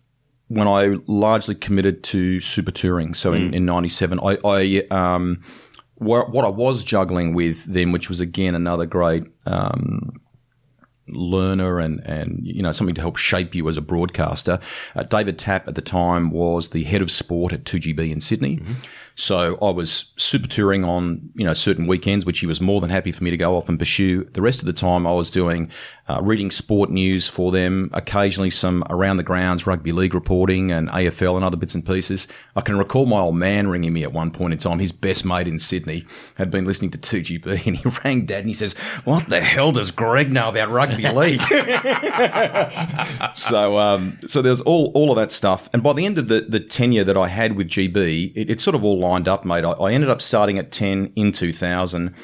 when 0.50 0.68
I 0.68 0.98
largely 1.08 1.56
committed 1.56 2.04
to 2.04 2.40
super 2.40 2.70
touring. 2.72 3.14
So 3.16 3.34
in, 3.34 3.54
in 3.54 3.66
97, 3.66 4.20
I, 4.20 4.38
I 4.46 4.84
um, 4.92 5.42
wha- 5.98 6.26
what 6.30 6.44
I 6.46 6.50
was 6.50 6.84
juggling 6.84 7.34
with 7.34 7.64
then, 7.66 7.92
which 7.94 8.10
was 8.10 8.20
again 8.20 8.54
another 8.54 8.86
great 8.86 9.24
um, 9.48 10.12
learner 11.08 11.80
and, 11.80 12.00
and, 12.06 12.40
you 12.44 12.62
know, 12.62 12.72
something 12.72 12.96
to 12.96 13.02
help 13.02 13.18
shape 13.18 13.56
you 13.56 13.68
as 13.68 13.78
a 13.78 13.82
broadcaster. 13.82 14.60
Uh, 14.96 15.04
David 15.04 15.38
Tapp 15.38 15.68
at 15.68 15.76
the 15.76 15.82
time 15.82 16.30
was 16.30 16.70
the 16.70 16.84
head 16.84 17.02
of 17.02 17.12
sport 17.12 17.52
at 17.52 17.64
2GB 17.66 18.12
in 18.12 18.22
Sydney. 18.22 18.62
So 19.16 19.58
I 19.62 19.70
was 19.70 20.14
super 20.18 20.48
touring 20.48 20.84
on, 20.84 21.30
you 21.36 21.46
know, 21.46 21.54
certain 21.54 21.86
weekends, 21.86 22.26
which 22.26 22.40
he 22.40 22.48
was 22.48 22.60
more 22.60 22.82
than 22.82 22.90
happy 22.90 23.12
for 23.12 23.24
me 23.24 23.30
to 23.30 23.38
go 23.38 23.56
off 23.56 23.70
and 23.70 23.78
pursue. 23.78 24.24
The 24.24 24.42
rest 24.42 24.60
of 24.60 24.66
the 24.66 24.74
time 24.74 25.06
I 25.06 25.12
was 25.12 25.30
doing, 25.30 25.70
uh, 26.10 26.20
reading 26.22 26.50
sport 26.50 26.90
news 26.90 27.28
for 27.28 27.52
them, 27.52 27.90
occasionally 27.94 28.50
some 28.50 28.84
around 28.90 29.18
the 29.18 29.24
grounds 29.24 29.68
rugby 29.68 29.92
league 29.92 30.16
reporting 30.16 30.72
and 30.72 30.90
AFL 30.90 31.36
and 31.36 31.46
other 31.46 31.58
bits 31.58 31.76
and 31.76 31.86
pieces. 31.86 32.28
I 32.56 32.62
can 32.62 32.78
recall 32.78 33.06
my 33.06 33.20
old 33.20 33.36
man 33.36 33.68
ringing 33.68 33.94
me 33.94 34.04
at 34.04 34.12
one 34.12 34.32
point 34.32 34.54
in 34.54 34.60
time. 34.60 34.80
His 34.80 34.92
best 34.92 35.26
mate 35.26 35.48
in 35.48 35.60
Sydney 35.60 36.06
had 36.36 36.50
been 36.50 36.66
listening 36.66 36.92
to 36.92 36.98
2GB 36.98 37.46
and 37.68 37.78
he 37.78 37.90
rang 38.04 38.26
dad 38.26 38.40
and 38.40 38.48
he 38.48 38.54
says, 38.54 38.74
what 39.06 39.30
the 39.30 39.42
hell 39.42 39.72
does 39.72 39.92
Greg 39.92 40.32
know 40.32 40.50
about 40.50 40.72
rugby 40.72 41.08
league? 41.10 41.42
so 43.36 43.78
um, 43.78 44.18
so 44.28 44.42
there's 44.42 44.62
all 44.62 44.92
all 44.96 45.12
of 45.12 45.18
that 45.18 45.32
stuff. 45.32 45.70
And 45.72 45.84
by 45.84 45.94
the 45.94 46.06
end 46.06 46.18
of 46.18 46.28
the, 46.28 46.42
the 46.42 46.60
tenure 46.60 47.04
that 47.04 47.18
I 47.18 47.28
had 47.28 47.56
with 47.56 47.68
GB, 47.68 48.34
it, 48.36 48.50
it 48.50 48.62
sort 48.62 48.76
of 48.76 48.84
all 48.84 49.00
lined 49.04 49.28
up, 49.28 49.46
mate. 49.46 49.66
I, 49.66 49.72
I 49.72 49.92
ended 49.92 50.10
up 50.10 50.22
starting 50.22 50.58
at 50.58 50.72
10 50.72 51.14
in 51.16 51.32
2000 51.32 52.16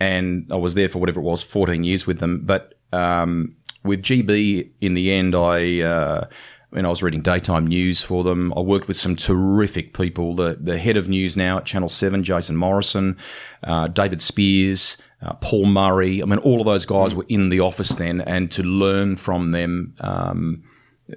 and 0.00 0.48
I 0.50 0.56
was 0.56 0.74
there 0.74 0.88
for 0.88 0.98
whatever 0.98 1.20
it 1.20 1.24
was, 1.24 1.42
14 1.42 1.84
years 1.84 2.06
with 2.06 2.18
them. 2.18 2.42
But 2.44 2.74
um, 2.92 3.54
with 3.84 4.02
GB, 4.02 4.70
in 4.80 4.94
the 4.94 5.12
end, 5.12 5.34
I. 5.34 5.80
Uh, 5.80 6.26
when 6.70 6.86
I 6.86 6.88
was 6.88 7.02
reading 7.02 7.20
daytime 7.20 7.66
news 7.66 8.02
for 8.02 8.24
them, 8.24 8.50
I 8.56 8.60
worked 8.60 8.88
with 8.88 8.96
some 8.96 9.14
terrific 9.14 9.92
people. 9.92 10.34
The 10.34 10.56
the 10.58 10.78
head 10.78 10.96
of 10.96 11.06
news 11.06 11.36
now 11.36 11.58
at 11.58 11.66
Channel 11.66 11.90
Seven, 11.90 12.24
Jason 12.24 12.56
Morrison, 12.56 13.18
uh, 13.62 13.88
David 13.88 14.22
Speers, 14.22 14.96
uh, 15.20 15.34
Paul 15.34 15.66
Murray. 15.66 16.22
I 16.22 16.24
mean, 16.24 16.38
all 16.38 16.60
of 16.60 16.64
those 16.64 16.86
guys 16.86 17.14
were 17.14 17.26
in 17.28 17.50
the 17.50 17.60
office 17.60 17.90
then, 17.90 18.22
and 18.22 18.50
to 18.52 18.62
learn 18.62 19.16
from 19.16 19.52
them, 19.52 19.94
um, 20.00 20.62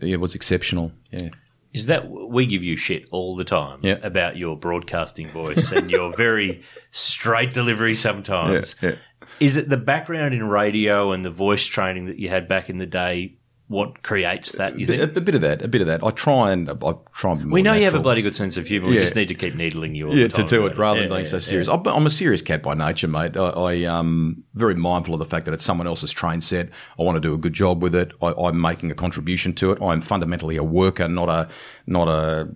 it 0.02 0.20
was 0.20 0.36
exceptional. 0.36 0.92
Yeah. 1.10 1.30
Is 1.76 1.86
that 1.88 2.10
we 2.10 2.46
give 2.46 2.64
you 2.64 2.76
shit 2.78 3.08
all 3.12 3.36
the 3.36 3.44
time 3.44 3.80
Yeah. 3.84 3.98
about 4.02 4.38
your 4.38 4.58
broadcasting 4.58 5.30
voice 5.30 5.72
and 5.72 5.92
your 5.92 6.16
very 6.16 6.62
straight 6.92 7.54
delivery 7.54 7.96
sometimes? 7.96 8.76
Yeah, 8.82 8.96
Is 9.40 9.58
it 9.58 9.70
the 9.70 9.78
background 9.78 10.34
in 10.34 10.48
radio 10.48 11.12
and 11.12 11.24
the 11.26 11.30
voice 11.30 11.66
training 11.66 12.06
that 12.08 12.18
you 12.18 12.30
had 12.30 12.48
back 12.48 12.70
in 12.70 12.78
the 12.78 12.86
day 12.86 13.38
what 13.68 14.04
creates 14.04 14.52
that? 14.54 14.78
You 14.78 14.86
A, 14.86 14.88
think? 14.88 15.16
a 15.18 15.22
bit 15.22 15.34
of 15.34 15.42
that, 15.42 15.64
a 15.64 15.68
bit 15.68 15.82
of 15.82 15.88
that. 15.88 16.04
I 16.04 16.12
try 16.12 16.52
and 16.52 16.70
I 16.70 16.94
try 17.14 17.32
and. 17.32 17.52
We 17.52 17.64
know 17.64 17.74
you 17.74 17.86
have 17.86 17.96
a 17.96 18.00
bloody 18.00 18.22
good 18.22 18.36
sense 18.36 18.58
of 18.58 18.68
humour. 18.68 18.90
We 18.90 18.94
Yeah. 18.96 19.00
just 19.02 19.16
need 19.16 19.28
to 19.30 19.34
keep 19.34 19.56
needling 19.56 19.96
you 19.96 20.08
all 20.10 20.16
yeah, 20.16 20.28
to 20.28 20.44
do 20.44 20.68
it 20.68 20.78
rather 20.78 20.98
Yeah, 21.00 21.08
than 21.08 21.10
being 21.16 21.26
yeah, 21.26 21.32
so 21.32 21.40
serious. 21.40 21.68
I'm, 21.68 21.86
I'm 21.88 22.06
a 22.06 22.12
serious 22.12 22.44
cat 22.44 22.62
by 22.62 22.76
nature, 22.76 23.08
mate. 23.08 23.36
I, 23.36 23.48
I 23.50 23.74
am 23.74 24.44
very 24.54 24.76
mindful 24.76 25.16
of 25.16 25.20
the 25.20 25.26
fact 25.26 25.46
that 25.46 25.54
it's 25.54 25.66
someone 25.66 25.88
else's 25.88 26.12
train 26.12 26.42
set. 26.42 26.70
I 27.00 27.04
want 27.04 27.16
to 27.16 27.20
do 27.20 27.34
a 27.34 27.38
good 27.40 27.54
job 27.54 27.82
with 27.82 27.96
it. 27.96 28.12
I, 28.22 28.34
I'm 28.34 28.62
making 28.62 28.92
a 28.92 28.96
contribution 28.96 29.54
to 29.54 29.72
it. 29.72 29.82
I'm 29.82 30.02
fundamentally 30.02 30.58
a 30.58 30.64
worker, 30.64 31.08
not 31.08 31.30
a 31.30 31.50
not 31.88 32.08
a. 32.08 32.50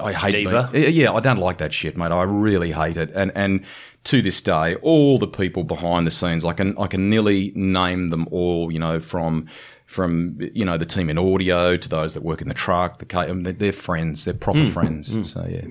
I 0.00 0.12
hate 0.12 0.32
Diva? 0.32 0.70
being- 0.72 0.92
yeah, 0.94 1.12
I 1.12 1.18
don't 1.20 1.38
like 1.38 1.58
that 1.58 1.74
shit, 1.74 1.96
mate. 1.96 2.12
I 2.12 2.22
really 2.22 2.70
hate 2.70 2.96
it. 2.96 3.10
And 3.14 3.32
and 3.34 3.64
to 4.04 4.22
this 4.22 4.40
day, 4.40 4.76
all 4.76 5.18
the 5.18 5.26
people 5.26 5.64
behind 5.64 6.06
the 6.06 6.12
scenes, 6.12 6.44
I 6.44 6.52
can 6.52 6.78
I 6.78 6.86
can 6.86 7.10
nearly 7.10 7.50
name 7.56 8.10
them 8.10 8.28
all. 8.30 8.70
You 8.70 8.78
know, 8.78 9.00
from 9.00 9.48
from 9.96 10.38
you 10.54 10.64
know 10.64 10.78
the 10.78 10.86
team 10.86 11.10
in 11.10 11.18
audio 11.18 11.76
to 11.76 11.88
those 11.88 12.14
that 12.14 12.22
work 12.22 12.40
in 12.42 12.48
the 12.48 12.54
truck, 12.54 12.98
the 13.00 13.18
I 13.18 13.26
mean, 13.26 13.42
they're, 13.42 13.52
they're 13.52 13.72
friends. 13.72 14.24
They're 14.24 14.34
proper 14.34 14.60
Hmm. 14.64 14.70
friends. 14.70 15.32
So 15.32 15.44
yeah. 15.50 15.62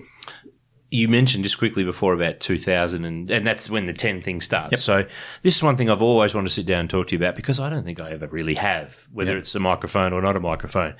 you 0.92 1.08
mentioned 1.10 1.44
just 1.44 1.58
quickly 1.58 1.84
before 1.84 2.14
about 2.14 2.40
2000 2.40 3.04
and, 3.06 3.30
and 3.30 3.46
that's 3.46 3.70
when 3.70 3.86
the 3.86 3.92
10 3.94 4.22
thing 4.22 4.40
starts. 4.40 4.82
So 4.82 5.04
this 5.44 5.56
is 5.58 5.64
one 5.64 5.76
thing 5.76 5.90
I've 5.90 6.02
always 6.02 6.34
wanted 6.34 6.48
to 6.50 6.54
sit 6.54 6.66
down 6.66 6.82
and 6.82 6.90
talk 6.90 7.08
to 7.08 7.16
you 7.16 7.20
about 7.20 7.36
because 7.36 7.60
I 7.60 7.70
don't 7.70 7.84
think 7.84 8.00
I 8.00 8.12
ever 8.12 8.28
really 8.28 8.54
have, 8.56 8.98
whether 9.12 9.32
Yep. 9.32 9.40
it's 9.40 9.56
a 9.56 9.60
microphone 9.60 10.14
or 10.14 10.22
not 10.22 10.36
a 10.38 10.40
microphone. 10.40 10.94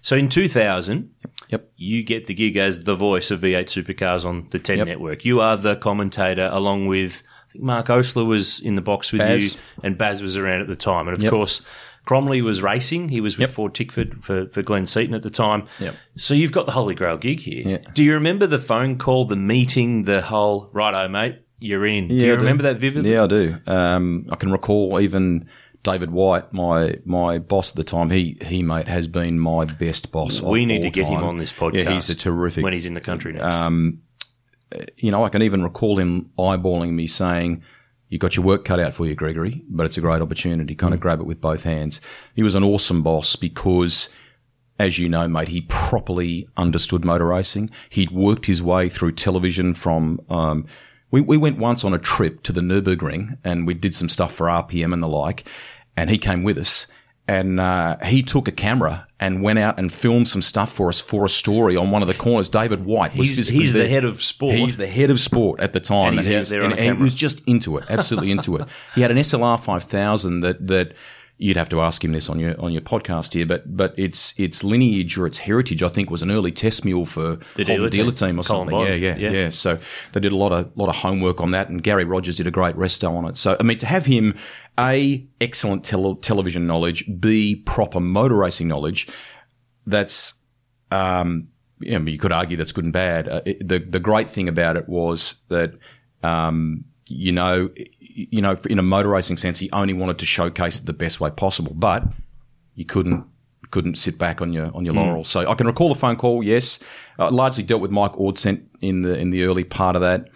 So 0.00 0.16
in 0.16 0.28
2000, 0.28 1.10
Yep. 1.48 1.70
you 1.76 2.02
get 2.02 2.26
the 2.28 2.34
gig 2.34 2.56
as 2.56 2.84
the 2.84 2.94
voice 2.94 3.30
of 3.30 3.40
V8 3.40 3.66
Supercars 3.66 4.24
on 4.24 4.48
the 4.52 4.58
10 4.58 4.78
Yep. 4.78 4.86
network. 4.86 5.24
You 5.24 5.40
are 5.40 5.56
the 5.56 5.76
commentator 5.76 6.48
along 6.52 6.86
with, 6.86 7.22
I 7.48 7.52
think 7.52 7.64
Mark 7.64 7.86
Oastler 7.88 8.24
was 8.26 8.58
in 8.60 8.74
the 8.76 8.80
box 8.82 9.12
with 9.12 9.20
Baz. 9.20 9.54
you 9.54 9.60
and 9.82 9.98
Baz 9.98 10.22
was 10.22 10.36
around 10.38 10.62
at 10.62 10.68
the 10.68 10.76
time. 10.76 11.08
And 11.08 11.16
of 11.16 11.22
Yep. 11.22 11.30
course, 11.30 11.60
Crompton 12.04 12.44
was 12.44 12.62
racing. 12.62 13.08
He 13.08 13.20
was 13.20 13.36
with 13.38 13.48
Yep. 13.48 13.54
Ford 13.54 13.74
Tickford 13.74 14.24
for, 14.24 14.46
for 14.48 14.62
Glenn 14.62 14.86
Seton 14.86 15.14
at 15.14 15.22
the 15.22 15.30
time. 15.30 15.66
Yep. 15.80 15.94
So 16.16 16.34
you've 16.34 16.52
got 16.52 16.66
the 16.66 16.72
Holy 16.72 16.94
Grail 16.94 17.16
gig 17.16 17.40
here. 17.40 17.68
Yeah. 17.68 17.78
Do 17.94 18.02
you 18.02 18.14
remember 18.14 18.46
the 18.46 18.58
phone 18.58 18.98
call, 18.98 19.26
the 19.26 19.36
meeting, 19.36 20.02
the 20.04 20.20
whole, 20.20 20.68
righto, 20.72 21.06
mate, 21.08 21.38
you're 21.60 21.86
in? 21.86 22.04
Yeah, 22.10 22.20
do 22.20 22.26
you 22.26 22.32
I 22.32 22.36
remember 22.36 22.64
that 22.64 22.76
vividly? 22.78 23.12
Yeah, 23.12 23.24
I 23.24 23.26
do. 23.28 23.56
Um, 23.66 24.26
I 24.30 24.36
can 24.36 24.50
recall 24.50 25.00
even 25.00 25.48
David 25.84 26.10
White, 26.10 26.52
my 26.52 26.96
my 27.04 27.38
boss 27.38 27.70
at 27.70 27.76
the 27.76 27.84
time. 27.84 28.10
He 28.10 28.36
he 28.42 28.62
mate 28.62 28.88
has 28.88 29.06
been 29.08 29.38
my 29.38 29.64
best 29.64 30.12
boss. 30.12 30.40
We 30.40 30.66
need 30.66 30.82
to 30.82 30.90
get 30.90 31.06
him 31.06 31.22
on 31.24 31.38
this 31.38 31.52
podcast. 31.52 31.84
Yeah, 31.84 31.90
he's 31.90 32.08
a 32.08 32.14
terrific. 32.14 32.62
When 32.64 32.72
he's 32.72 32.86
in 32.86 32.94
the 32.94 33.00
country 33.00 33.32
next. 33.32 33.56
you 34.96 35.10
know, 35.10 35.24
I 35.24 35.28
can 35.28 35.42
even 35.42 35.62
recall 35.62 35.98
him 35.98 36.30
eyeballing 36.38 36.92
me 36.92 37.06
saying, 37.06 37.62
"You 38.12 38.18
got 38.18 38.36
your 38.36 38.44
work 38.44 38.64
cut 38.64 38.78
out 38.78 38.94
for 38.94 39.06
you, 39.06 39.14
Gregory, 39.14 39.62
but 39.68 39.86
it's 39.86 39.96
a 39.96 40.02
great 40.02 40.22
opportunity. 40.22 40.74
Kind 40.74 40.94
of 40.94 41.00
grab 41.00 41.20
it 41.20 41.26
with 41.26 41.40
both 41.40 41.64
hands." 41.64 42.00
He 42.36 42.42
was 42.42 42.54
an 42.54 42.64
awesome 42.64 43.02
boss 43.02 43.36
because. 43.36 44.14
As 44.78 44.98
you 44.98 45.08
know, 45.08 45.28
mate, 45.28 45.48
he 45.48 45.60
properly 45.60 46.48
understood 46.56 47.04
motor 47.04 47.26
racing. 47.26 47.70
He'd 47.90 48.10
worked 48.10 48.46
his 48.46 48.62
way 48.62 48.88
through 48.88 49.12
television 49.12 49.74
from. 49.74 50.20
Um, 50.28 50.66
we, 51.12 51.20
we 51.20 51.36
went 51.36 51.58
once 51.58 51.84
on 51.84 51.94
a 51.94 51.98
trip 51.98 52.42
to 52.44 52.52
the 52.52 52.62
Nürburgring 52.62 53.38
and 53.44 53.64
we 53.66 53.74
did 53.74 53.94
some 53.94 54.08
stuff 54.08 54.34
for 54.34 54.46
RPM 54.46 54.92
and 54.92 55.02
the 55.02 55.08
like, 55.08 55.44
and 55.96 56.10
he 56.10 56.18
came 56.18 56.42
with 56.42 56.58
us. 56.58 56.90
And 57.28 57.60
uh, 57.60 57.98
he 58.04 58.22
took 58.22 58.48
a 58.48 58.52
camera 58.52 59.06
and 59.22 59.40
went 59.42 59.58
out 59.58 59.78
and 59.78 59.92
filmed 59.92 60.26
some 60.28 60.42
stuff 60.42 60.72
for 60.72 60.88
us 60.88 60.98
for 61.00 61.24
a 61.24 61.28
story 61.28 61.76
on 61.76 61.90
one 61.90 62.02
of 62.02 62.08
the 62.08 62.14
corners. 62.14 62.48
David 62.48 62.84
White 62.84 63.14
was 63.16 63.28
He's- 63.28 63.48
he's 63.48 63.72
the 63.72 63.86
head 63.88 64.04
of 64.04 64.22
sport. 64.22 64.54
He's 64.56 64.76
the 64.76 64.86
head 64.86 65.10
of 65.10 65.20
sport 65.20 65.60
at 65.60 65.72
the 65.72 65.80
time, 65.80 66.08
And 66.08 66.16
he's 66.18 66.26
he 66.26 66.36
was, 66.36 66.50
there 66.50 66.64
on 66.64 66.72
and- 66.72 66.80
and 66.80 66.96
he 66.98 67.02
was 67.04 67.14
just 67.14 67.42
into 67.46 67.76
it, 67.78 67.84
absolutely 67.88 68.30
into 68.30 68.56
it. 68.56 68.66
He 68.94 69.00
had 69.02 69.10
an 69.10 69.18
SLR 69.18 69.56
five 69.58 69.84
thousand 69.84 70.40
that 70.40 70.66
that 70.66 70.92
you'd 71.38 71.56
have 71.56 71.68
to 71.68 71.80
ask 71.80 72.04
him 72.04 72.12
this 72.12 72.28
on 72.28 72.38
your 72.38 72.54
on 72.60 72.72
your 72.72 72.82
podcast 72.82 73.32
here, 73.32 73.46
but 73.46 73.76
but 73.76 73.94
its 73.96 74.34
its 74.38 74.62
lineage 74.62 75.16
or 75.18 75.26
its 75.26 75.38
heritage, 75.38 75.82
I 75.82 75.88
think, 75.88 76.10
was 76.10 76.22
an 76.22 76.30
early 76.30 76.52
test 76.52 76.84
mule 76.84 77.04
for 77.06 77.38
The 77.56 77.64
dealer 77.64 77.88
dealer 77.90 78.12
team. 78.12 78.28
team 78.28 78.40
or 78.40 78.44
Colin 78.44 78.68
something. 78.68 78.86
Yeah, 78.86 78.94
yeah, 78.94 79.16
Yeah. 79.18 79.30
yeah, 79.30 79.48
So 79.50 79.78
they 80.12 80.20
did 80.20 80.32
a 80.32 80.36
lot 80.36 80.52
of 80.52 80.70
lot 80.76 80.88
of 80.88 80.96
homework 80.96 81.40
on 81.40 81.50
that, 81.52 81.68
and 81.68 81.82
Gary 81.82 82.04
Rogers 82.04 82.36
did 82.36 82.46
a 82.46 82.50
great 82.52 82.76
resto 82.76 83.10
on 83.16 83.24
it. 83.24 83.36
So 83.36 83.56
I 83.58 83.62
mean, 83.62 83.78
to 83.78 83.86
have 83.86 84.06
him 84.06 84.34
a 84.78 85.26
excellent 85.40 85.84
tele- 85.84 86.16
television 86.16 86.66
knowledge, 86.66 87.04
b 87.20 87.56
proper 87.56 88.00
motor 88.00 88.36
racing 88.36 88.68
knowledge, 88.68 89.08
that's 89.86 90.42
um, 90.90 91.48
you, 91.80 91.98
know, 91.98 92.10
you 92.10 92.18
could 92.18 92.32
argue 92.32 92.56
that's 92.56 92.72
good 92.72 92.84
and 92.84 92.92
bad. 92.92 93.28
Uh, 93.28 93.42
it, 93.44 93.66
the 93.66 93.78
the 93.78 94.00
great 94.00 94.30
thing 94.30 94.48
about 94.48 94.76
it 94.76 94.88
was 94.88 95.42
that 95.48 95.74
um, 96.22 96.84
you 97.08 97.32
know 97.32 97.70
you 97.98 98.40
know 98.40 98.56
in 98.68 98.78
a 98.78 98.82
motor 98.82 99.08
racing 99.08 99.36
sense, 99.36 99.58
he 99.58 99.70
only 99.72 99.94
wanted 99.94 100.18
to 100.18 100.26
showcase 100.26 100.78
it 100.78 100.86
the 100.86 100.92
best 100.92 101.20
way 101.20 101.30
possible, 101.30 101.74
but 101.74 102.04
you 102.74 102.84
couldn't 102.84 103.26
couldn't 103.70 103.96
sit 103.96 104.18
back 104.18 104.40
on 104.40 104.52
your 104.52 104.74
on 104.76 104.84
your 104.84 104.94
laurels. 104.94 105.28
So 105.28 105.50
I 105.50 105.54
can 105.54 105.66
recall 105.66 105.88
the 105.88 105.94
phone 105.94 106.16
call. 106.16 106.42
Yes, 106.42 106.78
I 107.18 107.28
largely 107.28 107.64
dealt 107.64 107.82
with 107.82 107.90
Mike 107.90 108.12
Ordsent 108.12 108.64
in 108.80 109.02
the 109.02 109.18
in 109.18 109.30
the 109.30 109.44
early 109.44 109.64
part 109.64 109.96
of 109.96 110.02
that. 110.02 110.28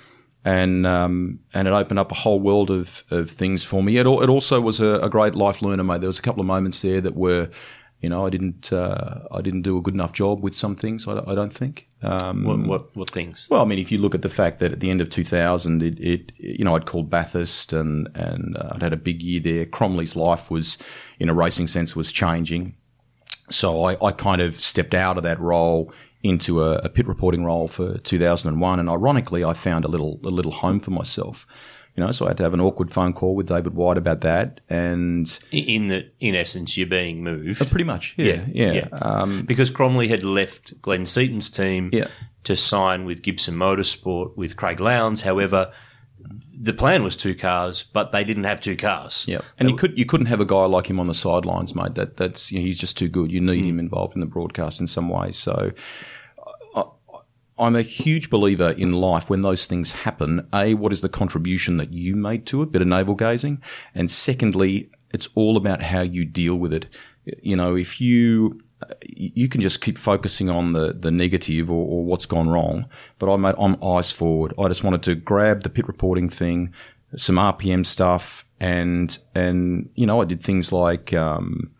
And 0.46 0.86
um, 0.86 1.40
and 1.54 1.66
it 1.66 1.72
opened 1.72 1.98
up 1.98 2.12
a 2.12 2.14
whole 2.14 2.38
world 2.38 2.70
of, 2.70 3.02
of 3.10 3.28
things 3.30 3.64
for 3.64 3.82
me. 3.82 3.96
It, 3.98 4.06
it 4.06 4.28
also 4.30 4.60
was 4.60 4.78
a, 4.78 5.00
a 5.02 5.08
great 5.10 5.34
life 5.34 5.60
learner, 5.60 5.82
mate. 5.82 6.00
There 6.02 6.06
was 6.06 6.20
a 6.20 6.22
couple 6.22 6.40
of 6.40 6.46
moments 6.46 6.80
there 6.82 7.00
that 7.00 7.16
were, 7.16 7.48
you 8.00 8.08
know, 8.08 8.24
I 8.24 8.30
didn't 8.30 8.72
uh, 8.72 9.22
I 9.32 9.40
didn't 9.40 9.62
do 9.62 9.76
a 9.76 9.82
good 9.82 9.94
enough 9.94 10.12
job 10.12 10.44
with 10.44 10.54
some 10.54 10.76
things. 10.76 11.08
I, 11.08 11.14
don't- 11.14 11.28
I 11.28 11.34
don't 11.34 11.52
think. 11.52 11.88
Um, 12.00 12.44
what, 12.44 12.58
what, 12.68 12.96
what 12.96 13.10
things? 13.10 13.48
well, 13.50 13.60
I 13.60 13.64
mean, 13.64 13.80
if 13.80 13.90
you 13.90 13.98
look 13.98 14.14
at 14.14 14.22
the 14.22 14.28
fact 14.28 14.60
that 14.60 14.70
at 14.70 14.78
the 14.78 14.88
end 14.90 15.00
of 15.00 15.10
2000, 15.10 15.82
it, 15.82 15.98
it 15.98 16.32
you 16.38 16.64
know, 16.64 16.76
I'd 16.76 16.86
called 16.86 17.10
Bathurst 17.10 17.72
and 17.72 18.08
and 18.14 18.56
uh, 18.56 18.68
I'd 18.72 18.82
had 18.82 18.92
a 18.92 18.96
big 18.96 19.22
year 19.22 19.40
there. 19.40 19.66
Crompton's 19.66 20.14
life 20.14 20.48
was, 20.48 20.78
in 21.18 21.28
a 21.28 21.34
racing 21.34 21.66
sense, 21.66 21.96
was 21.96 22.12
changing. 22.12 22.76
So 23.50 23.84
I, 23.84 23.96
I 24.04 24.12
kind 24.12 24.40
of 24.40 24.62
stepped 24.62 24.94
out 24.94 25.16
of 25.16 25.24
that 25.24 25.40
role 25.40 25.92
into 26.22 26.62
a, 26.62 26.76
a 26.78 26.88
pit 26.88 27.06
reporting 27.06 27.44
role 27.44 27.68
for 27.68 27.98
2001, 27.98 28.80
and 28.80 28.88
ironically, 28.88 29.44
I 29.44 29.52
found 29.54 29.84
a 29.84 29.88
little 29.88 30.18
a 30.24 30.28
little 30.28 30.52
home 30.52 30.80
for 30.80 30.90
myself. 30.90 31.46
You 31.94 32.04
know, 32.04 32.12
so 32.12 32.26
I 32.26 32.28
had 32.30 32.36
to 32.36 32.42
have 32.42 32.52
an 32.52 32.60
awkward 32.60 32.90
phone 32.90 33.14
call 33.14 33.34
with 33.34 33.46
David 33.48 33.72
White 33.74 33.96
about 33.96 34.20
that, 34.20 34.60
and 34.68 35.38
In 35.50 35.86
the 35.86 36.10
in 36.20 36.34
essence, 36.34 36.76
you're 36.76 36.86
being 36.86 37.24
moved. 37.24 37.66
pretty 37.70 37.84
much, 37.84 38.14
yeah, 38.18 38.44
yeah, 38.52 38.88
Um, 39.00 39.44
because 39.46 39.70
Crompton 39.70 40.06
had 40.10 40.22
left 40.22 40.80
Glenn 40.82 41.06
Seton's 41.06 41.48
team 41.48 41.88
Yeah. 41.94 42.08
to 42.44 42.54
sign 42.54 43.06
with 43.06 43.22
Gibson 43.22 43.54
Motorsport 43.54 44.36
with 44.36 44.56
Craig 44.56 44.78
Lowndes. 44.78 45.22
However, 45.22 45.72
the 46.58 46.72
plan 46.72 47.04
was 47.04 47.16
two 47.16 47.34
cars, 47.34 47.82
but 47.82 48.12
they 48.12 48.24
didn't 48.24 48.44
have 48.44 48.60
two 48.60 48.76
cars. 48.76 49.24
Yeah, 49.28 49.40
and 49.58 49.68
you 49.68 49.76
could 49.76 49.98
you 49.98 50.06
couldn't 50.06 50.26
have 50.26 50.40
a 50.40 50.44
guy 50.44 50.64
like 50.64 50.88
him 50.88 50.98
on 50.98 51.06
the 51.06 51.14
sidelines, 51.14 51.74
mate. 51.74 51.94
That 51.94 52.16
that's 52.16 52.50
you 52.50 52.58
know, 52.58 52.64
he's 52.64 52.78
just 52.78 52.96
too 52.96 53.08
good. 53.08 53.30
You 53.30 53.40
need 53.40 53.64
him 53.64 53.76
mm. 53.76 53.80
involved 53.80 54.14
in 54.14 54.20
the 54.20 54.26
broadcast 54.26 54.80
in 54.80 54.86
some 54.86 55.08
way. 55.08 55.32
So. 55.32 55.72
I, 56.74 56.84
I'm 57.58 57.74
a 57.74 57.80
huge 57.80 58.28
believer 58.28 58.70
in 58.72 58.92
life 58.92 59.30
when 59.30 59.40
those 59.40 59.66
things 59.66 59.90
happen. 59.90 60.46
A, 60.52 60.74
what 60.74 60.92
is 60.92 61.00
the 61.00 61.08
contribution 61.08 61.78
that 61.78 61.90
you 61.90 62.14
made 62.14 62.44
to 62.46 62.60
it? 62.60 62.70
Bit 62.70 62.82
of 62.82 62.88
navel 62.88 63.14
gazing. 63.14 63.62
And 63.94 64.10
secondly, 64.10 64.90
it's 65.14 65.30
all 65.34 65.56
about 65.56 65.82
how 65.82 66.02
you 66.02 66.26
deal 66.26 66.56
with 66.56 66.74
it. 66.74 66.86
You 67.42 67.56
know, 67.56 67.74
if 67.74 67.98
you, 67.98 68.60
you 69.06 69.48
can 69.48 69.60
just 69.60 69.80
keep 69.80 69.96
focusing 69.96 70.50
on 70.50 70.72
the, 70.72 70.92
the 70.92 71.10
negative 71.10 71.70
or, 71.70 71.86
or 71.86 72.04
what's 72.04 72.26
gone 72.26 72.48
wrong. 72.48 72.86
But 73.18 73.32
I'm, 73.32 73.44
I'm 73.44 73.82
eyes 73.82 74.12
forward. 74.12 74.52
I 74.58 74.68
just 74.68 74.84
wanted 74.84 75.02
to 75.04 75.14
grab 75.14 75.62
the 75.62 75.70
pit 75.70 75.86
reporting 75.86 76.28
thing, 76.28 76.74
some 77.16 77.36
RPM 77.36 77.86
stuff, 77.86 78.44
and, 78.60 79.16
and, 79.34 79.90
you 79.94 80.06
know, 80.06 80.20
I 80.20 80.24
did 80.24 80.42
things 80.42 80.72
like, 80.72 81.12
um, 81.12 81.70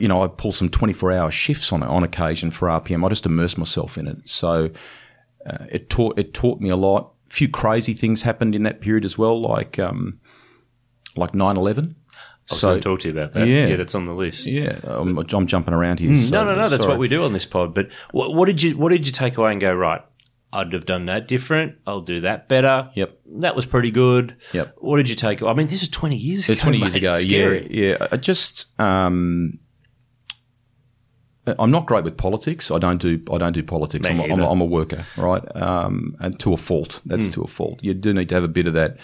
you 0.00 0.08
know, 0.08 0.22
I 0.22 0.28
pull 0.28 0.52
some 0.52 0.68
24 0.68 1.12
hour 1.12 1.30
shifts 1.30 1.72
on 1.72 1.82
on 1.82 2.04
occasion 2.04 2.50
for 2.50 2.68
RPM. 2.68 3.04
I 3.04 3.08
just 3.08 3.26
immerse 3.26 3.56
myself 3.56 3.96
in 3.96 4.06
it. 4.06 4.28
So 4.28 4.70
uh, 5.46 5.64
it 5.70 5.88
taught 5.88 6.18
it 6.18 6.34
taught 6.34 6.60
me 6.60 6.68
a 6.68 6.76
lot. 6.76 7.12
A 7.30 7.34
few 7.34 7.48
crazy 7.48 7.94
things 7.94 8.22
happened 8.22 8.54
in 8.54 8.62
that 8.64 8.80
period 8.80 9.04
as 9.04 9.16
well, 9.16 9.40
like 9.40 9.78
um, 9.78 10.20
like 11.16 11.32
9/11. 11.32 11.94
I 12.50 12.54
was 12.54 12.60
going 12.62 12.80
to 12.80 12.88
talk 12.88 13.00
to 13.00 13.08
you 13.08 13.12
about 13.18 13.34
that. 13.34 13.46
Yeah. 13.46 13.66
yeah 13.66 13.76
that's 13.76 13.94
on 13.94 14.06
the 14.06 14.14
list. 14.14 14.46
yeah, 14.46 14.78
I'm, 14.84 15.18
I'm 15.18 15.46
jumping 15.46 15.74
around 15.74 16.00
here. 16.00 16.16
so- 16.16 16.30
No, 16.30 16.44
no, 16.44 16.54
no. 16.54 16.68
That's 16.68 16.86
what 16.86 16.98
we 16.98 17.08
do 17.08 17.24
on 17.24 17.32
this 17.32 17.44
pod. 17.46 17.74
But 17.74 17.88
what, 18.12 18.34
what 18.34 18.46
did 18.46 18.62
you 18.62 18.76
what 18.78 18.90
did 18.90 19.06
you 19.06 19.12
take 19.12 19.36
away 19.36 19.52
and 19.52 19.60
go 19.60 19.74
right? 19.74 20.02
I'd 20.50 20.72
have 20.72 20.86
done 20.86 21.04
that 21.06 21.28
different. 21.28 21.76
I'll 21.86 22.00
do 22.00 22.20
that 22.20 22.48
better. 22.48 22.90
Yep. 22.94 23.18
That 23.40 23.54
was 23.54 23.66
pretty 23.66 23.90
good. 23.90 24.34
Yep. 24.54 24.76
What 24.78 24.96
did 24.96 25.10
you 25.10 25.14
take? 25.14 25.42
I 25.42 25.52
mean, 25.52 25.66
this 25.66 25.82
is 25.82 25.88
twenty 25.90 26.16
years 26.16 26.48
ago. 26.48 26.58
20 26.58 26.78
years 26.78 26.94
mate. 26.94 26.98
ago. 27.02 27.10
It's 27.10 27.24
Yeah, 27.24 27.38
scary. 27.38 27.68
yeah. 27.70 28.06
I 28.10 28.16
just 28.16 28.80
um, 28.80 29.58
I'm 31.58 31.70
not 31.70 31.86
great 31.86 32.04
with 32.04 32.16
politics. 32.16 32.70
I 32.70 32.78
don't 32.78 33.00
do 33.00 33.20
I 33.32 33.38
don't 33.38 33.52
do 33.52 33.62
politics. 33.62 34.06
I'm 34.06 34.20
a, 34.20 34.24
I'm, 34.24 34.40
a. 34.40 34.50
I'm 34.50 34.60
a 34.60 34.64
worker, 34.66 35.04
right? 35.16 35.42
Um, 35.56 36.16
and 36.20 36.38
to 36.40 36.52
a 36.52 36.56
fault. 36.56 37.00
That's 37.06 37.26
Hmm. 37.26 37.32
to 37.32 37.42
a 37.42 37.46
fault. 37.46 37.80
You 37.82 37.94
do 37.94 38.12
need 38.12 38.28
to 38.30 38.34
have 38.34 38.44
a 38.44 38.48
bit 38.48 38.66
of 38.66 38.74
that 38.74 38.96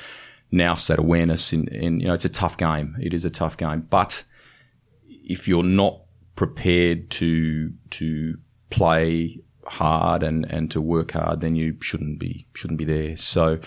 nous, 0.54 0.86
that 0.86 0.98
awareness. 0.98 1.52
In, 1.52 1.68
in 1.68 2.00
you 2.00 2.06
know, 2.06 2.14
it's 2.14 2.24
a 2.24 2.30
tough 2.30 2.56
game. 2.56 2.96
It 3.00 3.12
is 3.12 3.24
a 3.24 3.30
tough 3.30 3.56
game. 3.56 3.86
But 3.90 4.24
if 5.08 5.46
you're 5.48 5.62
not 5.62 6.00
prepared 6.36 7.10
to 7.10 7.72
to 7.90 8.38
play 8.70 9.40
hard 9.66 10.22
and, 10.22 10.44
and 10.50 10.70
to 10.70 10.80
work 10.80 11.12
hard, 11.12 11.40
then 11.40 11.56
you 11.56 11.76
shouldn't 11.80 12.18
be 12.18 12.46
shouldn't 12.54 12.78
be 12.78 12.84
there. 12.84 13.16
So 13.16 13.58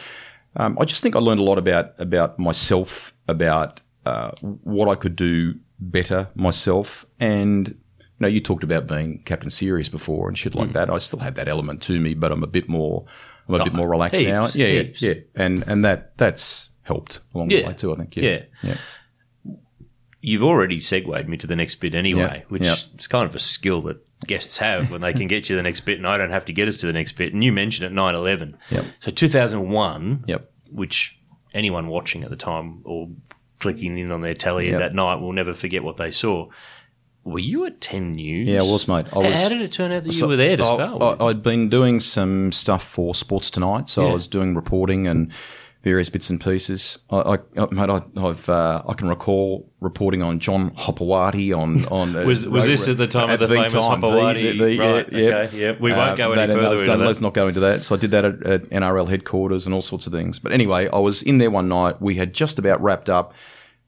um, 0.55 0.77
I 0.79 0.85
just 0.85 1.03
think 1.03 1.15
I 1.15 1.19
learned 1.19 1.39
a 1.39 1.43
lot 1.43 1.57
about 1.57 1.93
about 1.99 2.39
myself, 2.39 3.13
about 3.27 3.81
uh, 4.05 4.31
what 4.41 4.87
I 4.87 4.95
could 4.95 5.15
do 5.15 5.55
better 5.79 6.27
myself, 6.35 7.05
and 7.19 7.69
you 7.69 7.75
know, 8.19 8.27
you 8.27 8.39
talked 8.39 8.63
about 8.63 8.87
being 8.87 9.21
Captain 9.25 9.49
Serious 9.49 9.89
before 9.89 10.27
and 10.27 10.37
shit 10.37 10.55
like 10.55 10.73
that. 10.73 10.89
I 10.89 10.97
still 10.97 11.19
have 11.19 11.35
that 11.35 11.47
element 11.47 11.83
to 11.83 11.99
me, 11.99 12.15
but 12.15 12.31
I'm 12.31 12.43
a 12.43 12.47
bit 12.47 12.67
more 12.67 13.05
I'm 13.47 13.61
a 13.61 13.63
bit 13.63 13.73
more 13.73 13.87
relaxed 13.87 14.19
heaps, 14.19 14.29
now. 14.29 14.47
Yeah, 14.53 14.67
yeah, 14.67 14.83
yeah, 14.95 15.13
and 15.35 15.63
and 15.67 15.85
that 15.85 16.17
that's 16.17 16.69
helped 16.87 17.19
along 17.35 17.49
Yeah. 17.51 17.61
the 17.61 17.67
way 17.67 17.73
too. 17.73 17.93
I 17.93 17.97
think. 17.97 18.15
Yeah. 18.15 18.23
Yeah, 18.23 18.41
yeah. 18.63 18.77
You've 20.19 20.43
already 20.43 20.79
segued 20.79 21.27
me 21.29 21.37
to 21.37 21.47
the 21.47 21.55
next 21.55 21.75
bit 21.75 21.93
anyway, 21.93 22.43
which 22.49 22.63
is 22.65 23.07
kind 23.07 23.29
of 23.29 23.35
a 23.35 23.39
skill 23.39 23.81
that 23.83 23.97
guests 24.25 24.57
have 24.57 24.91
when 24.91 24.99
they 25.01 25.13
can 25.13 25.27
get 25.27 25.47
you 25.47 25.55
the 25.55 25.61
next 25.63 25.81
bit, 25.81 25.99
and 25.99 26.07
I 26.07 26.17
don't 26.17 26.31
have 26.31 26.43
to 26.45 26.53
get 26.53 26.67
us 26.67 26.75
to 26.77 26.87
the 26.87 26.91
next 26.93 27.13
bit. 27.13 27.33
And 27.33 27.43
you 27.43 27.51
mentioned 27.53 27.85
at 27.85 27.91
nine 27.93 28.15
eleven. 28.15 28.57
Yep. 28.71 28.85
So 28.99 29.11
two 29.11 29.29
thousand 29.29 29.69
one. 29.69 30.23
Yep. 30.27 30.49
Which 30.71 31.17
anyone 31.53 31.87
watching 31.87 32.23
at 32.23 32.29
the 32.29 32.35
time 32.35 32.81
or 32.83 33.09
clicking 33.59 33.97
in 33.97 34.11
on 34.11 34.21
their 34.21 34.33
telly 34.33 34.69
Yep. 34.71 34.79
that 34.79 34.95
night 34.95 35.15
will 35.21 35.33
never 35.33 35.53
forget 35.53 35.83
what 35.83 35.97
they 35.97 36.11
saw. 36.11 36.47
Were 37.23 37.39
you 37.39 37.65
at 37.65 37.79
Ten 37.79 38.13
News? 38.15 38.47
Yeah, 38.47 38.59
I 38.61 38.63
was, 38.63 38.87
mate. 38.87 39.05
I 39.07 39.09
How- 39.09 39.21
was- 39.21 39.41
How 39.43 39.49
did 39.49 39.61
it 39.61 39.71
turn 39.71 39.91
out 39.91 40.03
that 40.03 40.13
you 40.13 40.19
So 40.19 40.27
were 40.27 40.35
there 40.35 40.57
to 40.57 40.63
I- 40.63 40.73
start 40.73 41.01
I, 41.01 41.09
with? 41.11 41.21
I'd 41.21 41.43
been 41.43 41.69
doing 41.69 41.99
some 41.99 42.51
stuff 42.51 42.83
for 42.83 43.13
Sports 43.13 43.49
Tonight, 43.51 43.87
so 43.89 44.03
Yeah. 44.03 44.09
I 44.09 44.13
was 44.13 44.27
doing 44.27 44.55
reporting 44.55 45.07
and 45.07 45.31
various 45.87 46.09
bits 46.09 46.29
and 46.29 46.41
pieces. 46.41 46.99
I, 47.09 47.17
I, 47.17 47.33
I- 47.57 47.67
mate, 47.71 47.89
I, 47.89 48.01
I've 48.27 48.49
uh, 48.49 48.83
I 48.87 48.93
can 48.93 49.07
recall 49.07 49.71
reporting 49.79 50.21
on 50.21 50.39
John 50.39 50.71
Hopoate 50.71 51.55
on 51.57 51.85
on. 51.87 52.15
uh, 52.15 52.25
Was- 52.25 52.45
was 52.45 52.65
this 52.65 52.87
at 52.89 52.97
the 52.97 53.07
time 53.07 53.29
of 53.29 53.39
the 53.39 53.47
famous 53.47 53.73
Hopoate? 53.73 54.79
Right, 54.79 55.07
okay, 55.07 55.57
yeah. 55.57 55.75
We 55.79 55.93
won't 55.93 56.17
go 56.17 56.33
any 56.33 56.47
further 56.53 56.61
let's 56.69 56.81
into 56.81 56.85
don't- 56.87 56.99
that. 56.99 57.05
Let's 57.07 57.21
not 57.21 57.33
go 57.33 57.47
into 57.47 57.59
that. 57.61 57.83
So 57.85 57.95
I 57.95 57.97
did 57.97 58.11
that 58.11 58.25
at, 58.25 58.45
at 58.45 58.63
NRL 58.69 59.07
headquarters 59.07 59.65
and 59.65 59.73
all 59.73 59.81
sorts 59.81 60.05
of 60.07 60.11
things. 60.13 60.39
But 60.39 60.51
anyway, 60.51 60.89
I 60.91 60.99
was 60.99 61.23
in 61.23 61.37
there 61.37 61.51
one 61.51 61.69
night. 61.69 62.01
We 62.01 62.15
had 62.15 62.33
just 62.33 62.59
about 62.59 62.81
wrapped 62.81 63.09
up 63.09 63.33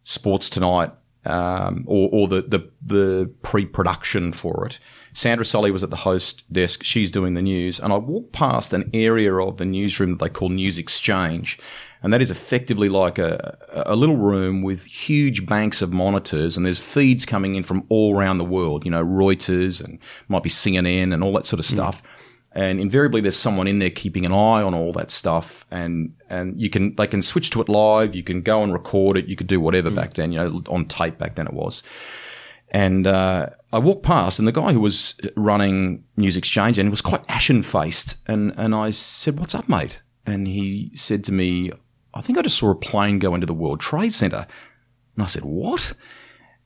Sports 0.06 0.50
Tonight, 0.50 0.92
um, 1.26 1.84
or, 1.86 2.10
or 2.12 2.28
the, 2.28 2.42
the, 2.44 2.72
the 2.86 3.32
pre-production 3.42 4.32
for 4.32 4.66
it. 4.66 4.80
Sandra 5.14 5.44
Sully 5.46 5.72
was 5.72 5.84
at 5.84 5.90
the 5.90 5.96
host 5.98 6.52
desk. 6.54 6.84
She's 6.84 7.12
doing 7.12 7.34
the 7.34 7.42
news. 7.42 7.80
And 7.80 7.92
I 7.92 7.98
walked 7.98 8.32
past 8.32 8.72
an 8.74 8.90
area 8.94 9.34
of 9.36 9.58
the 9.58 9.66
newsroom 9.66 10.12
that 10.12 10.20
they 10.24 10.30
call 10.30 10.50
News 10.50 10.78
Exchange. 10.78 11.60
And 12.02 12.14
that 12.14 12.22
is 12.22 12.32
effectively 12.32 12.88
like 12.88 13.18
a, 13.18 13.58
a 13.72 13.96
little 13.96 14.16
room 14.16 14.62
with 14.62 14.86
huge 14.86 15.46
banks 15.46 15.82
of 15.82 15.92
monitors 15.92 16.56
and 16.56 16.66
there's 16.66 16.80
feeds 16.80 17.26
coming 17.26 17.56
in 17.56 17.64
from 17.64 17.86
all 17.90 18.16
around 18.16 18.38
the 18.38 18.46
world, 18.46 18.86
you 18.86 18.92
know, 18.92 19.04
Reuters 19.04 19.84
and 19.84 20.00
might 20.30 20.44
be 20.44 20.50
CNN 20.50 21.14
and 21.14 21.24
all 21.24 21.34
that 21.34 21.46
sort 21.46 21.60
of 21.60 21.66
stuff. 21.66 22.02
And 22.54 22.80
invariably 22.80 23.22
there's 23.22 23.36
someone 23.36 23.68
in 23.68 23.80
there 23.80 23.90
keeping 23.90 24.26
an 24.26 24.32
eye 24.32 24.64
on 24.64 24.74
all 24.74 24.92
that 24.94 25.12
stuff 25.12 25.66
and 25.70 26.16
and 26.30 26.60
you 26.60 26.70
can 26.70 26.96
they 26.96 27.06
can 27.06 27.22
switch 27.22 27.52
to 27.52 27.62
it 27.62 27.70
live 27.70 28.16
you 28.16 28.24
can 28.24 28.42
go 28.42 28.64
and 28.64 28.74
record 28.74 29.18
it 29.18 29.28
you 29.28 29.36
could 29.36 29.46
do 29.46 29.60
whatever 29.60 29.92
back 29.92 30.14
then 30.14 30.32
you 30.32 30.40
know 30.40 30.64
on 30.68 30.86
tape 30.86 31.18
back 31.18 31.36
then 31.36 31.48
it 31.48 31.54
was. 31.54 31.84
And 32.72 33.08
uh, 33.08 33.50
I 33.74 33.80
walked 33.80 34.04
past 34.04 34.40
and 34.40 34.48
the 34.48 34.52
guy 34.52 34.74
who 34.74 34.80
was 34.80 35.20
running 35.36 36.04
News 36.18 36.38
Exchange 36.38 36.80
and 36.80 36.90
was 36.90 37.02
quite 37.02 37.24
ashen 37.30 37.62
faced 37.62 38.18
and 38.28 38.54
and 38.58 38.74
I 38.74 38.90
said 38.92 39.38
what's 39.38 39.54
up 39.54 39.70
mate? 39.70 40.02
And 40.26 40.48
he 40.48 40.92
said 40.96 41.24
to 41.26 41.32
me 41.32 41.72
I 42.20 42.22
think 42.22 42.38
I 42.38 42.42
just 42.42 42.58
saw 42.58 42.72
a 42.72 42.76
plane 42.76 43.18
go 43.20 43.34
into 43.34 43.48
the 43.48 43.54
World 43.54 43.80
Trade 43.80 44.14
Center 44.14 44.46
and 45.16 45.24
I 45.24 45.28
said 45.28 45.46
what 45.46 45.94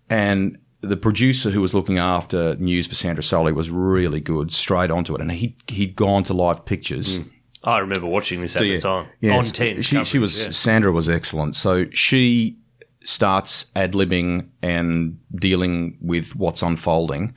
and 0.09 0.57
the 0.81 0.97
producer 0.97 1.49
who 1.49 1.61
was 1.61 1.73
looking 1.73 1.97
after 1.97 2.55
news 2.57 2.87
for 2.87 2.95
Sandra 2.95 3.23
Sully 3.23 3.53
was 3.53 3.69
really 3.69 4.19
good, 4.19 4.51
straight 4.51 4.91
onto 4.91 5.15
it. 5.15 5.21
And 5.21 5.31
he, 5.31 5.55
he'd 5.69 5.95
gone 5.95 6.23
to 6.25 6.33
live 6.33 6.65
pictures. 6.65 7.17
Hmm. 7.17 7.29
I 7.63 7.77
remember 7.77 8.07
watching 8.07 8.41
this 8.41 8.57
at 8.57 8.63
the 8.63 8.77
time 8.79 9.07
Yeah, 9.21 9.37
on 9.37 9.45
so 9.45 9.53
ten. 9.53 9.81
She, 9.81 10.03
she 10.03 10.19
was, 10.19 10.35
coverage, 10.35 10.55
Sandra 10.55 10.91
was 10.91 11.07
excellent. 11.07 11.55
So 11.55 11.89
she 11.91 12.57
starts 13.05 13.71
ad 13.77 13.93
libbing 13.93 14.49
and 14.61 15.17
dealing 15.33 15.97
with 16.01 16.35
what's 16.35 16.61
unfolding. 16.61 17.33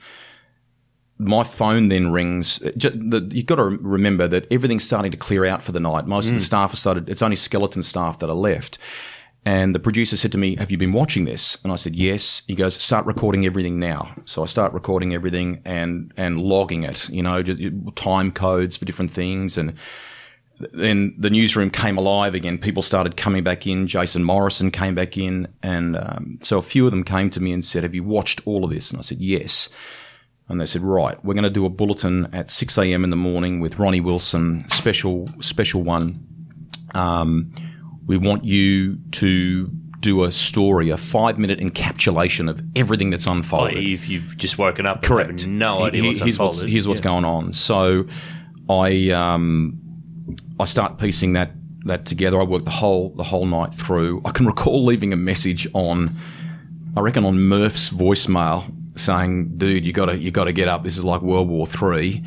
My 1.19 1.43
phone 1.43 1.89
then 1.89 2.11
rings. 2.11 2.59
You've 2.75 3.45
got 3.47 3.55
to 3.55 3.63
remember 3.63 4.27
that 4.27 4.45
everything's 4.51 4.83
starting 4.83 5.11
to 5.11 5.17
clear 5.17 5.45
out 5.45 5.63
for 5.63 5.71
the 5.71 5.79
night. 5.79 6.05
Most 6.05 6.27
of 6.27 6.33
Mm. 6.33 6.35
the 6.39 6.41
staff 6.45 6.73
are 6.73 6.77
started, 6.77 7.09
it's 7.09 7.21
only 7.23 7.35
skeleton 7.35 7.81
staff 7.83 8.19
that 8.19 8.29
are 8.29 8.35
left. 8.35 8.77
And 9.45 9.73
the 9.73 9.79
producer 9.79 10.17
said 10.17 10.31
to 10.33 10.37
me, 10.37 10.57
Have 10.57 10.71
you 10.71 10.77
been 10.77 10.91
watching 10.93 11.23
this? 11.25 11.63
And 11.63 11.71
I 11.71 11.77
said, 11.77 11.95
Yes. 11.95 12.43
He 12.47 12.53
goes, 12.55 12.75
Start 12.75 13.05
recording 13.05 13.45
everything 13.45 13.79
now. 13.79 14.13
So 14.25 14.43
I 14.43 14.45
start 14.45 14.73
recording 14.73 15.13
everything 15.13 15.61
and, 15.65 16.13
and 16.17 16.39
logging 16.41 16.83
it, 16.83 17.07
you 17.09 17.23
know, 17.23 17.41
just 17.41 17.61
time 17.95 18.31
codes 18.31 18.75
for 18.77 18.85
different 18.85 19.11
things. 19.11 19.57
And 19.57 19.73
then 20.73 21.15
the 21.17 21.29
newsroom 21.29 21.69
came 21.69 21.97
alive 21.97 22.33
again. 22.35 22.57
People 22.57 22.81
started 22.81 23.15
coming 23.15 23.43
back 23.43 23.65
in. 23.67 23.87
Jason 23.87 24.23
Morrison 24.23 24.69
came 24.71 24.95
back 24.95 25.17
in. 25.17 25.47
And 25.63 25.95
um, 25.95 26.39
so 26.41 26.57
a 26.57 26.61
few 26.63 26.85
of 26.85 26.91
them 26.91 27.03
came 27.03 27.29
to 27.29 27.39
me 27.41 27.53
and 27.53 27.63
said, 27.63 27.83
Have 27.83 27.95
you 27.95 28.03
watched 28.03 28.41
all 28.45 28.63
of 28.65 28.69
this? 28.71 28.91
And 28.91 28.99
I 28.99 29.01
said, 29.03 29.19
Yes. 29.19 29.69
And 30.49 30.61
they 30.61 30.65
said, 30.65 30.81
right, 30.81 31.23
we're 31.25 31.33
going 31.33 31.43
to 31.43 31.49
do 31.49 31.65
a 31.65 31.69
bulletin 31.69 32.33
at 32.33 32.49
6 32.49 32.77
a.m. 32.77 33.03
in 33.03 33.09
the 33.09 33.17
morning 33.17 33.59
with 33.59 33.79
Ronnie 33.79 33.99
Wilson, 33.99 34.67
special, 34.69 35.27
special 35.41 35.83
one. 35.83 36.25
Um, 36.95 37.51
we 38.05 38.15
want 38.15 38.45
you 38.45 38.97
to 39.11 39.69
do 39.99 40.23
a 40.23 40.31
story, 40.31 40.89
a 40.89 40.97
five 40.97 41.37
minute 41.37 41.59
encapsulation 41.59 42.49
of 42.49 42.61
everything 42.75 43.09
that's 43.09 43.27
unfolded. 43.27 43.77
If 43.77 44.07
you've 44.07 44.37
just 44.37 44.57
woken 44.57 44.85
up, 44.85 44.97
and 44.97 45.05
Correct. 45.05 45.47
no 45.47 45.83
idea 45.83 46.03
what's 46.03 46.19
here's 46.19 46.39
what's, 46.39 46.57
unfolded. 46.57 46.69
here's 46.69 46.87
what's 46.87 47.01
going 47.01 47.25
on. 47.25 47.51
So 47.53 48.05
I 48.69 49.09
um, 49.09 49.79
I 50.59 50.65
start 50.65 50.97
piecing 50.97 51.33
that 51.33 51.51
that 51.85 52.05
together. 52.05 52.39
I 52.39 52.43
work 52.43 52.63
the 52.63 52.71
whole 52.71 53.09
the 53.15 53.23
whole 53.23 53.45
night 53.45 53.73
through. 53.73 54.21
I 54.23 54.31
can 54.31 54.45
recall 54.53 54.85
leaving 54.85 55.13
a 55.13 55.17
message 55.17 55.67
on 55.73 56.15
I 56.95 57.01
reckon 57.01 57.25
on 57.25 57.39
Murph's 57.41 57.89
voicemail 57.89 58.73
saying, 58.97 59.57
"Dude, 59.57 59.85
you 59.85 59.93
got 59.93 60.07
to 60.07 60.17
you 60.17 60.31
got 60.31 60.45
to 60.45 60.53
get 60.53 60.67
up. 60.67 60.83
This 60.83 60.97
is 60.97 61.05
like 61.05 61.21
World 61.21 61.49
War 61.49 61.67
Three. 61.67 62.23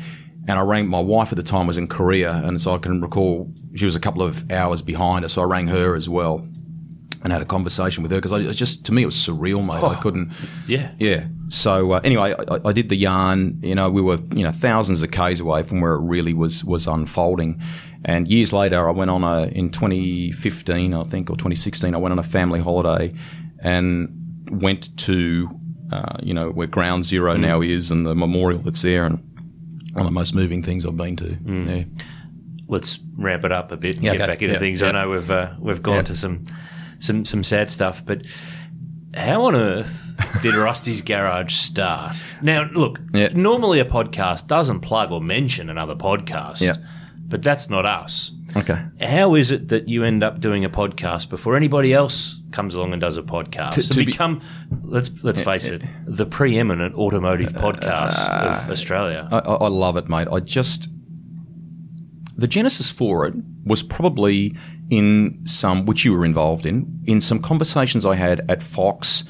And 0.47 0.57
I 0.57 0.63
rang 0.63 0.87
my 0.87 0.99
wife 0.99 1.31
at 1.31 1.35
the 1.35 1.43
time 1.43 1.67
was 1.67 1.77
in 1.77 1.87
Korea, 1.87 2.33
and 2.33 2.59
so 2.59 2.73
I 2.73 2.79
can 2.79 2.99
recall 2.99 3.53
she 3.75 3.85
was 3.85 3.95
a 3.95 3.99
couple 3.99 4.23
of 4.23 4.49
hours 4.51 4.81
behind 4.81 5.23
us. 5.23 5.33
So 5.33 5.43
I 5.43 5.45
rang 5.45 5.67
her 5.67 5.95
as 5.95 6.09
well 6.09 6.47
and 7.23 7.31
had 7.31 7.41
a 7.41 7.45
conversation 7.45 8.01
with 8.01 8.11
her 8.11 8.17
because 8.17 8.31
I 8.31 8.39
it 8.39 8.53
just 8.53 8.85
to 8.87 8.93
me 8.93 9.03
it 9.03 9.05
was 9.05 9.15
surreal, 9.15 9.65
mate. 9.65 9.83
I 9.83 10.01
couldn't. 10.01 10.31
Yeah. 10.67 10.91
Yeah. 10.97 11.27
So 11.49 11.91
uh, 11.93 12.01
anyway, 12.03 12.33
I, 12.49 12.69
I 12.69 12.71
did 12.71 12.89
the 12.89 12.95
yarn. 12.95 13.59
You 13.61 13.75
know, 13.75 13.89
we 13.89 14.01
were 14.01 14.19
you 14.33 14.43
know 14.43 14.51
thousands 14.51 15.01
of 15.01 15.11
k's 15.11 15.39
away 15.39 15.63
from 15.63 15.81
where 15.81 15.93
it 15.93 16.01
really 16.01 16.33
was 16.33 16.63
was 16.63 16.87
unfolding. 16.87 17.61
And 18.03 18.27
years 18.27 18.51
later, 18.51 18.87
I 18.87 18.91
went 18.91 19.11
on 19.11 19.23
a 19.23 19.43
in 19.43 19.69
2015, 19.69 20.93
I 20.93 21.03
think, 21.03 21.29
or 21.29 21.33
2016, 21.33 21.93
I 21.93 21.97
went 21.97 22.11
on 22.11 22.19
a 22.19 22.23
family 22.23 22.59
holiday 22.59 23.13
and 23.59 24.09
went 24.51 24.95
to 24.97 25.49
uh, 25.91 26.17
you 26.21 26.33
know 26.33 26.49
where 26.51 26.67
Ground 26.67 27.03
Zero 27.03 27.35
now 27.37 27.61
is 27.61 27.91
and 27.91 28.05
the 28.05 28.15
memorial 28.15 28.59
that's 28.61 28.81
there, 28.81 29.05
and 29.05 29.17
one 29.93 30.01
of 30.01 30.05
the 30.05 30.11
most 30.11 30.33
moving 30.33 30.63
things 30.63 30.85
I've 30.85 30.97
been 30.97 31.15
to. 31.17 31.37
Yeah. 31.45 31.83
Let's 32.67 32.99
ramp 33.17 33.43
it 33.43 33.51
up 33.51 33.71
a 33.73 33.77
bit 33.77 33.95
and 33.97 34.05
Yeah, 34.05 34.13
get 34.13 34.21
okay. 34.21 34.31
back 34.31 34.41
into 34.41 34.53
Yeah, 34.53 34.59
things. 34.59 34.81
I 34.81 34.91
know 34.91 35.09
we've 35.09 35.29
uh, 35.29 35.53
we've 35.59 35.83
gone 35.83 36.05
to 36.05 36.15
some 36.15 36.45
some 36.99 37.25
some 37.25 37.43
sad 37.43 37.69
stuff, 37.69 38.05
but 38.05 38.25
how 39.13 39.43
on 39.43 39.55
earth 39.55 40.01
did 40.41 40.55
Rusty's 40.65 41.01
Garage 41.01 41.53
start? 41.53 42.15
Now, 42.41 42.69
look, 42.71 42.99
normally 43.33 43.79
a 43.81 43.85
podcast 43.85 44.47
doesn't 44.47 44.79
plug 44.79 45.11
or 45.11 45.19
mention 45.19 45.69
another 45.69 45.95
podcast, 45.95 46.61
but 47.27 47.41
that's 47.43 47.69
not 47.69 47.85
us. 47.85 48.31
Okay. 48.55 48.79
How 49.01 49.35
is 49.35 49.51
it 49.51 49.69
that 49.69 49.87
you 49.87 50.03
end 50.03 50.23
up 50.23 50.39
doing 50.39 50.65
a 50.65 50.69
podcast 50.69 51.29
before 51.29 51.55
anybody 51.55 51.93
else 51.93 52.41
comes 52.51 52.73
along 52.73 52.91
and 52.91 53.01
does 53.01 53.17
a 53.17 53.23
podcast 53.23 53.71
To- 53.71 53.81
to, 53.81 53.89
to 53.89 53.95
be- 53.99 54.05
become, 54.05 54.41
let's 54.83 55.11
let's 55.23 55.41
face 55.41 55.67
it, 55.67 55.81
the 56.05 56.25
preeminent 56.25 56.95
automotive 56.95 57.55
uh, 57.55 57.61
podcast 57.61 58.29
uh, 58.29 58.61
of 58.63 58.69
Australia? 58.69 59.27
I, 59.31 59.39
I 59.39 59.67
love 59.67 59.97
it, 59.97 60.09
mate. 60.09 60.27
I 60.31 60.39
just 60.39 60.89
the 62.37 62.47
genesis 62.47 62.89
for 62.89 63.25
it 63.27 63.35
was 63.65 63.83
probably 63.83 64.55
in 64.89 65.41
some 65.45 65.85
which 65.85 66.03
you 66.03 66.13
were 66.15 66.25
involved 66.25 66.65
in 66.65 67.01
in 67.05 67.21
some 67.21 67.39
conversations 67.39 68.05
I 68.05 68.15
had 68.15 68.43
at 68.49 68.61
Fox 68.61 69.23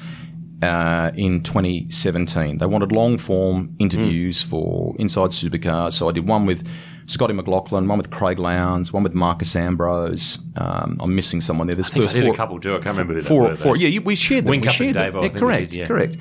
uh, 0.62 1.10
in 1.14 1.42
2017. 1.42 2.58
They 2.58 2.66
wanted 2.66 2.92
long 2.92 3.18
form 3.18 3.66
hmm. 3.66 3.74
interviews 3.78 4.42
for 4.42 4.94
Inside 4.98 5.30
Supercar. 5.30 5.92
so 5.92 6.08
I 6.08 6.12
did 6.12 6.26
one 6.26 6.46
with 6.46 6.66
Scotty 7.06 7.34
McLaughlin, 7.34 7.88
one 7.88 7.98
with 7.98 8.10
Craig 8.10 8.38
Lowndes, 8.38 8.92
one 8.92 9.02
with 9.02 9.14
Marcos 9.14 9.54
Ambrose. 9.56 10.38
Um, 10.56 10.98
I'm 11.00 11.14
missing 11.14 11.40
someone 11.40 11.66
there. 11.66 11.74
There's 11.74 11.90
I 11.90 11.94
think 11.94 12.10
I 12.10 12.12
did 12.12 12.24
four, 12.24 12.32
a 12.32 12.36
couple 12.36 12.60
too. 12.60 12.74
I 12.74 12.78
can't 12.78 12.96
remember 12.96 13.14
who 13.14 13.20
four, 13.22 13.42
were, 13.42 13.54
four. 13.54 13.76
Yeah, 13.76 13.88
you, 13.88 14.02
we 14.02 14.14
shared 14.14 14.44
them. 14.44 14.50
Wink 14.50 14.64
we 14.64 14.68
Up 14.68 14.72
and 14.72 14.76
shared 14.76 14.94
them. 14.94 15.12
Dave, 15.12 15.16
I 15.16 15.22
Yeah, 15.22 15.28
correct, 15.40 15.70
did, 15.70 15.78
yeah. 15.78 15.86
correct. 15.86 16.16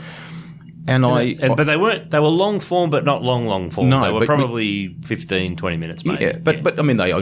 And 0.87 1.05
I, 1.05 1.35
And, 1.39 1.55
but 1.55 1.65
they 1.65 1.77
weren't. 1.77 2.09
They 2.09 2.19
were 2.19 2.27
long 2.29 2.59
form, 2.59 2.89
but 2.89 3.05
not 3.05 3.21
long, 3.21 3.45
long 3.45 3.69
form. 3.69 3.87
No, 3.89 4.01
they 4.03 4.11
were 4.11 4.21
but- 4.21 4.25
probably 4.25 4.95
15, 5.05 5.55
20 5.55 5.77
minutes. 5.77 6.03
Maybe. 6.03 6.23
Yeah, 6.25 6.37
but 6.39 6.63
but 6.63 6.79
I 6.79 6.81
mean 6.81 6.97
they 6.97 7.13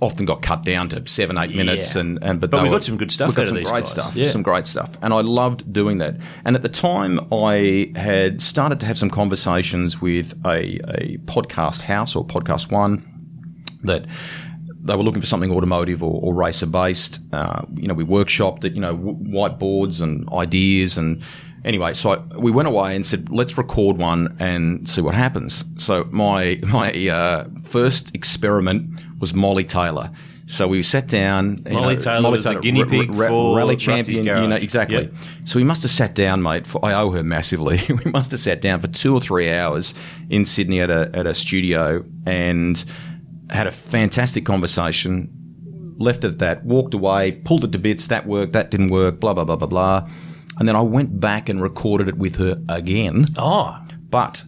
often 0.00 0.26
got 0.26 0.42
cut 0.42 0.64
down 0.64 0.88
to 0.88 1.06
seven 1.06 1.38
eight 1.38 1.54
minutes 1.54 1.94
Yeah. 1.94 2.00
and 2.00 2.18
and 2.22 2.40
but, 2.40 2.50
But 2.50 2.64
we 2.64 2.68
were- 2.68 2.74
got 2.76 2.84
some 2.84 2.96
good 2.96 3.12
stuff 3.12 3.28
We 3.28 3.34
got 3.36 3.42
out 3.42 3.44
of 3.44 3.48
some 3.48 3.56
these 3.58 3.70
great 3.70 3.84
guys. 3.84 3.90
stuff, 3.90 4.16
Yeah. 4.16 4.26
some 4.28 4.42
great 4.42 4.66
stuff, 4.66 4.90
and 5.00 5.14
I 5.14 5.20
loved 5.20 5.72
doing 5.72 5.98
that. 5.98 6.16
And 6.44 6.56
at 6.56 6.62
the 6.62 6.68
time, 6.68 7.20
I 7.32 7.92
had 7.94 8.42
started 8.42 8.80
to 8.80 8.86
have 8.86 8.98
some 8.98 9.10
conversations 9.10 10.00
with 10.02 10.34
a 10.44 10.80
a 10.98 11.18
podcast 11.26 11.82
house 11.82 12.16
or 12.16 12.24
podcast 12.26 12.72
one 12.72 13.02
that. 13.84 14.06
They 14.86 14.94
were 14.96 15.02
looking 15.02 15.22
for 15.22 15.26
something 15.26 15.50
automotive 15.50 16.02
or, 16.02 16.20
or 16.22 16.34
racer 16.34 16.66
based. 16.66 17.18
Uh, 17.32 17.62
you 17.74 17.88
know, 17.88 17.94
we 17.94 18.04
workshopped 18.04 18.64
it. 18.64 18.74
You 18.74 18.82
know, 18.82 18.94
w- 18.94 19.16
whiteboards 19.16 20.02
and 20.02 20.28
ideas 20.30 20.98
and 20.98 21.22
anyway. 21.64 21.94
So 21.94 22.10
I, 22.10 22.36
we 22.36 22.50
went 22.50 22.68
away 22.68 22.94
and 22.94 23.06
said, 23.06 23.30
let's 23.30 23.56
record 23.56 23.96
one 23.98 24.36
and 24.38 24.88
see 24.88 25.00
what 25.00 25.14
happens. 25.14 25.64
So 25.76 26.06
my 26.10 26.60
my 26.62 26.92
uh, 27.08 27.48
first 27.64 28.14
experiment 28.14 29.00
was 29.20 29.34
Molly 29.34 29.64
Taylor. 29.64 30.10
So 30.46 30.68
we 30.68 30.82
sat 30.82 31.06
down. 31.06 31.62
Molly 31.68 31.94
know, 31.94 32.00
Taylor 32.00 32.30
was 32.30 32.44
the 32.44 32.54
guinea 32.60 32.84
pig 32.84 33.14
for 33.14 33.56
rally 33.56 33.76
champion. 33.76 34.26
You 34.26 34.46
know 34.46 34.56
exactly. 34.56 35.04
Yep. 35.04 35.12
So 35.46 35.58
we 35.58 35.64
must 35.64 35.82
have 35.82 35.90
sat 35.90 36.14
down, 36.14 36.42
mate. 36.42 36.66
For, 36.66 36.84
I 36.84 36.92
owe 36.92 37.10
her 37.12 37.22
massively. 37.22 37.80
we 38.04 38.10
must 38.10 38.30
have 38.30 38.40
sat 38.40 38.60
down 38.60 38.80
for 38.80 38.88
two 38.88 39.14
or 39.14 39.20
three 39.20 39.50
hours 39.50 39.94
in 40.28 40.44
Sydney 40.44 40.80
at 40.80 40.90
a 40.90 41.10
at 41.14 41.26
a 41.26 41.34
studio 41.34 42.04
and 42.26 42.84
had 43.48 43.66
a 43.66 43.70
fantastic 43.70 44.44
conversation. 44.44 45.30
Left 45.96 46.24
it 46.24 46.32
at 46.32 46.38
that. 46.40 46.64
Walked 46.64 46.92
away. 46.92 47.32
Pulled 47.32 47.64
it 47.64 47.72
to 47.72 47.78
bits. 47.78 48.08
That 48.08 48.26
worked. 48.26 48.52
That 48.52 48.70
didn't 48.70 48.90
work. 48.90 49.20
Blah 49.20 49.32
blah 49.32 49.44
blah 49.44 49.56
blah 49.56 49.68
blah. 49.68 50.08
And 50.58 50.68
then 50.68 50.76
I 50.76 50.82
went 50.82 51.18
back 51.20 51.48
and 51.48 51.60
recorded 51.60 52.08
it 52.08 52.16
with 52.16 52.36
her 52.36 52.62
again. 52.68 53.26
oh, 53.36 53.76
But 54.10 54.44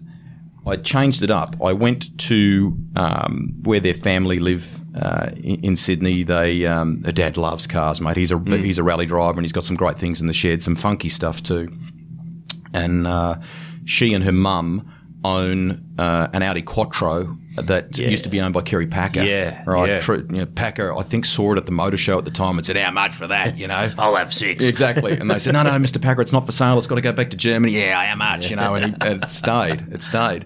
I 0.66 0.76
changed 0.76 1.22
it 1.22 1.30
up. 1.30 1.56
I 1.62 1.72
went 1.72 2.16
to 2.28 2.76
um, 2.96 3.54
where 3.62 3.80
their 3.80 3.94
family 3.94 4.38
live 4.38 4.82
uh, 4.96 5.30
in, 5.36 5.64
in 5.64 5.76
Sydney. 5.76 6.22
They 6.22 6.66
um, 6.66 7.02
her 7.04 7.12
dad 7.12 7.36
loves 7.36 7.66
cars, 7.66 8.00
mate. 8.00 8.16
He's 8.16 8.32
a 8.32 8.38
he's 8.38 8.78
a 8.78 8.82
rally 8.82 9.06
driver 9.06 9.38
and 9.38 9.44
he's 9.44 9.52
got 9.52 9.64
some 9.64 9.76
great 9.76 9.98
things 9.98 10.20
in 10.20 10.26
the 10.26 10.32
shed, 10.32 10.62
some 10.62 10.74
funky 10.76 11.08
stuff 11.08 11.42
too. 11.42 11.68
And 12.72 13.06
uh, 13.06 13.36
she 13.84 14.12
and 14.14 14.24
her 14.24 14.32
mum 14.32 14.92
own 15.26 15.82
uh, 15.98 16.28
an 16.32 16.42
Audi 16.42 16.62
Quattro 16.62 17.36
that 17.56 17.98
Yeah. 17.98 18.08
used 18.08 18.24
to 18.24 18.30
be 18.30 18.40
owned 18.40 18.54
by 18.54 18.60
Kerry 18.62 18.86
Packer. 18.86 19.22
Yeah, 19.22 19.62
right. 19.66 19.88
yeah. 19.88 19.98
Tru- 19.98 20.26
you 20.30 20.38
know, 20.38 20.46
Packer, 20.46 20.94
I 20.94 21.02
think, 21.02 21.24
saw 21.24 21.52
it 21.52 21.58
at 21.58 21.66
the 21.66 21.72
motor 21.72 21.96
show 21.96 22.18
at 22.18 22.24
the 22.24 22.30
time 22.30 22.56
and 22.58 22.66
said, 22.66 22.76
"How 22.76 22.90
much 22.90 23.14
for 23.14 23.26
that?" 23.26 23.56
You 23.58 23.66
know. 23.66 23.90
I'll 23.98 24.14
have 24.16 24.32
six. 24.32 24.66
Exactly. 24.66 25.12
And 25.18 25.30
they 25.30 25.38
said, 25.38 25.54
no, 25.54 25.62
no, 25.62 25.70
Mr. 25.72 26.00
Packer, 26.00 26.20
it's 26.20 26.32
not 26.32 26.46
for 26.46 26.52
sale. 26.52 26.76
It's 26.78 26.86
got 26.86 26.96
to 26.96 27.00
go 27.00 27.12
back 27.12 27.30
to 27.30 27.36
Germany. 27.36 27.72
Yeah, 27.72 28.04
how 28.04 28.14
much? 28.16 28.50
You 28.50 28.56
know, 28.56 28.74
and, 28.74 28.84
he, 29.02 29.08
and 29.08 29.22
it 29.22 29.28
stayed. 29.28 29.86
It 29.92 30.02
stayed. 30.02 30.44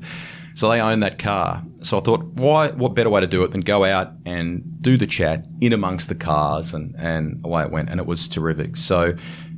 So 0.54 0.68
they 0.70 0.80
own 0.80 1.00
that 1.00 1.18
car. 1.18 1.62
So 1.82 1.98
I 1.98 2.00
thought, 2.02 2.24
why? 2.34 2.70
What 2.70 2.94
better 2.94 3.10
way 3.10 3.20
to 3.20 3.26
do 3.26 3.42
it 3.44 3.50
than 3.52 3.60
go 3.62 3.84
out 3.84 4.12
and 4.26 4.62
do 4.80 4.96
the 4.96 5.06
chat 5.06 5.44
in 5.60 5.72
amongst 5.72 6.08
the 6.08 6.14
cars, 6.14 6.72
and 6.74 6.94
and 6.96 7.40
away 7.44 7.62
it 7.64 7.70
went, 7.70 7.90
and 7.90 8.00
it 8.00 8.06
was 8.06 8.28
terrific. 8.28 8.76
So. 8.76 9.14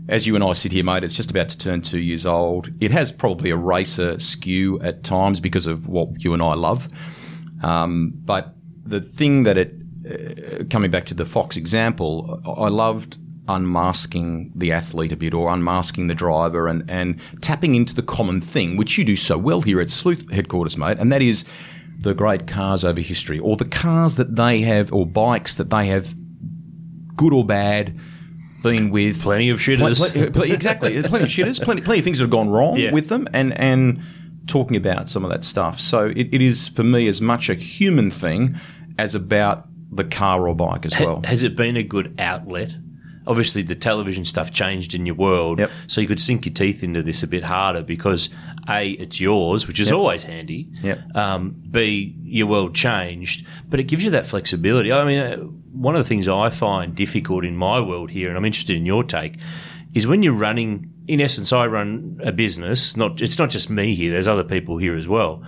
As 0.09 0.27
you 0.27 0.35
and 0.35 0.43
I 0.43 0.53
sit 0.53 0.73
here, 0.73 0.85
mate, 0.85 1.05
it's 1.05 1.15
just 1.15 1.31
about 1.31 1.49
to 1.51 1.59
turn 1.59 1.81
two 1.81 2.01
years 2.01 2.27
old. 2.27 2.71
It 2.81 2.91
has 2.91 3.13
probably 3.13 3.51
a 3.51 3.57
racer 3.57 4.19
skew 4.19 4.81
at 4.81 5.05
times 5.05 5.39
because 5.39 5.67
of 5.67 5.87
what 5.87 6.23
you 6.23 6.35
and 6.35 6.43
I 6.43 6.55
love. 6.55 6.89
Um, 7.63 8.13
but 8.25 8.55
the 8.85 9.01
thing 9.01 9.45
that 9.45 9.57
it, 9.57 9.75
uh, 10.11 10.65
coming 10.71 10.91
back 10.91 11.07
to 11.07 11.15
the 11.15 11.25
Fox 11.25 11.57
example, 11.57 12.43
I 12.45 12.69
loved 12.69 13.17
unmasking 13.49 14.53
the 14.55 14.73
athlete 14.73 15.13
a 15.13 15.17
bit 15.17 15.35
or 15.35 15.53
unmasking 15.53 16.07
the 16.09 16.15
driver 16.15 16.69
and, 16.69 16.89
and 16.91 17.21
tapping 17.41 17.75
into 17.75 17.95
the 17.95 18.03
common 18.03 18.41
thing, 18.41 18.77
which 18.77 18.99
you 18.99 19.05
do 19.05 19.17
so 19.17 19.39
well 19.39 19.61
here 19.61 19.81
at 19.81 19.91
Sleuth 19.91 20.31
headquarters, 20.31 20.77
mate, 20.77 20.99
and 20.99 21.13
that 21.13 21.23
is 21.23 21.45
the 22.01 22.15
great 22.15 22.47
cars 22.49 22.85
over 22.85 23.01
history 23.01 23.39
or 23.39 23.57
the 23.57 23.65
cars 23.65 24.17
that 24.17 24.35
they 24.35 24.61
have 24.61 24.93
or 24.93 25.07
bikes 25.07 25.55
that 25.57 25.71
they 25.71 25.87
have, 25.87 26.15
good 27.17 27.33
or 27.33 27.45
bad, 27.45 27.99
been 28.63 28.91
with. 28.91 29.21
Plenty 29.23 29.51
of 29.51 29.59
shitters. 29.59 29.99
Pl- 30.13 30.23
pl- 30.25 30.33
pl- 30.33 30.43
exactly. 30.53 31.03
Plenty 31.03 31.25
of 31.25 31.31
shitters, 31.31 31.63
plenty, 31.63 31.83
plenty 31.83 31.99
of 32.01 32.05
things 32.05 32.19
that 32.19 32.25
have 32.25 32.31
gone 32.31 32.49
wrong 32.49 32.77
Yeah. 32.77 32.93
with 32.93 33.09
them, 33.09 33.29
and, 33.33 33.57
and 33.59 34.01
talking 34.47 34.77
about 34.77 35.09
some 35.09 35.25
of 35.25 35.31
that 35.31 35.45
stuff. 35.45 35.81
So 35.81 36.07
it, 36.07 36.29
it 36.33 36.43
is, 36.43 36.69
for 36.69 36.83
me, 36.85 37.09
as 37.09 37.21
much 37.21 37.49
a 37.49 37.55
human 37.55 38.11
thing 38.11 38.57
as 38.99 39.15
about 39.15 39.67
the 39.91 40.05
car 40.05 40.49
or 40.49 40.55
bike 40.55 40.87
as 40.87 40.99
well. 40.99 41.21
Has 41.25 41.43
it 41.43 41.55
been 41.57 41.77
a 41.77 41.83
good 41.83 42.15
outlet? 42.19 42.73
Obviously, 43.27 43.63
the 43.63 43.75
television 43.75 44.25
stuff 44.25 44.51
changed 44.51 44.95
in 44.95 45.07
your 45.07 45.15
world, 45.15 45.59
Yep. 45.61 45.71
so 45.87 46.01
you 46.01 46.07
could 46.09 46.21
sink 46.21 46.45
your 46.47 46.53
teeth 46.53 46.83
into 46.83 47.03
this 47.03 47.23
a 47.23 47.27
bit 47.27 47.45
harder 47.45 47.83
because 47.83 48.31
a 48.69 48.91
it's 48.91 49.21
yours, 49.21 49.67
which 49.67 49.79
is 49.81 49.89
Yep. 49.89 49.97
always 49.97 50.23
handy. 50.25 50.69
Yep. 50.83 51.17
Um, 51.17 51.55
B 51.71 52.15
your 52.25 52.47
world 52.47 52.75
changed, 52.75 53.45
but 53.69 53.79
it 53.81 53.85
gives 53.85 54.05
you 54.05 54.11
that 54.11 54.27
flexibility. 54.27 54.93
I 54.93 55.05
mean, 55.05 55.19
uh, 55.19 55.37
one 55.73 55.95
of 55.95 56.01
the 56.03 56.09
things 56.09 56.27
I 56.29 56.51
find 56.51 56.95
difficult 56.95 57.45
in 57.45 57.57
my 57.57 57.79
world 57.81 58.11
here, 58.11 58.29
and 58.29 58.37
I'm 58.37 58.45
interested 58.45 58.77
in 58.77 58.87
your 58.87 59.05
take, 59.05 59.37
is 59.95 60.07
when 60.07 60.23
you're 60.23 60.33
running. 60.33 60.89
In 61.09 61.21
essence, 61.21 61.53
I 61.53 61.67
run 61.67 62.21
a 62.23 62.31
business. 62.31 62.97
Not 62.97 63.21
it's 63.21 63.37
not 63.39 63.51
just 63.51 63.69
me 63.69 63.95
here. 63.97 64.13
There's 64.13 64.29
other 64.29 64.45
people 64.45 64.77
here 64.79 64.95
as 64.97 65.09
well. 65.09 65.43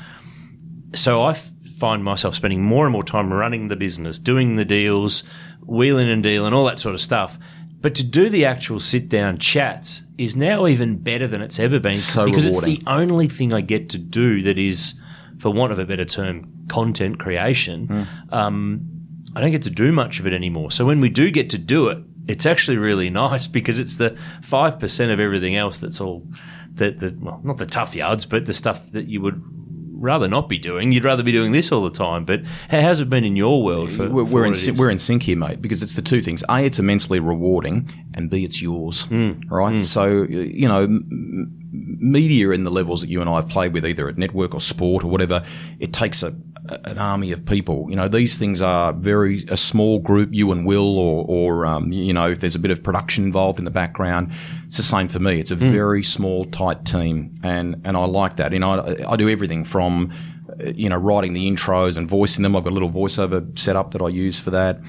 So 0.95 1.22
I 1.22 1.31
f- 1.31 1.51
find 1.79 2.03
myself 2.05 2.35
spending 2.35 2.62
more 2.62 2.85
and 2.87 2.93
more 2.93 3.05
time 3.05 3.33
running 3.33 3.68
the 3.68 3.77
business, 3.77 4.18
doing 4.18 4.57
the 4.57 4.64
deals, 4.64 5.22
wheeling 5.64 6.09
and 6.09 6.22
dealing, 6.22 6.53
all 6.53 6.64
that 6.66 6.81
sort 6.81 6.95
of 6.95 7.01
stuff. 7.01 7.39
But 7.85 7.95
to 7.97 8.03
do 8.03 8.30
the 8.30 8.47
actual 8.47 8.80
sit 8.80 9.11
down 9.11 9.37
chats 9.37 10.05
is 10.16 10.35
now 10.35 10.66
even 10.66 10.97
better 10.97 11.28
than 11.28 11.43
it's 11.43 11.61
ever 11.61 11.78
been 11.78 11.97
So 11.97 12.24
because 12.24 12.47
rewarding. 12.47 12.70
it's 12.70 12.82
the 12.82 12.91
only 12.91 13.28
thing 13.28 13.53
I 13.53 13.61
get 13.61 13.91
to 13.91 13.99
do 13.99 14.41
that 14.41 14.59
is, 14.59 14.95
for 15.39 15.53
want 15.53 15.70
of 15.70 15.78
a 15.78 15.85
better 15.85 16.07
term, 16.07 16.51
content 16.68 17.18
creation. 17.18 17.89
Hmm. 17.89 18.35
Um, 18.35 18.80
I 19.37 19.43
don't 19.43 19.51
get 19.51 19.61
to 19.64 19.70
do 19.70 19.93
much 19.93 20.18
of 20.18 20.26
it 20.26 20.32
anymore. 20.32 20.70
So 20.70 20.87
when 20.87 21.03
we 21.03 21.11
do 21.11 21.30
get 21.30 21.51
to 21.51 21.59
do 21.59 21.89
it, 21.89 21.99
it's 22.26 22.47
actually 22.47 22.78
really 22.78 23.11
nice 23.26 23.47
because 23.47 23.78
it's 23.78 23.99
the 23.99 24.16
five 24.41 24.80
percent 24.80 25.12
of 25.12 25.20
everything 25.20 25.55
else 25.55 25.76
that's 25.76 26.01
all 26.01 26.26
that 26.76 27.01
the 27.01 27.14
well, 27.20 27.43
not 27.45 27.59
the 27.59 27.66
tough 27.66 27.95
yards, 27.95 28.24
but 28.24 28.47
the 28.47 28.55
stuff 28.55 28.93
that 28.93 29.09
you 29.09 29.20
would 29.20 29.45
rather 30.05 30.28
not 30.28 30.48
be 30.48 30.59
doing. 30.59 30.92
You'd 30.92 31.05
rather 31.05 31.22
be 31.22 31.32
doing 31.32 31.52
this 31.52 31.72
all 31.72 31.82
the 31.82 31.90
time. 31.90 32.24
But 32.24 32.42
how 32.70 32.80
has 32.80 33.00
it 33.00 33.11
been 33.11 33.24
in 33.24 33.34
your 33.36 33.62
world? 33.64 33.90
For, 33.92 34.09
we're, 34.09 34.26
for 34.26 34.32
we're 34.32 34.44
in 34.44 34.52
it 34.52 34.57
syn- 34.57 34.74
is? 34.74 34.80
we're 34.80 34.90
in 34.90 34.98
sync 34.98 35.24
here, 35.24 35.36
mate, 35.36 35.61
because 35.61 35.82
it's 35.82 35.94
the 35.94 36.02
two 36.02 36.22
things: 36.22 36.44
a, 36.48 36.61
it's 36.64 36.78
immensely 36.78 37.18
rewarding, 37.18 37.88
and 38.14 38.30
b, 38.30 38.44
it's 38.44 38.62
yours. 38.62 39.07
Hmm. 39.07 39.32
Right. 39.48 39.84
So 39.84 40.22
you 40.24 40.68
know, 40.68 40.82
m- 40.84 41.50
media 41.72 42.50
in 42.50 42.64
the 42.64 42.70
levels 42.70 43.00
that 43.00 43.09
you 43.11 43.20
and 43.20 43.28
I 43.28 43.36
have 43.36 43.48
played 43.48 43.72
with, 43.72 43.84
either 43.84 44.09
at 44.09 44.16
network 44.18 44.55
or 44.55 44.61
sport 44.61 45.02
or 45.05 45.09
whatever, 45.11 45.42
it 45.80 45.92
takes 45.92 46.22
a, 46.22 46.32
an 46.67 46.99
army 46.99 47.31
of 47.33 47.45
people. 47.45 47.87
You 47.91 47.97
know, 47.97 48.09
these 48.09 48.39
things 48.39 48.62
are 48.62 48.93
very 48.93 49.45
a 49.49 49.57
small 49.57 49.99
group, 49.99 50.31
you 50.33 50.51
and 50.51 50.65
Will, 50.65 50.99
or, 50.99 51.25
or 51.29 51.67
um, 51.67 51.93
you 51.93 52.12
know, 52.12 52.31
if 52.31 52.41
there's 52.41 52.55
a 52.55 52.59
bit 52.59 52.71
of 52.71 52.83
production 52.83 53.25
involved 53.25 53.59
in 53.59 53.65
the 53.65 53.71
background, 53.71 54.33
it's 54.67 54.79
the 54.79 54.83
same 54.83 55.09
for 55.09 55.19
me. 55.19 55.41
It's 55.41 55.51
a 55.51 55.57
very 55.57 56.03
small, 56.03 56.47
tight 56.47 56.85
team, 56.85 57.39
and 57.43 57.81
and 57.85 57.97
I 57.97 58.05
like 58.07 58.37
that. 58.37 58.53
You 58.53 58.61
know, 58.61 58.81
I, 58.81 59.12
I 59.12 59.17
do 59.17 59.29
everything 59.29 59.65
from 59.65 60.12
uh, 60.49 60.71
you 60.75 60.89
know 60.89 60.97
writing 60.97 61.35
the 61.35 61.51
intros 61.51 61.99
and 61.99 62.09
voicing 62.09 62.43
them. 62.43 62.57
I've 62.57 62.65
got 62.65 62.71
a 62.71 62.75
little 62.79 62.91
voiceover 62.91 63.57
setup 63.59 63.93
that 63.93 64.01
I 64.01 64.09
use 64.09 64.39
for 64.39 64.51
that. 64.51 64.81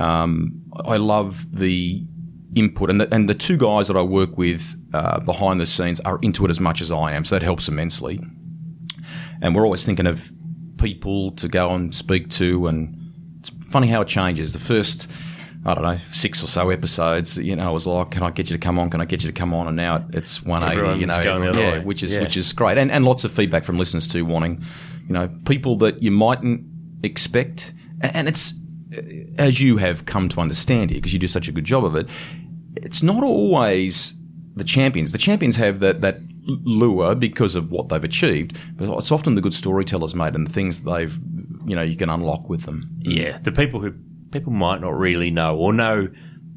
Um, 0.00 0.62
I 0.84 0.96
love 0.96 1.46
the 1.52 2.06
input, 2.54 2.88
and 2.88 3.02
the, 3.02 3.14
and 3.14 3.28
the 3.28 3.34
two 3.34 3.58
guys 3.58 3.88
that 3.88 3.96
I 3.98 4.02
work 4.02 4.38
with 4.38 4.76
uh, 4.94 5.20
behind 5.20 5.60
the 5.60 5.66
scenes 5.66 6.00
are 6.00 6.18
into 6.22 6.46
it 6.46 6.50
as 6.50 6.58
much 6.58 6.80
as 6.80 6.90
I 6.90 7.12
am, 7.12 7.26
so 7.26 7.34
that 7.34 7.42
helps 7.42 7.68
immensely. 7.68 8.18
And 9.42 9.54
we're 9.54 9.64
always 9.64 9.84
thinking 9.84 10.06
of 10.06 10.32
people 10.78 11.32
to 11.32 11.48
go 11.48 11.70
and 11.74 11.94
speak 11.94 12.28
to, 12.30 12.66
and 12.68 12.96
it's 13.40 13.50
funny 13.70 13.88
how 13.88 14.00
it 14.00 14.08
changes. 14.08 14.52
The 14.52 14.58
first, 14.58 15.10
I 15.66 15.74
don't 15.74 15.84
know, 15.84 15.98
six 16.12 16.42
or 16.42 16.46
so 16.46 16.70
episodes, 16.70 17.36
you 17.36 17.54
know, 17.56 17.68
I 17.68 17.70
was 17.70 17.86
like, 17.86 18.10
"Can 18.10 18.22
I 18.22 18.30
get 18.30 18.48
you 18.50 18.56
to 18.56 18.60
come 18.60 18.78
on? 18.78 18.88
Can 18.90 19.00
I 19.00 19.04
get 19.04 19.22
you 19.24 19.30
to 19.30 19.38
come 19.38 19.52
on?" 19.52 19.66
And 19.68 19.76
now 19.76 20.04
it's 20.12 20.42
one 20.42 20.62
eighty, 20.62 20.76
you 20.76 20.82
know, 20.82 20.90
going 20.90 21.06
the 21.06 21.08
everyone- 21.30 21.48
other 21.48 21.60
yeah, 21.60 21.72
way. 21.78 21.84
which 21.84 22.02
is 22.02 22.14
Yeah. 22.14 22.22
which 22.22 22.36
is 22.36 22.52
great, 22.52 22.78
and 22.78 22.90
and 22.90 23.04
lots 23.04 23.24
of 23.24 23.32
feedback 23.32 23.64
from 23.64 23.76
listeners 23.78 24.06
too, 24.08 24.24
wanting, 24.24 24.62
you 25.06 25.12
know, 25.14 25.28
people 25.44 25.76
that 25.78 26.02
you 26.02 26.10
mightn't 26.10 26.62
expect, 27.02 27.72
and 28.00 28.28
it's 28.28 28.54
uh, 28.96 29.00
as 29.38 29.60
you 29.60 29.76
have 29.76 30.06
come 30.06 30.28
to 30.30 30.40
understand 30.40 30.90
here 30.90 30.98
because 30.98 31.12
you 31.12 31.18
do 31.18 31.26
such 31.28 31.48
a 31.48 31.52
good 31.52 31.64
job 31.64 31.84
of 31.84 31.94
it. 31.94 32.08
It's 32.76 33.02
not 33.02 33.22
always 33.24 34.14
the 34.56 34.64
champions. 34.64 35.12
The 35.12 35.18
champions 35.18 35.56
have 35.56 35.80
that 35.80 36.00
that 36.00 36.20
lure 36.48 37.14
because 37.14 37.54
of 37.54 37.70
what 37.70 37.88
they've 37.88 38.02
achieved, 38.04 38.56
but 38.76 38.90
it's 38.98 39.12
often 39.12 39.34
the 39.34 39.40
good 39.40 39.54
storytellers, 39.54 40.14
mate, 40.14 40.34
and 40.34 40.46
the 40.46 40.52
things 40.52 40.82
that 40.82 40.90
they've, 40.90 41.18
you 41.66 41.76
know, 41.76 41.82
you 41.82 41.96
can 41.96 42.10
unlock 42.10 42.48
with 42.48 42.62
them. 42.64 42.88
Yeah, 43.00 43.38
the 43.38 43.52
people 43.52 43.80
who 43.80 43.92
people 44.30 44.52
might 44.52 44.80
not 44.80 44.98
really 44.98 45.30
know 45.30 45.56
or 45.56 45.72
know 45.72 46.08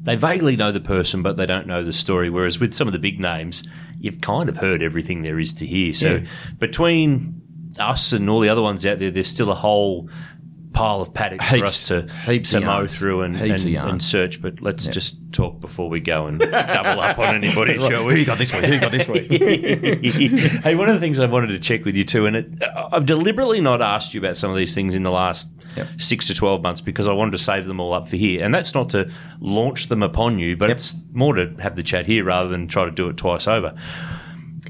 they 0.04 0.16
vaguely 0.16 0.56
know 0.56 0.72
the 0.72 0.80
person, 0.80 1.22
but 1.22 1.36
they 1.36 1.46
don't 1.46 1.66
know 1.68 1.84
the 1.84 1.92
story. 1.92 2.28
Whereas 2.28 2.58
with 2.58 2.74
some 2.74 2.88
of 2.88 2.92
the 2.92 2.98
big 2.98 3.20
names, 3.20 3.62
you've 4.00 4.20
kind 4.20 4.48
of 4.48 4.56
heard 4.56 4.82
everything 4.82 5.22
there 5.22 5.38
is 5.38 5.52
to 5.54 5.66
hear. 5.66 5.92
So 5.92 6.14
Yeah. 6.14 6.26
between 6.58 7.40
us 7.78 8.12
and 8.12 8.28
all 8.28 8.40
the 8.40 8.48
other 8.48 8.62
ones 8.62 8.84
out 8.84 8.98
there, 8.98 9.10
there's 9.12 9.28
still 9.28 9.50
a 9.50 9.54
whole 9.54 10.10
pile 10.72 11.00
of 11.00 11.12
paddocks 11.12 11.48
for 11.48 11.64
us 11.64 11.88
to, 11.88 12.08
Heaps 12.24 12.50
to 12.50 12.60
mow 12.60 12.86
through 12.86 13.22
and, 13.22 13.36
and, 13.36 13.64
and 13.64 14.02
search. 14.02 14.40
But 14.40 14.60
let's 14.60 14.86
just 14.86 15.16
talk 15.32 15.60
before 15.60 15.88
we 15.88 16.00
go 16.00 16.26
and 16.26 16.38
double 16.38 17.00
up 17.00 17.18
on 17.18 17.34
anybody, 17.34 17.78
shall 17.88 18.04
we? 18.04 18.14
Who 18.14 18.18
you 18.20 18.24
got 18.24 18.38
this 18.38 18.52
week? 18.52 18.64
Who 18.64 18.74
you 18.74 18.80
got 18.80 18.92
this 18.92 19.08
week? 19.08 19.30
hey, 20.62 20.74
one 20.74 20.88
of 20.88 20.94
the 20.94 21.00
things 21.00 21.18
I 21.18 21.26
wanted 21.26 21.48
to 21.48 21.58
check 21.58 21.84
with 21.84 21.94
you 21.96 22.04
too, 22.04 22.26
and 22.26 22.36
it, 22.36 22.62
I've 22.92 23.06
deliberately 23.06 23.60
not 23.60 23.82
asked 23.82 24.14
you 24.14 24.20
about 24.20 24.36
some 24.36 24.50
of 24.50 24.56
these 24.56 24.74
things 24.74 24.94
in 24.94 25.02
the 25.02 25.10
last 25.10 25.48
Yep. 25.74 25.88
six 25.96 26.26
to 26.26 26.34
twelve 26.34 26.60
months 26.60 26.82
because 26.82 27.08
I 27.08 27.14
wanted 27.14 27.30
to 27.30 27.38
save 27.38 27.64
them 27.64 27.80
all 27.80 27.94
up 27.94 28.06
for 28.06 28.16
here, 28.16 28.44
and 28.44 28.54
that's 28.54 28.74
not 28.74 28.90
to 28.90 29.10
launch 29.40 29.88
them 29.88 30.02
upon 30.02 30.38
you, 30.38 30.54
but 30.54 30.68
it's 30.68 30.94
more 31.12 31.34
to 31.34 31.54
have 31.60 31.76
the 31.76 31.82
chat 31.82 32.04
here 32.04 32.24
rather 32.24 32.50
than 32.50 32.68
try 32.68 32.84
to 32.84 32.90
do 32.90 33.08
it 33.08 33.16
twice 33.16 33.48
over. 33.48 33.74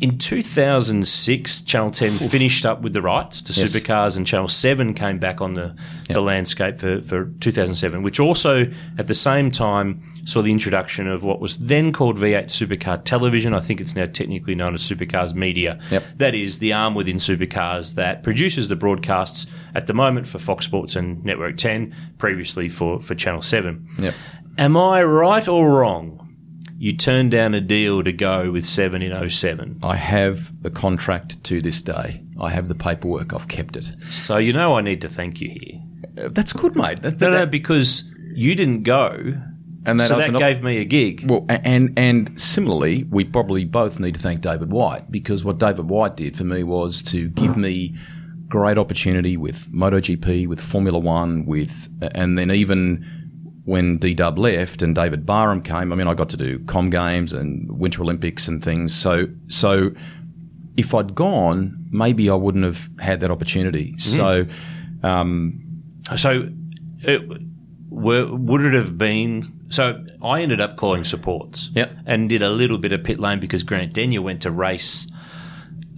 In 0.03 0.19
2006, 0.19 1.63
Channel 1.63 1.93
10 1.93 2.19
finished 2.19 2.67
up 2.67 2.83
with 2.83 2.93
the 2.93 3.01
rights 3.01 3.41
to 3.43 3.53
Yes. 3.53 3.73
supercars, 3.73 4.17
and 4.17 4.27
Channel 4.27 4.49
7 4.49 4.95
came 4.95 5.21
back 5.21 5.41
on 5.41 5.55
the, 5.55 5.77
the 6.11 6.21
landscape 6.21 6.81
for, 6.81 7.01
for 7.03 7.27
2007, 7.39 8.03
which 8.03 8.19
also, 8.19 8.67
at 8.99 9.07
the 9.07 9.15
same 9.15 9.53
time, 9.53 10.03
saw 10.25 10.43
the 10.43 10.51
introduction 10.51 11.07
of 11.07 11.23
what 11.23 11.41
was 11.41 11.57
then 11.59 11.93
called 11.93 12.19
V8 12.19 12.47
Supercar 12.47 13.05
Television. 13.05 13.55
I 13.55 13.61
think 13.61 13.81
it's 13.81 13.95
now 13.95 14.07
technically 14.07 14.57
known 14.57 14.75
as 14.75 14.83
Supercars 14.83 15.35
Media. 15.35 15.79
Yep. 15.93 16.03
That 16.17 16.35
is 16.35 16.59
the 16.59 16.73
arm 16.73 16.97
within 16.97 17.19
Supercars 17.19 17.95
that 17.95 18.25
produces 18.25 18.67
the 18.67 18.75
broadcasts 18.77 19.47
at 19.77 19.87
the 19.87 19.95
moment 19.95 20.27
for 20.27 20.41
Fox 20.41 20.65
Sports 20.65 20.97
and 20.97 21.25
Network 21.25 21.57
10, 21.59 21.95
previously 22.19 22.69
for, 22.69 23.01
for 23.01 23.15
Channel 23.15 23.43
7. 23.43 23.87
Yep. 24.01 24.15
Am 24.59 24.77
I 24.77 25.03
right 25.05 25.47
or 25.47 25.71
wrong? 25.71 26.22
You 26.83 26.93
turned 26.97 27.31
down 27.31 27.55
a 27.55 27.61
deal 27.61 28.03
to 28.03 28.11
go 28.11 28.51
with 28.51 28.67
7 28.67 29.03
in 29.03 29.29
07. 29.31 29.79
I 29.85 29.95
have 29.95 30.51
the 30.65 30.71
contract 30.71 31.43
to 31.45 31.63
this 31.63 31.81
day. 31.81 32.25
I 32.41 32.51
have 32.51 32.67
the 32.67 32.75
paperwork. 32.75 33.33
I've 33.33 33.47
kept 33.47 33.77
it. 33.77 33.93
So 34.11 34.39
you 34.39 34.53
know 34.53 34.77
I 34.77 34.81
need 34.81 35.01
to 35.03 35.09
thank 35.09 35.41
you 35.41 35.51
here. 35.51 36.25
Uh, 36.27 36.29
That's 36.33 36.53
good, 36.53 36.75
mate. 36.75 37.01
That, 37.03 37.21
No, 37.21 37.31
no, 37.31 37.37
that- 37.37 37.53
because 37.53 38.11
you 38.35 38.57
didn't 38.57 38.83
go, 38.83 39.33
and 39.87 40.03
so 40.03 40.17
that 40.17 40.23
opened 40.23 40.37
up- 40.37 40.41
gave 40.41 40.61
me 40.65 40.79
a 40.79 40.85
gig. 40.85 41.25
Well, 41.31 41.47
and 41.49 41.93
and 41.97 42.41
similarly, 42.41 43.05
we 43.09 43.27
probably 43.27 43.65
both 43.65 44.01
need 44.01 44.15
to 44.15 44.21
thank 44.21 44.41
David 44.41 44.73
White 44.73 45.09
because 45.09 45.45
what 45.45 45.59
David 45.59 45.89
White 45.89 46.17
did 46.17 46.37
for 46.37 46.43
me 46.43 46.65
was 46.65 47.01
to 47.13 47.29
give 47.29 47.57
me 47.57 47.95
great 48.49 48.77
opportunity 48.77 49.37
with 49.37 49.69
MotoGP, 49.73 50.49
with 50.49 50.61
Formula 50.61 50.99
One, 50.99 51.47
with 51.47 51.89
and 52.13 52.37
then 52.37 52.51
even 52.51 53.05
when 53.65 53.99
D 53.99 54.15
Dub 54.15 54.39
left 54.39 54.83
and 54.83 54.95
David 54.95 55.25
Barham 55.25 55.63
came, 55.63 55.93
I 55.93 55.97
mean, 55.97 56.07
I 56.09 56.15
got 56.15 56.29
to 56.31 56.37
do 56.37 56.59
Com 56.67 56.91
Games 56.91 57.33
and 57.33 57.71
Winter 57.79 58.03
Olympics 58.03 58.49
and 58.49 58.63
things. 58.63 58.95
So 58.95 59.27
so 59.49 59.91
if 60.77 60.95
I'd 60.95 61.15
gone, 61.15 61.87
maybe 61.91 62.29
I 62.31 62.35
wouldn't 62.35 62.65
have 62.65 62.89
had 62.99 63.21
that 63.21 63.31
opportunity. 63.31 63.97
So. 63.99 64.47
So, 66.17 66.49
it, 67.01 67.23
were, 67.89 68.27
would 68.35 68.63
it 68.63 68.75
have 68.75 68.99
been? 68.99 69.45
So, 69.69 70.05
I 70.23 70.43
ended 70.43 70.61
up 70.61 70.77
calling 70.77 71.05
supports. 71.05 71.71
Yep. 71.75 71.93
And 72.07 72.29
did 72.29 72.43
a 72.43 72.51
little 72.51 72.79
bit 72.79 72.93
of 72.93 73.05
pit 73.05 73.19
lane 73.19 73.41
because 73.41 73.63
Grant 73.63 73.93
Denyer 73.95 74.23
went 74.23 74.43
to 74.43 74.51
race. 74.51 75.11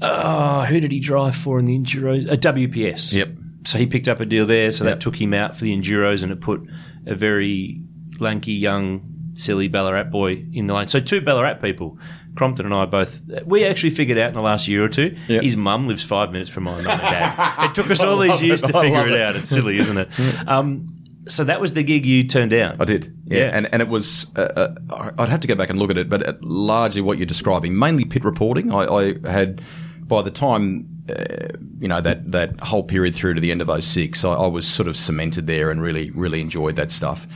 Uh, 0.01 0.67
who 0.67 0.81
did 0.81 0.93
he 0.93 1.01
drive 1.01 1.35
for 1.35 1.59
in 1.59 1.65
the 1.65 1.79
Enduros? 1.79 2.29
Uh, 2.31 2.37
WPS. 2.37 3.12
Yep. 3.12 3.29
So 3.65 3.79
he 3.79 3.87
picked 3.87 4.09
up 4.09 4.21
a 4.21 4.27
deal 4.27 4.47
there. 4.47 4.71
So 4.73 4.85
Yep. 4.85 4.95
that 4.95 5.01
took 5.01 5.21
him 5.21 5.33
out 5.33 5.57
for 5.57 5.65
the 5.65 5.75
Enduros, 5.77 6.23
and 6.23 6.31
it 6.31 6.41
put 6.41 6.61
a 7.07 7.15
very 7.15 7.81
lanky, 8.21 8.53
young, 8.53 9.33
silly 9.35 9.69
Ballarat 9.69 10.05
boy 10.05 10.45
in 10.53 10.67
the 10.67 10.75
lane. 10.75 10.89
So 10.89 11.01
two 11.01 11.21
Ballarat 11.21 11.55
people. 11.55 11.99
Crompton 12.37 12.67
and 12.67 12.75
I 12.75 12.85
both. 12.85 13.21
We 13.47 13.65
actually 13.65 13.91
figured 13.91 14.19
out 14.19 14.27
in 14.29 14.35
the 14.35 14.41
last 14.41 14.67
year 14.67 14.83
or 14.85 14.89
two. 14.89 15.17
Yep. 15.29 15.43
His 15.45 15.57
mum 15.57 15.87
lives 15.87 16.03
five 16.03 16.33
minutes 16.33 16.51
from 16.51 16.65
my 16.65 16.73
mum 16.81 16.89
and 16.91 17.01
dad. 17.01 17.65
It 17.71 17.75
took 17.77 17.89
us 17.93 18.03
all 18.03 18.17
these 18.19 18.43
years 18.43 18.61
to 18.63 18.77
I 18.77 18.83
figure 18.83 19.07
it 19.07 19.13
it. 19.15 19.21
out. 19.21 19.37
It's 19.37 19.51
silly, 19.51 19.77
isn't 19.79 19.97
it? 19.97 20.09
Um, 20.49 20.87
so 21.29 21.45
that 21.45 21.61
was 21.61 21.75
the 21.75 21.85
gig 21.85 22.05
you 22.05 22.25
turned 22.25 22.51
down. 22.51 22.77
I 22.81 22.87
did, 22.87 23.17
yeah, 23.27 23.39
Yeah. 23.39 23.51
and 23.57 23.69
and 23.73 23.81
it 23.81 23.89
was. 23.89 24.37
Uh, 24.37 24.75
uh, 24.91 25.11
I'd 25.17 25.29
have 25.29 25.41
to 25.41 25.47
go 25.49 25.55
back 25.55 25.71
and 25.71 25.79
look 25.79 25.91
at 25.91 25.97
it, 25.97 26.09
but 26.09 26.43
largely 26.43 27.01
what 27.03 27.19
you're 27.19 27.27
describing, 27.27 27.79
mainly 27.79 28.05
pit 28.05 28.25
reporting. 28.25 28.73
I, 28.73 28.85
I 29.25 29.31
had 29.31 29.63
by 30.07 30.23
the 30.23 30.31
time 30.31 30.89
uh, 31.09 31.49
you 31.79 31.89
know 31.89 32.01
that 32.01 32.31
that 32.33 32.59
whole 32.61 32.83
period 32.83 33.15
through 33.15 33.35
to 33.35 33.41
the 33.41 33.51
end 33.51 33.61
of 33.61 33.85
06, 33.85 34.25
I, 34.25 34.33
I 34.33 34.47
was 34.47 34.67
sort 34.67 34.89
of 34.89 34.97
cemented 34.97 35.47
there 35.47 35.71
and 35.71 35.83
really 35.83 36.11
really 36.11 36.41
enjoyed 36.41 36.77
that 36.77 36.91
stuff. 36.91 37.27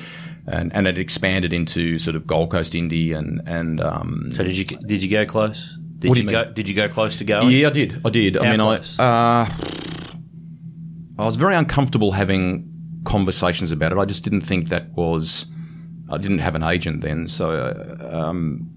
And, 0.51 0.75
and 0.75 0.87
it 0.87 0.97
expanded 0.97 1.53
into 1.53 1.99
sort 1.99 2.16
of 2.16 2.27
Gold 2.27 2.51
Coast 2.51 2.75
Indy 2.75 3.12
and 3.12 3.43
and 3.47 3.81
um, 3.83 4.33
So 4.35 4.43
did 4.45 4.57
you 4.57 4.64
did 4.64 5.03
you 5.03 5.11
go 5.11 5.27
close? 5.27 5.77
Did 5.99 6.09
What 6.09 6.14
do 6.14 6.21
you, 6.23 6.27
you 6.27 6.33
go? 6.33 6.45
mean? 6.45 6.55
Did 6.55 6.69
you 6.69 6.75
go 6.75 6.89
close 6.89 7.16
to 7.16 7.25
going? 7.25 7.51
Yeah, 7.51 7.69
I 7.69 7.71
did. 7.71 8.01
I 8.05 8.11
did. 8.11 8.39
I 8.39 8.51
mean, 8.51 8.61
close? 8.61 8.99
I 8.99 9.43
uh, 9.43 9.55
I 11.19 11.27
was 11.27 11.37
very 11.37 11.57
uncomfortable 11.57 12.12
having 12.12 12.71
conversations 13.05 13.73
about 13.73 13.93
it. 13.93 13.99
I 13.99 14.05
just 14.05 14.23
didn't 14.25 14.43
think 14.43 14.69
that 14.69 14.91
was. 14.93 15.53
I 16.11 16.16
didn't 16.16 16.39
have 16.39 16.55
an 16.55 16.62
agent 16.62 17.03
then, 17.03 17.29
so 17.29 17.51
uh, 17.51 18.16
um, 18.16 18.71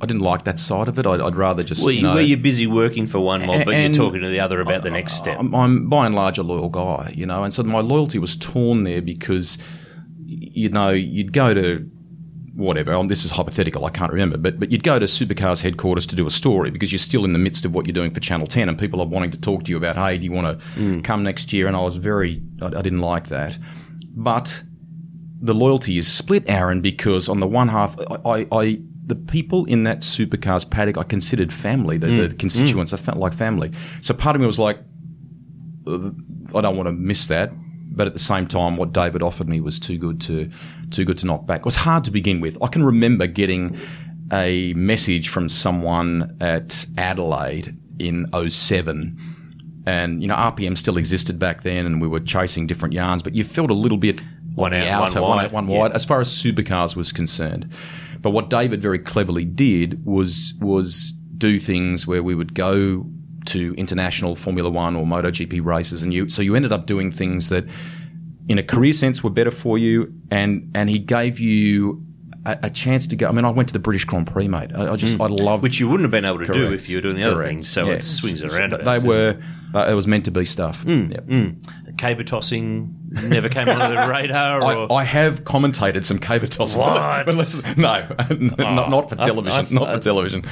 I 0.00 0.06
didn't 0.06 0.22
like 0.22 0.44
that 0.44 0.60
side 0.60 0.88
of 0.88 0.98
it. 0.98 1.06
I'd, 1.06 1.20
I'd 1.20 1.34
rather 1.34 1.62
just. 1.62 1.84
Were 1.84 1.90
you 1.90 1.98
you, 1.98 2.02
know, 2.04 2.14
were 2.14 2.20
you 2.20 2.36
busy 2.36 2.66
working 2.66 3.06
for 3.06 3.18
one 3.18 3.44
mob, 3.44 3.64
but 3.64 3.74
you're 3.74 3.92
talking 3.92 4.20
to 4.20 4.28
the 4.28 4.40
other 4.40 4.60
about 4.60 4.82
the 4.82 4.90
next 4.90 5.14
step? 5.14 5.38
I'm, 5.38 5.54
I'm 5.54 5.88
by 5.88 6.06
and 6.06 6.14
large 6.14 6.38
a 6.38 6.42
loyal 6.42 6.68
guy, 6.68 7.12
you 7.16 7.26
know, 7.26 7.42
and 7.42 7.52
so 7.52 7.62
my 7.64 7.80
loyalty 7.80 8.18
was 8.18 8.36
torn 8.36 8.84
there 8.84 9.02
because, 9.02 9.58
you 10.24 10.68
know, 10.68 10.90
you'd 10.90 11.32
go 11.32 11.52
to 11.52 11.90
whatever. 12.54 12.92
Um, 12.94 13.08
this 13.08 13.24
is 13.24 13.30
hypothetical. 13.30 13.84
I 13.84 13.90
can't 13.90 14.12
remember, 14.12 14.36
but 14.36 14.60
but 14.60 14.70
you'd 14.70 14.84
go 14.84 14.98
to 14.98 15.06
Supercars 15.06 15.62
headquarters 15.62 16.06
to 16.06 16.16
do 16.16 16.26
a 16.26 16.30
story 16.30 16.70
because 16.70 16.92
you're 16.92 16.98
still 16.98 17.24
in 17.24 17.32
the 17.32 17.38
midst 17.38 17.64
of 17.64 17.74
what 17.74 17.86
you're 17.86 17.92
doing 17.92 18.12
for 18.12 18.20
Channel 18.20 18.46
Ten, 18.46 18.68
and 18.68 18.78
people 18.78 19.00
are 19.00 19.06
wanting 19.06 19.32
to 19.32 19.40
talk 19.40 19.64
to 19.64 19.70
you 19.70 19.76
about, 19.76 19.96
hey, 19.96 20.18
do 20.18 20.24
you 20.24 20.32
want 20.32 20.60
to 20.60 21.00
come 21.02 21.24
next 21.24 21.52
year? 21.52 21.66
And 21.66 21.76
I 21.76 21.80
was 21.80 21.96
very, 21.96 22.40
I, 22.62 22.66
I 22.66 22.82
didn't 22.82 23.00
like 23.00 23.28
that, 23.28 23.58
but 24.14 24.62
the 25.40 25.54
loyalty 25.54 25.98
is 25.98 26.10
split, 26.10 26.44
Aaron, 26.48 26.80
because 26.80 27.28
on 27.28 27.40
the 27.40 27.46
one 27.46 27.68
half, 27.68 27.96
I, 28.00 28.18
I, 28.24 28.46
I 28.50 28.80
the 29.08 29.16
people 29.16 29.64
in 29.64 29.84
that 29.84 30.00
supercars 30.00 30.68
paddock 30.68 30.98
I 30.98 31.02
considered 31.02 31.52
family. 31.52 31.96
The, 31.96 32.28
the 32.28 32.34
constituents 32.34 32.92
I 32.92 32.98
felt 32.98 33.18
like 33.18 33.34
family. 33.34 33.72
So 34.02 34.14
part 34.14 34.36
of 34.36 34.40
me 34.40 34.46
was 34.46 34.58
like, 34.58 34.78
uh, 35.86 36.10
I 36.54 36.60
don't 36.60 36.76
want 36.76 36.86
to 36.86 36.92
miss 36.92 37.26
that. 37.28 37.50
But 37.90 38.06
at 38.06 38.12
the 38.12 38.20
same 38.20 38.46
time, 38.46 38.76
what 38.76 38.92
David 38.92 39.22
offered 39.22 39.48
me 39.48 39.60
was 39.60 39.80
too 39.80 39.98
good 39.98 40.20
to 40.22 40.50
too 40.90 41.04
good 41.04 41.18
to 41.18 41.26
knock 41.26 41.46
back. 41.46 41.60
It 41.60 41.64
was 41.64 41.74
hard 41.74 42.04
to 42.04 42.10
begin 42.10 42.40
with. 42.40 42.56
I 42.62 42.68
can 42.68 42.84
remember 42.84 43.26
getting 43.26 43.76
a 44.30 44.74
message 44.74 45.30
from 45.30 45.48
someone 45.48 46.36
at 46.40 46.86
Adelaide 46.96 47.76
in 47.98 48.26
07 48.48 49.16
and 49.88 50.20
you 50.20 50.28
know 50.28 50.34
RPM 50.34 50.76
still 50.76 50.98
existed 50.98 51.38
back 51.38 51.62
then, 51.62 51.86
and 51.86 52.00
we 52.00 52.06
were 52.06 52.20
chasing 52.20 52.66
different 52.66 52.92
yarns. 52.92 53.22
But 53.22 53.34
you 53.34 53.42
felt 53.42 53.70
a 53.70 53.74
little 53.74 53.96
bit 53.96 54.20
One 54.58 54.74
out, 54.74 55.00
one 55.00 55.08
outer, 55.10 55.22
wide. 55.22 55.44
out, 55.46 55.52
one 55.52 55.68
Yeah. 55.68 55.88
as 55.94 56.04
far 56.04 56.20
as 56.20 56.28
supercars 56.28 56.96
was 56.96 57.12
concerned. 57.12 57.72
But 58.20 58.30
what 58.30 58.50
David 58.50 58.82
very 58.82 58.98
cleverly 58.98 59.44
did 59.44 60.04
was 60.04 60.54
was 60.60 61.12
do 61.36 61.58
things 61.60 62.06
where 62.06 62.22
we 62.22 62.34
would 62.34 62.54
go 62.54 63.06
to 63.46 63.74
international 63.78 64.34
Formula 64.34 64.68
One 64.68 64.96
or 64.96 65.06
MotoGP 65.06 65.64
races, 65.64 66.02
and 66.02 66.12
you 66.12 66.28
so 66.28 66.42
you 66.42 66.54
ended 66.56 66.72
up 66.72 66.86
doing 66.86 67.10
things 67.12 67.48
that, 67.48 67.64
in 68.48 68.58
a 68.58 68.62
career 68.62 68.92
sense, 68.92 69.22
were 69.22 69.30
better 69.30 69.50
for 69.52 69.78
you, 69.78 70.12
and 70.30 70.70
and 70.74 70.90
he 70.90 70.98
gave 70.98 71.38
you. 71.40 72.02
A, 72.46 72.56
a 72.62 72.70
chance 72.70 73.06
to 73.08 73.16
go. 73.16 73.28
I 73.28 73.32
mean, 73.32 73.44
I 73.44 73.50
went 73.50 73.68
to 73.68 73.72
the 73.72 73.80
British 73.80 74.04
Grand 74.06 74.26
Prix, 74.26 74.48
mate. 74.48 74.70
I, 74.74 74.92
I 74.92 74.96
just, 74.96 75.20
I 75.20 75.26
love 75.26 75.58
Mm. 75.60 75.62
Which 75.64 75.80
you 75.80 75.88
wouldn't 75.88 76.04
have 76.04 76.12
been 76.12 76.24
able 76.24 76.38
to 76.38 76.50
do 76.52 76.72
if 76.72 76.88
you 76.88 76.96
were 76.96 77.02
doing 77.02 77.16
the 77.16 77.24
other 77.24 77.34
Correct. 77.34 77.48
things. 77.50 77.68
So 77.68 77.86
Yeah. 77.88 77.94
it 77.94 78.04
swings 78.04 78.42
around. 78.42 78.70
They 78.72 78.98
were. 79.06 79.36
But 79.72 79.90
it 79.90 79.94
was 79.94 80.06
meant 80.06 80.24
to 80.26 80.30
be 80.30 80.44
stuff. 80.46 80.82
Mm. 80.84 81.10
Yep. 81.10 81.24
Caber 81.98 82.24
tossing 82.24 82.94
never 83.24 83.48
came 83.48 83.68
onto 83.68 83.94
the 83.94 84.08
radar. 84.08 84.62
Or 84.62 84.92
I, 84.92 84.96
I 85.00 85.04
have 85.04 85.44
commentated 85.44 86.04
some 86.04 86.18
caber 86.18 86.46
tossing. 86.46 86.80
What? 86.80 86.98
But 87.26 87.34
listen, 87.34 87.80
no, 87.80 88.06
not, 88.58 88.90
not 88.90 89.08
for 89.10 89.16
I've- 89.16 89.26
television. 89.26 89.58
I've- 89.60 89.74
not 89.74 89.94
for 89.94 90.00
television. 90.00 90.44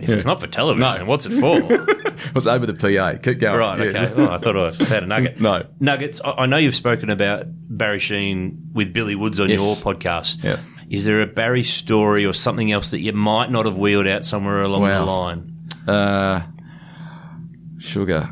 if 0.00 0.10
it's 0.10 0.24
not 0.26 0.40
for 0.40 0.46
television, 0.46 0.98
No. 1.00 1.04
what's 1.06 1.24
it 1.26 1.38
for? 1.40 1.58
It 1.72 2.34
was 2.34 2.46
over 2.46 2.66
the 2.66 2.74
PA. 2.74 3.18
Keep 3.22 3.38
going. 3.38 3.58
Right, 3.58 3.80
okay. 3.80 4.12
Oh, 4.14 4.28
I 4.30 4.38
thought 4.38 4.56
I 4.56 4.84
had 4.84 5.04
a 5.04 5.06
nugget. 5.06 5.40
No. 5.40 5.64
Nuggets, 5.80 6.20
I, 6.24 6.30
I 6.32 6.46
know 6.46 6.56
you've 6.58 6.76
spoken 6.76 7.08
about 7.08 7.44
Barry 7.48 7.98
Sheene 7.98 8.72
with 8.72 8.92
Billy 8.92 9.14
Woods 9.14 9.40
on 9.40 9.48
Yes. 9.48 9.60
your 9.62 9.74
podcast. 9.94 10.42
Yeah. 10.44 10.58
Is 10.90 11.04
there 11.04 11.22
a 11.22 11.26
Barry 11.26 11.64
story 11.64 12.24
or 12.26 12.32
something 12.32 12.70
else 12.72 12.90
that 12.90 13.00
you 13.00 13.12
might 13.12 13.50
not 13.50 13.64
have 13.64 13.76
wheeled 13.78 14.06
out 14.06 14.24
somewhere 14.24 14.60
along 14.62 14.82
Wow. 14.82 14.98
the 15.04 15.10
line? 15.10 15.56
Uh, 15.88 16.42
sugar. 17.78 18.30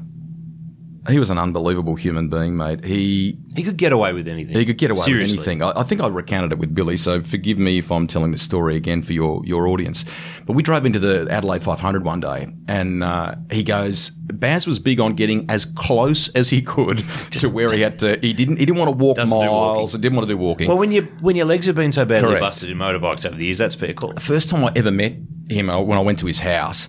He 1.08 1.18
was 1.18 1.28
an 1.30 1.38
unbelievable 1.38 1.94
human 1.96 2.28
being, 2.28 2.56
mate. 2.56 2.82
He 2.84 3.38
He 3.54 3.62
could 3.62 3.76
get 3.76 3.92
away 3.92 4.12
with 4.14 4.26
anything. 4.26 4.56
he 4.56 4.64
could 4.64 4.78
get 4.78 4.90
away 4.90 5.00
Seriously. 5.02 5.38
with 5.38 5.46
anything. 5.48 5.62
I, 5.62 5.80
I 5.80 5.82
think 5.82 6.00
I 6.00 6.06
recounted 6.08 6.52
it 6.52 6.58
with 6.58 6.74
Billy, 6.74 6.96
so 6.96 7.20
forgive 7.22 7.58
me 7.58 7.78
if 7.78 7.92
I'm 7.92 8.06
telling 8.06 8.30
the 8.30 8.38
story 8.38 8.76
again 8.76 9.02
for 9.02 9.12
your 9.12 9.42
your 9.44 9.66
audience. 9.68 10.04
But 10.46 10.54
we 10.54 10.62
drove 10.62 10.86
into 10.86 10.98
the 10.98 11.26
Adelaide 11.30 11.62
500 11.62 12.04
one 12.04 12.20
day, 12.20 12.48
and 12.68 13.04
uh, 13.04 13.34
he 13.50 13.62
goes, 13.62 14.10
Baz 14.10 14.66
was 14.66 14.78
big 14.78 14.98
on 15.00 15.14
getting 15.14 15.48
as 15.50 15.64
close 15.64 16.28
as 16.30 16.48
he 16.48 16.62
could 16.62 16.98
to 17.32 17.48
where 17.48 17.70
he 17.72 17.80
had 17.82 17.98
to. 18.00 18.18
He 18.20 18.32
didn't. 18.32 18.56
He 18.58 18.64
didn't 18.66 18.78
want 18.78 18.88
to 18.90 18.96
walk 19.04 19.16
Doesn't 19.16 19.36
miles. 19.36 19.92
He 19.92 19.98
didn't 19.98 20.16
want 20.16 20.26
to 20.28 20.32
do 20.34 20.38
walking. 20.38 20.68
Well, 20.68 20.78
when 20.78 20.90
you 20.92 21.02
when 21.20 21.36
your 21.36 21.46
legs 21.46 21.66
have 21.66 21.76
been 21.76 21.92
so 21.92 22.04
badly 22.04 22.30
Correct. 22.30 22.40
busted 22.42 22.70
in 22.70 22.78
motorbikes 22.78 23.26
over 23.26 23.36
the 23.36 23.44
years, 23.44 23.58
that's 23.58 23.74
fair 23.74 23.92
call. 23.94 24.14
first 24.18 24.48
time 24.50 24.64
I 24.64 24.72
ever 24.76 24.90
met 24.90 25.14
him, 25.50 25.68
uh, 25.68 25.78
when 25.80 25.98
I 25.98 26.00
went 26.00 26.18
to 26.20 26.26
his 26.26 26.38
house, 26.38 26.88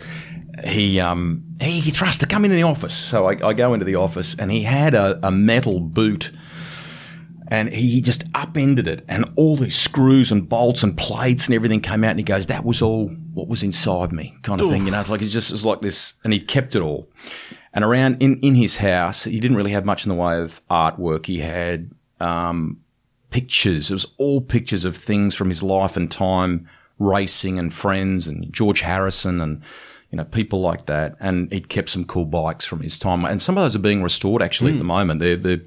he 0.63 0.99
um, 0.99 1.43
he, 1.59 1.79
he 1.79 1.91
tries 1.91 2.17
to 2.19 2.25
come 2.25 2.45
into 2.45 2.55
the 2.55 2.63
office. 2.63 2.95
So 2.95 3.27
I, 3.27 3.49
I 3.49 3.53
go 3.53 3.73
into 3.73 3.85
the 3.85 3.95
office, 3.95 4.35
and 4.37 4.51
he 4.51 4.61
had 4.63 4.93
a, 4.93 5.19
a 5.25 5.31
metal 5.31 5.79
boot, 5.79 6.31
and 7.47 7.69
he 7.69 8.01
just 8.01 8.23
upended 8.33 8.87
it, 8.87 9.03
and 9.07 9.25
all 9.35 9.57
these 9.57 9.77
screws 9.77 10.31
and 10.31 10.47
bolts 10.47 10.83
and 10.83 10.97
plates 10.97 11.47
and 11.47 11.55
everything 11.55 11.81
came 11.81 12.03
out, 12.03 12.11
and 12.11 12.19
he 12.19 12.23
goes, 12.23 12.47
"That 12.47 12.63
was 12.63 12.81
all 12.81 13.07
what 13.33 13.47
was 13.47 13.63
inside 13.63 14.11
me," 14.11 14.35
kind 14.43 14.61
of 14.61 14.69
thing. 14.69 14.85
You 14.85 14.91
know, 14.91 14.99
it's 15.01 15.09
like 15.09 15.21
it's 15.21 15.33
just 15.33 15.51
it's 15.51 15.65
like 15.65 15.79
this, 15.79 16.13
and 16.23 16.31
he 16.31 16.39
kept 16.39 16.75
it 16.75 16.81
all. 16.81 17.09
And 17.73 17.83
around 17.83 18.21
in 18.21 18.39
in 18.39 18.55
his 18.55 18.77
house, 18.77 19.25
he 19.25 19.39
didn't 19.39 19.57
really 19.57 19.71
have 19.71 19.85
much 19.85 20.05
in 20.05 20.09
the 20.09 20.15
way 20.15 20.39
of 20.39 20.61
artwork. 20.69 21.25
He 21.25 21.39
had 21.39 21.91
um, 22.21 22.79
pictures. 23.29 23.91
It 23.91 23.95
was 23.95 24.13
all 24.17 24.39
pictures 24.39 24.85
of 24.85 24.95
things 24.95 25.35
from 25.35 25.49
his 25.49 25.61
life 25.61 25.97
and 25.97 26.09
time, 26.09 26.69
racing 26.99 27.59
and 27.59 27.73
friends 27.73 28.27
and 28.27 28.51
George 28.53 28.79
Harrison 28.79 29.41
and 29.41 29.61
you 30.11 30.17
know 30.17 30.25
people 30.25 30.61
like 30.61 30.85
that. 30.87 31.15
And 31.19 31.51
he'd 31.51 31.69
kept 31.69 31.89
some 31.89 32.05
cool 32.05 32.25
bikes 32.25 32.65
from 32.65 32.81
his 32.81 32.99
time, 32.99 33.25
and 33.25 33.41
some 33.41 33.57
of 33.57 33.63
those 33.63 33.75
are 33.75 33.79
being 33.79 34.03
restored 34.03 34.41
actually 34.41 34.73
at 34.73 34.77
the 34.77 34.83
moment. 34.83 35.19
They're, 35.19 35.37
they're 35.37 35.61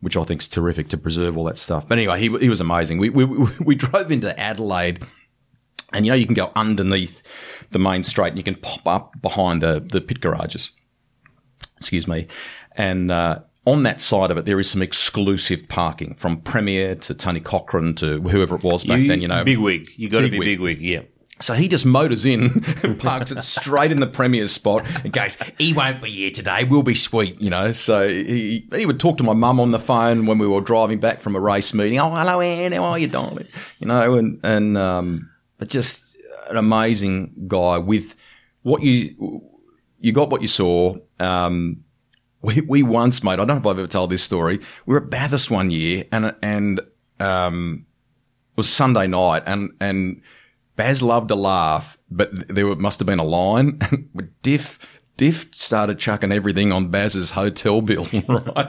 which 0.00 0.16
I 0.16 0.24
think 0.24 0.40
is 0.40 0.48
terrific 0.48 0.88
to 0.88 0.96
preserve 0.96 1.36
all 1.36 1.44
that 1.44 1.56
stuff. 1.56 1.88
But 1.88 1.98
anyway, 1.98 2.18
he, 2.18 2.36
he 2.38 2.48
was 2.48 2.60
amazing. 2.60 2.98
We, 2.98 3.10
we 3.10 3.24
we 3.60 3.74
drove 3.74 4.10
into 4.10 4.38
Adelaide, 4.38 5.04
and 5.92 6.04
you 6.04 6.12
know 6.12 6.16
you 6.16 6.26
can 6.26 6.34
go 6.34 6.52
underneath 6.56 7.22
the 7.70 7.78
main 7.78 8.02
straight, 8.02 8.28
and 8.28 8.36
you 8.36 8.44
can 8.44 8.56
pop 8.56 8.86
up 8.86 9.22
behind 9.22 9.62
the 9.62 9.80
the 9.80 10.00
pit 10.00 10.20
garages 10.20 10.72
excuse 11.82 12.06
me. 12.06 12.28
And 12.76 13.10
uh, 13.10 13.40
on 13.66 13.82
that 13.82 14.00
side 14.00 14.30
of 14.30 14.38
it, 14.38 14.44
there 14.44 14.58
is 14.58 14.70
some 14.70 14.82
exclusive 14.82 15.68
parking 15.68 16.14
from 16.14 16.40
Premier 16.40 16.94
to 16.94 17.14
Tony 17.14 17.40
Cochrane 17.40 17.94
to 17.96 18.20
whoever 18.20 18.56
it 18.56 18.62
was 18.62 18.84
back 18.84 19.06
then, 19.06 19.20
you 19.20 19.28
know. 19.28 19.44
big 19.44 19.58
wig. 19.58 19.90
You 19.96 20.08
got 20.08 20.22
to 20.22 20.30
be 20.30 20.38
big 20.38 20.60
wig. 20.60 20.80
Yeah. 20.80 21.02
So 21.42 21.54
he 21.54 21.68
just 21.68 21.84
motors 21.84 22.24
in 22.24 22.64
and 22.82 22.98
parks 22.98 23.30
it 23.30 23.42
straight 23.42 23.90
in 23.90 24.00
the 24.00 24.06
Premier's 24.06 24.52
spot 24.52 24.86
and 25.04 25.12
goes, 25.12 25.36
he 25.58 25.72
won't 25.72 26.02
be 26.02 26.10
here 26.10 26.30
today. 26.30 26.64
We'll 26.64 26.82
be 26.82 26.94
sweet, 26.94 27.40
you 27.40 27.50
know. 27.50 27.72
So 27.72 28.08
he, 28.08 28.68
he 28.72 28.86
would 28.86 29.00
talk 29.00 29.18
to 29.18 29.24
my 29.24 29.32
mum 29.32 29.60
on 29.60 29.70
the 29.72 29.78
phone 29.78 30.26
when 30.26 30.38
we 30.38 30.46
were 30.46 30.60
driving 30.60 31.00
back 31.00 31.20
from 31.20 31.34
a 31.34 31.40
race 31.40 31.74
meeting. 31.74 31.98
Oh, 31.98 32.10
hello, 32.10 32.40
Anne. 32.40 32.72
How 32.72 32.84
are 32.84 32.98
you, 32.98 33.08
darling? 33.08 33.48
You 33.80 33.88
know, 33.88 34.14
and, 34.14 34.40
and, 34.44 34.78
um, 34.78 35.30
but 35.58 35.68
just 35.68 36.16
an 36.48 36.56
amazing 36.56 37.32
guy 37.48 37.78
with 37.78 38.14
what 38.62 38.82
you, 38.82 39.42
you 39.98 40.12
got 40.12 40.30
what 40.30 40.42
you 40.42 40.48
saw. 40.48 40.96
Um, 41.18 41.84
we, 42.40 42.60
we 42.62 42.82
once, 42.82 43.22
mate, 43.22 43.34
I 43.34 43.36
don't 43.36 43.48
know 43.48 43.56
if 43.56 43.66
I've 43.66 43.78
ever 43.78 43.86
told 43.86 44.10
this 44.10 44.22
story. 44.22 44.58
We 44.86 44.94
were 44.94 45.02
at 45.02 45.10
Bathurst 45.10 45.50
one 45.50 45.70
year 45.70 46.04
and, 46.12 46.34
and, 46.42 46.80
um, 47.20 47.86
it 48.52 48.56
was 48.56 48.68
Sunday 48.68 49.06
night 49.06 49.44
and, 49.46 49.70
and 49.80 50.20
Baz 50.76 51.02
loved 51.02 51.28
to 51.28 51.34
laugh, 51.34 51.98
but 52.10 52.30
there 52.48 52.74
must 52.76 52.98
have 53.00 53.06
been 53.06 53.18
a 53.18 53.24
line. 53.24 53.78
Diff, 54.42 54.78
Diff 55.18 55.48
started 55.52 55.98
chucking 55.98 56.32
everything 56.32 56.72
on 56.72 56.88
Baz's 56.88 57.30
hotel 57.32 57.82
bill, 57.82 58.04
right? 58.12 58.22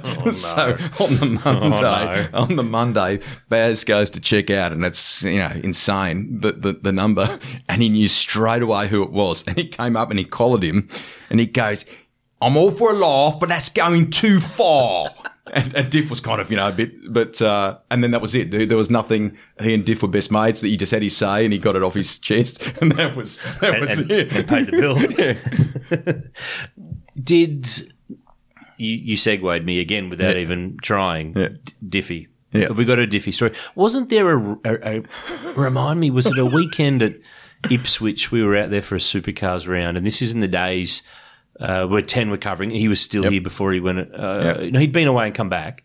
oh, 0.04 0.22
no. 0.26 0.32
So 0.32 0.78
on 1.00 1.16
the 1.16 1.42
oh, 1.46 1.70
Monday, 1.70 2.30
on 2.34 2.56
the 2.56 2.64
Monday, 2.64 3.20
Baz 3.48 3.84
goes 3.84 4.10
to 4.12 4.20
check 4.20 4.50
out, 4.50 4.72
and 4.74 4.84
it's 4.84 5.24
you 5.24 5.38
know 5.38 5.52
insane 5.64 6.40
the, 6.42 6.52
the 6.52 6.74
the 6.74 6.92
number, 6.92 7.40
and 7.70 7.82
he 7.82 7.90
knew 7.90 8.10
straight 8.10 8.62
away 8.62 8.88
who 8.88 9.04
it 9.04 9.12
was, 9.12 9.44
and 9.48 9.58
he 9.58 9.66
came 9.66 9.96
up 9.96 10.10
and 10.10 10.20
he 10.20 10.26
collared 10.26 10.64
him, 10.64 10.90
and 11.30 11.40
he 11.40 11.48
goes, 11.48 11.86
"I'm 12.46 12.58
all 12.58 12.72
for 12.72 12.92
a 12.92 12.94
laugh, 12.94 13.40
but 13.40 13.50
that's 13.50 13.70
going 13.70 14.12
too 14.12 14.40
far." 14.40 15.10
And, 15.52 15.76
and 15.76 15.92
Diff 15.92 16.10
was 16.10 16.20
kind 16.22 16.40
of, 16.42 16.50
you 16.50 16.56
know, 16.58 16.70
a 16.70 16.72
bit, 16.72 17.14
but, 17.14 17.40
uh, 17.42 17.78
and 17.92 18.02
then 18.02 18.10
that 18.12 18.22
was 18.22 18.34
it. 18.34 18.50
There 18.70 18.78
was 18.78 18.90
nothing. 18.90 19.38
He 19.62 19.74
and 19.74 19.86
Diff 19.86 20.02
were 20.02 20.08
best 20.08 20.32
mates 20.32 20.62
that 20.62 20.70
he 20.70 20.78
just 20.78 20.92
had 20.92 21.04
his 21.04 21.16
say 21.16 21.44
and 21.44 21.54
he 21.54 21.60
got 21.60 21.76
it 21.76 21.84
off 21.84 21.94
his 21.94 22.18
chest. 22.18 22.74
And 22.82 22.94
that 22.94 23.16
was, 23.16 23.40
that 23.60 23.74
And, 23.76 23.82
was 23.82 24.00
and, 24.00 24.10
it. 24.10 24.32
and 24.32 24.48
paid 24.48 24.68
the 24.68 24.72
bill. 24.72 26.24
Did 27.24 27.68
you, 28.78 28.96
you 28.96 29.18
segued 29.18 29.64
me 29.66 29.80
again 29.80 30.10
without 30.10 30.38
even 30.38 30.78
trying? 30.82 31.38
Yeah. 31.38 31.50
D- 31.50 32.02
Diffey. 32.02 32.28
Yeah. 32.54 32.70
Have 32.70 32.78
we 32.78 32.86
got 32.86 33.00
a 33.00 33.06
Diffey 33.06 33.34
story? 33.34 33.54
Wasn't 33.76 34.10
there 34.10 34.32
a, 34.32 34.58
a, 34.66 34.98
a 35.00 35.54
remind 35.56 36.00
me? 36.00 36.10
Was 36.10 36.26
it 36.26 36.38
a 36.40 36.46
weekend 36.46 37.02
at 37.04 37.16
Ipswich? 37.70 38.32
We 38.32 38.42
were 38.44 38.56
out 38.56 38.70
there 38.72 38.82
for 38.82 38.96
a 38.96 39.00
supercars 39.00 39.68
round, 39.68 39.98
and 39.98 40.06
this 40.08 40.22
is 40.22 40.32
in 40.32 40.40
the 40.40 40.48
days 40.48 41.04
uh, 41.60 41.86
where 41.88 42.02
ten 42.02 42.30
were 42.30 42.38
covering. 42.38 42.70
He 42.72 42.88
was 42.88 43.00
still 43.02 43.30
here 43.30 43.42
before 43.42 43.72
he 43.74 43.80
went. 43.80 44.00
Uh, 44.14 44.56
Yep. 44.62 44.72
no, 44.74 44.80
he'd 44.80 44.92
been 44.92 45.08
away 45.08 45.26
and 45.28 45.36
come 45.36 45.50
back. 45.50 45.84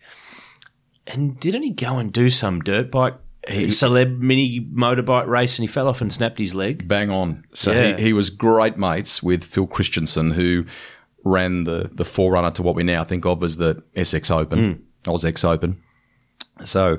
And 1.07 1.39
didn't 1.41 1.63
he 1.63 1.71
go 1.71 1.99
and 1.99 2.13
do 2.13 2.29
some 2.31 2.61
dirt 2.61 2.91
bike, 2.91 3.15
celeb 3.47 4.19
mini 4.19 4.61
motorbike 4.61 5.27
race, 5.27 5.59
and 5.59 5.63
he 5.67 5.73
fell 5.73 5.89
off 5.89 6.01
and 6.01 6.13
snapped 6.13 6.39
his 6.39 6.55
leg? 6.55 6.87
Bang 6.87 7.11
on. 7.11 7.45
So 7.55 7.73
Yeah. 7.73 7.97
he, 7.97 8.05
he 8.05 8.13
was 8.13 8.29
great 8.31 8.77
mates 8.77 9.23
with 9.23 9.43
Phil 9.45 9.67
Christensen, 9.67 10.33
who 10.33 10.65
ran 11.25 11.65
the, 11.65 11.91
the 11.93 12.05
forerunner 12.05 12.51
to 12.53 12.63
what 12.63 12.75
we 12.75 12.83
now 12.83 13.05
think 13.05 13.25
of 13.27 13.43
as 13.43 13.57
the 13.57 13.83
SX 13.97 14.31
Open, 14.31 14.83
Oz 15.07 15.25
Open. 15.45 15.83
So 16.65 16.99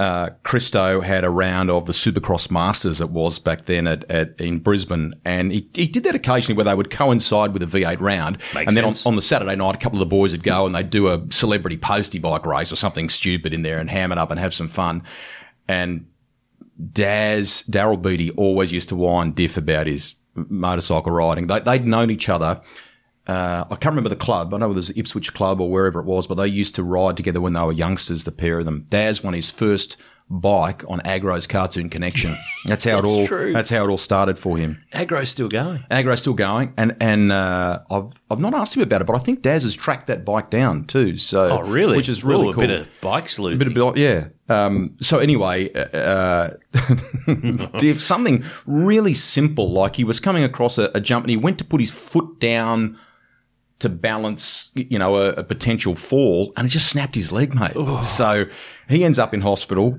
uh, 0.00 0.30
Christo 0.42 1.00
had 1.00 1.22
a 1.22 1.30
round 1.30 1.70
of 1.70 1.86
the 1.86 1.92
Supercross 1.92 2.50
Masters 2.50 3.00
it 3.00 3.10
was 3.10 3.38
back 3.38 3.66
then 3.66 3.86
at, 3.86 4.08
at 4.10 4.40
in 4.40 4.58
Brisbane, 4.58 5.14
and 5.24 5.52
he, 5.52 5.68
he 5.72 5.86
did 5.86 6.02
that 6.02 6.16
occasionally 6.16 6.56
where 6.56 6.64
they 6.64 6.74
would 6.74 6.90
coincide 6.90 7.52
with 7.52 7.62
a 7.62 7.66
V8 7.66 8.00
round, 8.00 8.38
Makes 8.54 8.68
and 8.68 8.76
then 8.76 8.84
on, 8.84 8.94
on 9.06 9.14
the 9.14 9.22
Saturday 9.22 9.54
night, 9.54 9.76
a 9.76 9.78
couple 9.78 10.02
of 10.02 10.08
the 10.08 10.10
boys 10.10 10.32
would 10.32 10.42
go 10.42 10.66
and 10.66 10.74
they'd 10.74 10.90
do 10.90 11.08
a 11.08 11.24
celebrity 11.30 11.76
postie 11.76 12.18
bike 12.18 12.44
race 12.44 12.72
or 12.72 12.76
something 12.76 13.08
stupid 13.08 13.52
in 13.52 13.62
there 13.62 13.78
and 13.78 13.88
ham 13.88 14.10
it 14.10 14.18
up 14.18 14.30
and 14.32 14.40
have 14.40 14.52
some 14.52 14.68
fun. 14.68 15.04
And 15.68 16.06
Daz, 16.92 17.62
Daryl 17.70 18.00
Beattie 18.00 18.32
always 18.32 18.72
used 18.72 18.88
to 18.88 18.96
whine 18.96 19.32
Diff 19.32 19.56
about 19.56 19.86
his 19.86 20.16
motorcycle 20.34 21.12
riding. 21.12 21.46
They, 21.46 21.60
they'd 21.60 21.86
known 21.86 22.10
each 22.10 22.28
other. 22.28 22.60
Uh, 23.26 23.64
I 23.70 23.76
can't 23.76 23.92
remember 23.92 24.10
the 24.10 24.16
club. 24.16 24.52
I 24.52 24.58
know 24.58 24.70
it 24.70 24.74
was 24.74 24.88
the 24.88 24.98
Ipswich 24.98 25.32
Club 25.32 25.60
or 25.60 25.70
wherever 25.70 25.98
it 26.00 26.04
was, 26.04 26.26
but 26.26 26.34
they 26.34 26.46
used 26.46 26.74
to 26.74 26.82
ride 26.82 27.16
together 27.16 27.40
when 27.40 27.54
they 27.54 27.60
were 27.62 27.72
youngsters, 27.72 28.24
the 28.24 28.32
pair 28.32 28.58
of 28.58 28.66
them. 28.66 28.86
Daz 28.90 29.22
won 29.24 29.32
his 29.34 29.50
first 29.50 29.96
bike 30.30 30.82
on 30.88 31.00
Agro's 31.00 31.46
Cartoon 31.46 31.90
Connection. 31.90 32.34
That's 32.66 32.84
how 32.84 32.98
it 32.98 33.04
all. 33.04 33.26
true. 33.26 33.52
That's 33.52 33.70
how 33.70 33.84
it 33.84 33.88
all 33.88 33.98
started 33.98 34.38
for 34.38 34.56
him. 34.56 34.82
Agro's 34.92 35.30
still 35.30 35.48
going. 35.48 35.84
Agro's 35.90 36.20
still 36.20 36.34
going, 36.34 36.72
and 36.76 36.96
and 37.00 37.32
uh, 37.32 37.80
I've 37.90 38.12
I've 38.30 38.40
not 38.40 38.54
asked 38.54 38.76
him 38.76 38.82
about 38.82 39.00
it, 39.00 39.06
but 39.06 39.16
I 39.16 39.20
think 39.20 39.42
Daz 39.42 39.62
has 39.62 39.74
tracked 39.74 40.06
that 40.08 40.24
bike 40.24 40.50
down 40.50 40.84
too. 40.84 41.16
So 41.16 41.58
Oh, 41.58 41.62
really? 41.62 41.96
Which 41.96 42.08
is 42.08 42.24
really 42.24 42.48
Ooh, 42.48 42.52
cool. 42.52 42.64
A 42.64 42.66
bit 42.66 42.80
of 42.80 42.88
bike 43.00 43.28
sleuth. 43.28 43.60
A 43.60 43.64
Bit 43.64 43.76
of 43.76 43.96
yeah. 43.96 44.28
Um, 44.48 44.96
so 45.00 45.18
anyway, 45.18 45.72
uh, 45.72 46.50
Div, 47.78 48.02
something 48.02 48.44
really 48.66 49.14
simple, 49.14 49.72
like 49.72 49.96
he 49.96 50.04
was 50.04 50.20
coming 50.20 50.44
across 50.44 50.76
a, 50.76 50.90
a 50.94 51.00
jump 51.00 51.24
and 51.24 51.30
he 51.30 51.36
went 51.38 51.58
to 51.58 51.64
put 51.64 51.80
his 51.80 51.90
foot 51.90 52.40
down 52.40 52.98
to 53.84 53.88
balance, 53.88 54.72
you 54.74 54.98
know, 54.98 55.16
a, 55.16 55.28
a 55.30 55.44
potential 55.44 55.94
fall, 55.94 56.52
and 56.56 56.66
it 56.66 56.70
just 56.70 56.88
snapped 56.90 57.14
his 57.14 57.30
leg, 57.32 57.54
mate. 57.54 57.72
So 58.04 58.44
he 58.88 59.04
ends 59.04 59.18
up 59.18 59.32
in 59.32 59.40
hospital. 59.40 59.98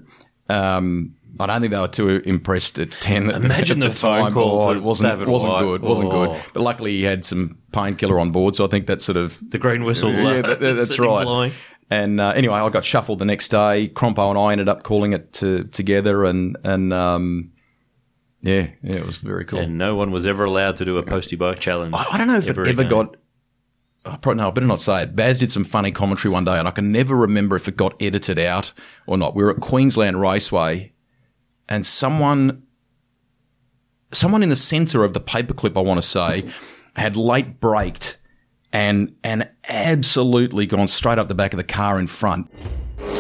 Um, 0.50 1.16
I 1.40 1.48
don't 1.48 1.60
think 1.60 1.72
they 1.74 1.80
were 1.80 1.88
too 1.90 2.22
impressed 2.26 2.78
at 2.80 2.92
ten. 2.92 3.30
Imagine 3.30 3.84
at 3.84 3.90
the 3.92 3.96
phone 3.98 4.34
call 4.34 4.64
Oh, 4.64 4.72
it 4.72 4.82
wasn't 4.84 5.28
wasn't 5.28 5.58
good. 5.60 5.82
Wasn't 5.82 6.08
Oh. 6.14 6.28
good. 6.28 6.42
But 6.54 6.62
luckily, 6.64 6.92
he 6.98 7.04
had 7.04 7.26
some 7.26 7.58
painkiller 7.74 8.20
on 8.20 8.32
board, 8.32 8.56
so 8.56 8.64
I 8.64 8.68
think 8.68 8.86
that 8.86 9.02
sort 9.02 9.18
of 9.18 9.40
The 9.50 9.58
green 9.58 9.84
whistle. 9.84 10.12
yeah, 10.14 10.28
uh, 10.28 10.42
that- 10.44 10.60
that- 10.62 10.76
that's 10.76 10.98
right. 11.00 11.24
flying. 11.24 11.52
And 11.92 12.20
uh, 12.22 12.30
anyway, 12.36 12.56
I 12.60 12.70
got 12.70 12.84
shuffled 12.86 13.20
the 13.20 13.26
next 13.26 13.50
day. 13.50 13.90
Crompo 13.94 14.30
and 14.30 14.40
I 14.40 14.52
ended 14.54 14.70
up 14.70 14.84
calling 14.84 15.14
it 15.14 15.34
to, 15.34 15.66
together, 15.66 16.26
and 16.26 16.58
and 16.64 16.92
um, 16.94 17.52
yeah, 18.42 18.68
yeah, 18.82 18.96
it 18.96 19.06
was 19.06 19.18
very 19.18 19.44
cool. 19.46 19.60
And 19.60 19.78
no 19.78 19.96
one 19.96 20.12
was 20.12 20.26
ever 20.26 20.46
allowed 20.46 20.78
to 20.78 20.86
do 20.86 20.98
a 20.98 21.04
postie 21.04 21.36
bike 21.36 21.60
challenge. 21.60 21.94
I, 21.96 22.06
I 22.14 22.18
don't 22.18 22.28
know 22.28 22.38
if 22.38 22.48
ever 22.50 22.64
it 22.64 22.70
ever 22.70 22.82
again. 22.84 22.90
got. 22.92 23.16
Probably, 24.06 24.36
no, 24.36 24.50
I 24.50 24.52
better 24.52 24.68
not 24.68 24.80
say 24.80 25.02
it. 25.02 25.16
Baz 25.16 25.40
did 25.40 25.52
some 25.52 25.64
funny 25.64 25.92
commentary 25.92 26.32
one 26.32 26.46
day, 26.46 26.60
and 26.60 26.68
I 26.68 26.72
can 26.72 26.92
never 26.92 27.16
remember 27.16 27.56
if 27.56 27.68
it 27.68 27.76
got 27.76 28.00
edited 28.00 28.38
out 28.38 28.72
or 29.08 29.18
not. 29.18 29.36
We 29.36 29.44
were 29.44 29.50
at 29.50 29.62
Queensland 29.62 30.22
Raceway, 30.22 30.94
and 31.68 31.86
someone, 31.86 32.64
someone 34.12 34.44
in 34.44 34.50
the 34.50 34.56
centre 34.56 35.04
of 35.04 35.14
the 35.14 35.22
paperclip, 35.22 35.76
I 35.76 35.82
want 35.82 35.98
to 35.98 36.08
say, 36.08 36.48
had 36.96 37.18
late 37.18 37.60
braked 37.60 38.20
and 38.72 39.16
and 39.24 39.50
absolutely 39.70 40.66
gone 40.66 40.88
straight 40.88 41.18
up 41.18 41.28
the 41.28 41.34
back 41.34 41.54
of 41.54 41.58
the 41.58 41.64
car 41.64 41.98
in 41.98 42.08
front. 42.08 42.52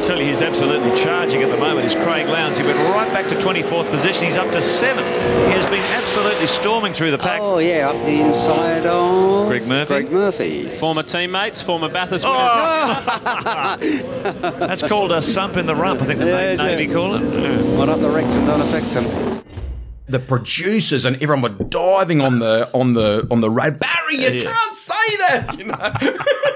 Tell 0.03 0.19
you 0.19 0.25
he's 0.27 0.41
absolutely 0.41 0.95
charging 1.01 1.41
at 1.43 1.49
the 1.49 1.57
moment 1.57 1.85
is 1.87 1.95
Craig 1.95 2.27
Lowndes. 2.27 2.57
He 2.57 2.63
went 2.63 2.77
right 2.89 3.11
back 3.11 3.27
to 3.29 3.35
24th 3.35 3.89
position. 3.89 4.25
He's 4.25 4.37
up 4.37 4.51
to 4.51 4.61
seventh. 4.61 5.07
He 5.47 5.53
has 5.53 5.65
been 5.65 5.83
absolutely 5.83 6.47
storming 6.47 6.93
through 6.93 7.11
the 7.11 7.17
pack. 7.17 7.39
Oh 7.41 7.57
yeah, 7.59 7.89
up 7.89 7.95
the 8.05 8.21
inside 8.21 8.85
of 8.85 9.47
Greg 9.47 9.65
Murphy. 9.67 9.87
Greg 10.01 10.11
Murphy. 10.11 10.69
Former 10.77 11.03
teammates, 11.03 11.61
former 11.61 11.89
Bathurst 11.89 12.25
oh! 12.27 13.77
That's 14.59 14.83
called 14.83 15.11
a 15.11 15.21
sump 15.21 15.57
in 15.57 15.65
the 15.65 15.75
rump, 15.75 16.01
I 16.01 16.05
think 16.05 16.19
the 16.19 16.25
Yes, 16.25 16.59
Navy 16.61 16.85
yeah. 16.85 16.93
call 16.93 17.15
it. 17.15 17.21
Yeah. 17.23 17.61
What 17.77 17.89
up 17.89 17.99
the 17.99 18.09
rectum 18.09 18.45
don't 18.45 18.61
affect 18.61 18.93
him. 18.93 19.41
The 20.07 20.19
producers 20.19 21.03
and 21.05 21.15
everyone 21.23 21.41
were 21.41 21.65
diving 21.65 22.21
on 22.21 22.37
the 22.39 22.69
on 22.75 22.93
the 22.93 23.27
on 23.31 23.41
the 23.41 23.49
road. 23.49 23.79
Barry, 23.79 24.15
you 24.17 24.29
Yeah. 24.43 24.51
can't 24.51 24.77
say 24.77 25.17
that, 25.29 25.55
you 25.57 25.65
know. 25.65 25.75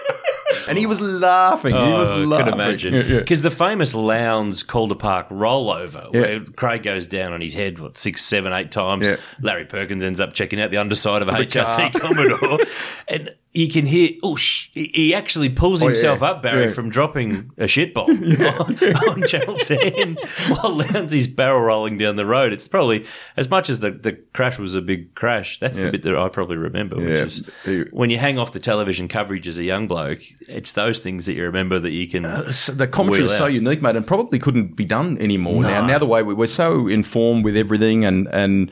and 0.69 0.77
he 0.77 0.85
was 0.85 1.01
laughing. 1.01 1.73
he 1.75 1.77
was 1.81 2.09
Oh, 2.11 2.21
I 2.21 2.25
laughing. 2.25 2.45
could 2.45 2.53
imagine. 2.53 2.93
Yeah, 2.93 3.03
yeah. 3.03 3.17
Because 3.19 3.41
the 3.41 3.51
famous 3.51 3.93
Lowndes 3.93 4.63
Calder 4.63 4.95
Park 4.95 5.27
rollover, 5.29 6.13
Yeah. 6.13 6.21
where 6.21 6.39
Craig 6.55 6.83
goes 6.83 7.07
down 7.07 7.33
on 7.33 7.41
his 7.41 7.53
head, 7.53 7.79
what, 7.79 7.97
six, 7.97 8.23
seven, 8.23 8.53
eight 8.53 8.71
times. 8.71 9.07
Yeah. 9.07 9.17
Larry 9.41 9.65
Perkins 9.65 10.03
ends 10.03 10.19
up 10.21 10.33
checking 10.33 10.61
out 10.61 10.71
the 10.71 10.77
underside 10.77 11.21
of 11.21 11.27
a 11.27 11.31
The 11.31 11.37
HRT 11.45 11.91
car. 11.91 12.01
Commodore. 12.01 12.59
and 13.07 13.33
you 13.51 13.67
can 13.67 13.87
hear, 13.87 14.11
oh, 14.21 14.35
sh- 14.35 14.69
he- 14.73 14.91
he 14.93 15.13
actually 15.15 15.49
pulls 15.49 15.81
himself 15.81 16.21
Oh, 16.21 16.25
yeah. 16.25 16.31
up, 16.33 16.41
Barry, 16.43 16.65
Yeah. 16.65 16.69
from 16.73 16.91
dropping 16.91 17.49
a 17.57 17.67
shit 17.67 17.95
bomb 17.95 18.09
on, 18.23 18.85
on 19.09 19.27
Channel 19.27 19.57
10 19.57 20.17
while 20.49 20.75
Lowndes 20.75 21.13
is 21.15 21.27
barrel 21.27 21.59
rolling 21.61 21.97
down 21.97 22.15
the 22.15 22.27
road. 22.27 22.53
It's 22.53 22.67
probably, 22.67 23.07
as 23.37 23.49
much 23.49 23.67
as 23.71 23.79
the, 23.79 23.89
the 23.89 24.13
crash 24.35 24.59
was 24.59 24.75
a 24.75 24.81
big 24.81 25.15
crash, 25.15 25.59
that's 25.59 25.79
Yeah. 25.79 25.85
the 25.87 25.91
bit 25.93 26.03
that 26.03 26.15
I 26.15 26.29
probably 26.29 26.57
remember, 26.57 26.97
which 26.97 27.05
Yeah. 27.09 27.23
is 27.23 27.49
He- 27.65 27.79
when 27.91 28.11
you 28.11 28.19
hang 28.19 28.37
off 28.37 28.51
the 28.51 28.59
television 28.59 29.07
coverage 29.07 29.47
as 29.47 29.57
a 29.57 29.63
young 29.63 29.87
bloke, 29.87 30.21
it's 30.59 30.73
those 30.73 30.99
things 30.99 31.25
that 31.25 31.35
you 31.35 31.43
remember 31.43 31.79
that 31.79 31.91
you 31.91 32.05
can. 32.05 32.25
Uh, 32.25 32.51
so 32.51 32.73
the 32.73 32.85
commentary 32.85 33.25
is 33.25 33.35
so 33.35 33.45
unique, 33.45 33.81
mate, 33.81 33.95
and 33.95 34.05
probably 34.05 34.39
couldn't 34.39 34.75
be 34.75 34.83
done 34.83 35.17
anymore 35.19 35.61
now. 35.61 35.81
No. 35.81 35.87
Now 35.87 35.99
the 35.99 36.05
way 36.05 36.21
we, 36.21 36.33
we're 36.33 36.47
so 36.47 36.87
informed 36.87 37.45
with 37.45 37.55
everything, 37.55 38.03
and 38.03 38.27
and 38.27 38.69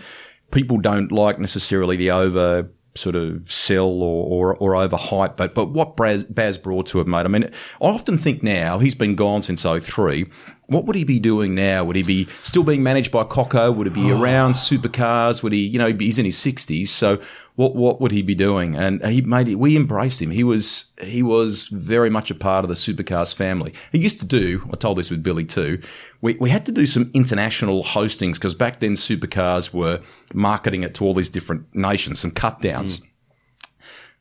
people 0.51 0.77
don't 0.79 1.11
like 1.13 1.39
necessarily 1.39 1.95
the 1.95 2.11
over 2.11 2.69
sort 2.93 3.15
of 3.15 3.49
sell 3.49 4.01
or, 4.01 4.53
or, 4.53 4.55
or 4.57 4.87
overhype, 4.87 5.37
but 5.37 5.53
but 5.55 5.67
what 5.67 5.95
Baz, 5.95 6.25
Baz 6.25 6.57
brought 6.57 6.87
to 6.87 6.99
it, 6.99 7.07
mate. 7.07 7.25
I 7.25 7.27
mean, 7.27 7.45
I 7.45 7.85
often 7.85 8.17
think 8.17 8.43
now 8.43 8.79
he's 8.79 8.95
been 8.95 9.15
gone 9.15 9.41
since 9.41 9.61
03. 9.61 10.25
What 10.65 10.85
would 10.85 10.95
he 10.97 11.05
be 11.05 11.19
doing 11.19 11.55
now? 11.55 11.85
Would 11.85 11.95
he 11.95 12.03
be 12.03 12.27
still 12.41 12.63
being 12.63 12.83
managed 12.83 13.11
by 13.11 13.23
Coco? 13.23 13.71
Would 13.71 13.87
he 13.87 13.93
be 13.93 14.11
oh. 14.11 14.21
around 14.21 14.53
supercars? 14.53 15.41
Would 15.41 15.53
he, 15.53 15.65
you 15.65 15.79
know, 15.79 15.93
he's 15.93 16.19
in 16.19 16.25
his 16.25 16.37
60s, 16.37 16.89
so 16.89 17.21
what 17.57 17.75
what 17.75 17.99
would 17.99 18.11
he 18.11 18.21
be 18.21 18.35
doing? 18.35 18.75
And 18.75 19.03
he 19.03 19.21
made 19.21 19.47
it. 19.47 19.55
We 19.55 19.75
embraced 19.75 20.21
him. 20.21 20.29
He 20.29 20.43
was 20.43 20.91
he 21.01 21.23
was 21.23 21.65
very 21.65 22.09
much 22.09 22.29
a 22.29 22.35
part 22.35 22.63
of 22.63 22.69
the 22.69 22.75
supercars 22.75 23.33
family. 23.33 23.73
He 23.91 23.97
used 23.97 24.19
to 24.19 24.27
do. 24.27 24.61
I 24.71 24.75
told 24.75 24.99
this 24.99 25.09
with 25.09 25.23
Billy 25.23 25.43
too. 25.43 25.81
We 26.21 26.35
we 26.35 26.51
had 26.51 26.67
to 26.67 26.71
do 26.71 26.85
some 26.85 27.09
international 27.15 27.83
hostings 27.83 28.35
because 28.35 28.53
back 28.53 28.79
then 28.79 28.93
supercars 28.93 29.73
were 29.73 30.01
marketing 30.35 30.83
it 30.83 30.93
to 30.95 31.03
all 31.03 31.15
these 31.15 31.29
different 31.29 31.65
nations. 31.73 32.19
Some 32.19 32.29
cut 32.29 32.61
downs. 32.61 32.99
Mm. 32.99 33.07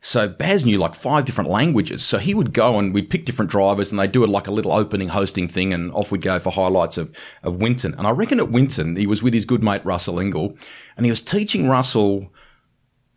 So 0.01 0.27
Baz 0.27 0.65
knew 0.65 0.79
like 0.79 0.95
five 0.95 1.25
different 1.25 1.51
languages. 1.51 2.03
So 2.03 2.17
he 2.17 2.33
would 2.33 2.53
go 2.53 2.79
and 2.79 2.91
we'd 2.91 3.09
pick 3.09 3.25
different 3.25 3.51
drivers 3.51 3.91
and 3.91 3.99
they'd 3.99 4.11
do 4.11 4.23
it 4.23 4.29
like 4.29 4.47
a 4.47 4.51
little 4.51 4.71
opening 4.71 5.09
hosting 5.09 5.47
thing 5.47 5.73
and 5.73 5.91
off 5.91 6.11
we'd 6.11 6.21
go 6.23 6.39
for 6.39 6.51
highlights 6.51 6.97
of, 6.97 7.15
of 7.43 7.57
Winton. 7.57 7.93
And 7.95 8.07
I 8.07 8.11
reckon 8.11 8.39
at 8.39 8.49
Winton, 8.49 8.95
he 8.95 9.05
was 9.05 9.21
with 9.21 9.33
his 9.33 9.45
good 9.45 9.63
mate 9.63 9.85
Russell 9.85 10.15
Ingall 10.15 10.57
and 10.95 11.05
he 11.05 11.11
was 11.11 11.21
teaching 11.21 11.67
Russell 11.67 12.31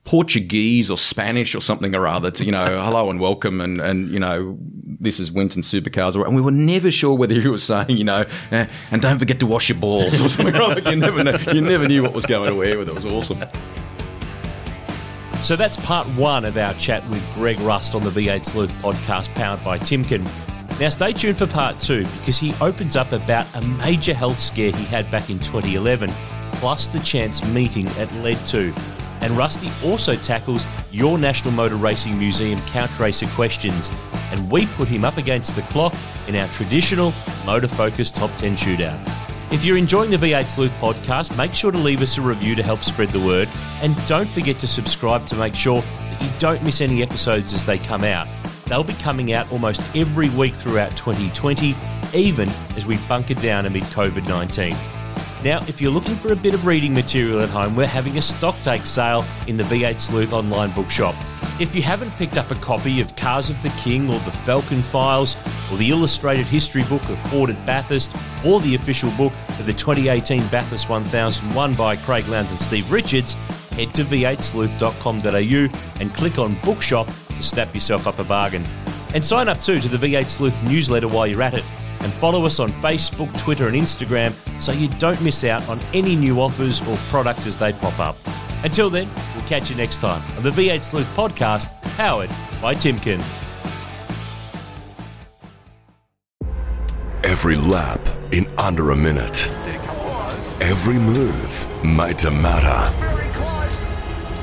Portuguese 0.04 0.90
or 0.90 0.98
Spanish 0.98 1.54
or 1.54 1.60
something 1.60 1.94
or 1.94 2.06
other 2.06 2.30
to, 2.30 2.44
you 2.44 2.52
know, 2.52 2.64
hello 2.84 3.10
and 3.10 3.20
welcome 3.20 3.60
and, 3.60 3.80
and, 3.80 4.10
you 4.10 4.18
know, 4.18 4.58
this 5.00 5.20
is 5.20 5.32
Winton 5.32 5.62
Supercars. 5.62 6.14
And 6.24 6.34
we 6.34 6.42
were 6.42 6.50
never 6.50 6.90
sure 6.90 7.16
whether 7.16 7.34
he 7.34 7.48
was 7.48 7.62
saying, 7.62 7.96
you 7.96 8.04
know, 8.04 8.24
eh, 8.50 8.66
and 8.90 9.00
don't 9.02 9.18
forget 9.18 9.40
to 9.40 9.46
wash 9.46 9.68
your 9.68 9.78
balls 9.78 10.20
or 10.20 10.28
something 10.28 10.54
like 10.54 10.84
that. 10.84 10.90
You 10.90 10.96
never, 10.96 11.24
know, 11.24 11.38
you 11.52 11.60
never 11.60 11.88
knew 11.88 12.02
what 12.02 12.12
was 12.12 12.26
going 12.26 12.52
to 12.52 12.68
air 12.68 12.78
with 12.78 12.88
it. 12.88 12.92
It 12.92 12.94
was 12.94 13.06
awesome. 13.06 13.42
So 15.42 15.56
that's 15.56 15.78
part 15.78 16.06
one 16.08 16.44
of 16.44 16.58
our 16.58 16.74
chat 16.74 17.08
with 17.08 17.26
Greg 17.34 17.58
Rust 17.60 17.94
on 17.94 18.02
the 18.02 18.10
V8 18.10 18.44
Sleuth 18.44 18.72
podcast 18.82 19.34
powered 19.34 19.64
by 19.64 19.78
Timken. 19.78 20.22
Now 20.78 20.90
stay 20.90 21.12
tuned 21.14 21.38
for 21.38 21.46
part 21.46 21.80
two 21.80 22.04
because 22.18 22.38
he 22.38 22.52
opens 22.60 22.94
up 22.94 23.12
about 23.12 23.46
a 23.56 23.66
major 23.66 24.12
health 24.12 24.38
scare 24.38 24.70
he 24.70 24.84
had 24.84 25.10
back 25.10 25.30
in 25.30 25.38
2011, 25.38 26.10
plus 26.52 26.88
the 26.88 27.00
chance 27.00 27.44
meeting 27.48 27.86
it 27.96 28.12
led 28.16 28.44
to. 28.46 28.74
And 29.22 29.36
Rusty 29.36 29.70
also 29.84 30.14
tackles 30.16 30.66
your 30.90 31.18
National 31.18 31.52
Motor 31.52 31.76
Racing 31.76 32.18
Museum 32.18 32.60
couch 32.62 32.98
racer 32.98 33.26
questions, 33.28 33.90
and 34.32 34.50
we 34.50 34.66
put 34.66 34.88
him 34.88 35.04
up 35.04 35.16
against 35.16 35.56
the 35.56 35.62
clock 35.62 35.94
in 36.26 36.36
our 36.36 36.48
traditional 36.48 37.12
motor 37.44 37.68
focused 37.68 38.16
top 38.16 38.30
10 38.38 38.56
shootout. 38.56 38.98
If 39.52 39.64
you're 39.64 39.76
enjoying 39.76 40.10
the 40.10 40.16
V8 40.16 40.48
Sleuth 40.48 40.72
podcast, 40.80 41.36
make 41.36 41.52
sure 41.52 41.72
to 41.72 41.78
leave 41.78 42.02
us 42.02 42.16
a 42.18 42.22
review 42.22 42.54
to 42.54 42.62
help 42.62 42.84
spread 42.84 43.10
the 43.10 43.18
word. 43.18 43.48
And 43.82 43.96
don't 44.06 44.28
forget 44.28 44.60
to 44.60 44.68
subscribe 44.68 45.26
to 45.26 45.36
make 45.36 45.54
sure 45.54 45.80
that 45.80 46.22
you 46.22 46.30
don't 46.38 46.62
miss 46.62 46.80
any 46.80 47.02
episodes 47.02 47.52
as 47.52 47.66
they 47.66 47.78
come 47.78 48.04
out. 48.04 48.28
They'll 48.66 48.84
be 48.84 48.94
coming 48.94 49.32
out 49.32 49.50
almost 49.50 49.80
every 49.96 50.28
week 50.30 50.54
throughout 50.54 50.96
2020, 50.96 51.74
even 52.14 52.48
as 52.76 52.86
we 52.86 52.96
bunker 53.08 53.34
down 53.34 53.66
amid 53.66 53.82
COVID 53.84 54.28
19. 54.28 54.99
Now, 55.42 55.60
if 55.66 55.80
you're 55.80 55.90
looking 55.90 56.16
for 56.16 56.32
a 56.32 56.36
bit 56.36 56.52
of 56.52 56.66
reading 56.66 56.92
material 56.92 57.40
at 57.40 57.48
home, 57.48 57.74
we're 57.74 57.86
having 57.86 58.18
a 58.18 58.22
stock 58.22 58.54
take 58.62 58.84
sale 58.84 59.24
in 59.46 59.56
the 59.56 59.62
V8 59.64 59.98
Sleuth 59.98 60.34
online 60.34 60.70
bookshop. 60.72 61.14
If 61.58 61.74
you 61.74 61.80
haven't 61.80 62.10
picked 62.12 62.36
up 62.36 62.50
a 62.50 62.54
copy 62.56 63.00
of 63.00 63.16
Cars 63.16 63.48
of 63.48 63.60
the 63.62 63.70
King 63.70 64.08
or 64.08 64.18
the 64.20 64.32
Falcon 64.32 64.82
Files 64.82 65.36
or 65.72 65.78
the 65.78 65.90
illustrated 65.90 66.44
history 66.44 66.82
book 66.84 67.06
of 67.08 67.18
Ford 67.30 67.48
at 67.48 67.66
Bathurst 67.66 68.14
or 68.44 68.60
the 68.60 68.74
official 68.74 69.10
book 69.12 69.32
of 69.58 69.64
the 69.64 69.72
2018 69.72 70.46
Bathurst 70.48 70.90
1001 70.90 71.74
by 71.74 71.96
Craig 71.96 72.28
Lowndes 72.28 72.52
and 72.52 72.60
Steve 72.60 72.92
Richards, 72.92 73.32
head 73.72 73.94
to 73.94 74.04
v8sleuth.com.au 74.04 76.00
and 76.00 76.14
click 76.14 76.38
on 76.38 76.54
Bookshop 76.60 77.06
to 77.06 77.42
snap 77.42 77.74
yourself 77.74 78.06
up 78.06 78.18
a 78.18 78.24
bargain. 78.24 78.64
And 79.14 79.24
sign 79.24 79.48
up 79.48 79.62
too 79.62 79.78
to 79.80 79.88
the 79.88 79.96
V8 79.96 80.26
Sleuth 80.26 80.62
newsletter 80.64 81.08
while 81.08 81.26
you're 81.26 81.42
at 81.42 81.54
it 81.54 81.64
and 82.02 82.12
follow 82.14 82.44
us 82.44 82.58
on 82.58 82.70
Facebook, 82.82 83.36
Twitter, 83.38 83.68
and 83.68 83.76
Instagram 83.76 84.32
so 84.60 84.72
you 84.72 84.88
don't 84.98 85.20
miss 85.22 85.44
out 85.44 85.66
on 85.68 85.78
any 85.92 86.16
new 86.16 86.40
offers 86.40 86.80
or 86.88 86.96
products 87.08 87.46
as 87.46 87.56
they 87.56 87.72
pop 87.72 87.98
up. 87.98 88.16
Until 88.64 88.90
then, 88.90 89.08
we'll 89.34 89.46
catch 89.46 89.70
you 89.70 89.76
next 89.76 90.00
time 90.00 90.22
on 90.36 90.42
the 90.42 90.50
V8 90.50 90.82
Sleuth 90.82 91.16
podcast, 91.16 91.66
powered 91.96 92.30
by 92.60 92.74
Timken. 92.74 93.20
Every 97.24 97.56
lap 97.56 98.00
in 98.32 98.46
under 98.58 98.90
a 98.90 98.96
minute. 98.96 99.48
Every 100.60 100.98
move 100.98 101.84
made 101.84 102.18
to 102.18 102.30
matter. 102.30 102.92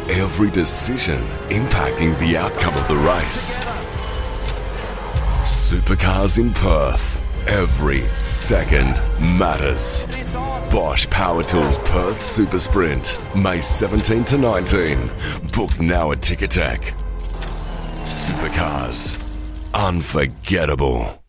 Every 0.09 0.49
decision 0.49 1.21
impacting 1.49 2.17
the 2.19 2.37
outcome 2.37 2.73
of 2.73 2.87
the 2.87 2.95
race. 2.95 3.57
Supercars 5.43 6.39
in 6.39 6.53
Perth. 6.53 7.16
Every 7.47 8.07
second 8.23 8.99
matters. 9.37 10.05
Bosch 10.69 11.09
Power 11.09 11.43
Tools 11.43 11.77
Perth 11.79 12.21
Super 12.21 12.59
Sprint. 12.59 13.21
May 13.35 13.61
17 13.61 14.25
to 14.25 14.37
19. 14.37 15.09
Book 15.53 15.79
now 15.79 16.11
at 16.11 16.19
Ticketek. 16.19 16.93
Supercars. 18.03 19.23
Unforgettable. 19.73 21.23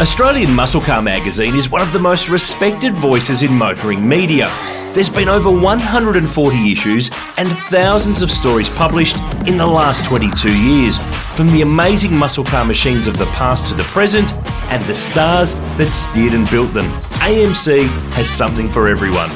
Australian 0.00 0.54
Muscle 0.54 0.80
Car 0.80 1.02
magazine 1.02 1.54
is 1.54 1.68
one 1.68 1.82
of 1.82 1.92
the 1.92 1.98
most 1.98 2.30
respected 2.30 2.94
voices 2.94 3.42
in 3.42 3.52
motoring 3.52 4.08
media. 4.08 4.48
There's 4.94 5.10
been 5.10 5.28
over 5.28 5.50
140 5.50 6.72
issues 6.72 7.10
and 7.36 7.52
thousands 7.68 8.22
of 8.22 8.30
stories 8.30 8.70
published 8.70 9.18
in 9.46 9.58
the 9.58 9.66
last 9.66 10.06
22 10.06 10.58
years, 10.58 10.98
from 11.36 11.52
the 11.52 11.60
amazing 11.60 12.16
muscle 12.16 12.44
car 12.44 12.64
machines 12.64 13.06
of 13.06 13.18
the 13.18 13.26
past 13.26 13.66
to 13.66 13.74
the 13.74 13.82
present, 13.82 14.32
and 14.72 14.82
the 14.86 14.94
stars 14.94 15.52
that 15.76 15.92
steered 15.92 16.32
and 16.32 16.48
built 16.48 16.72
them. 16.72 16.86
AMC 17.20 17.86
has 18.14 18.26
something 18.26 18.72
for 18.72 18.88
everyone. 18.88 19.28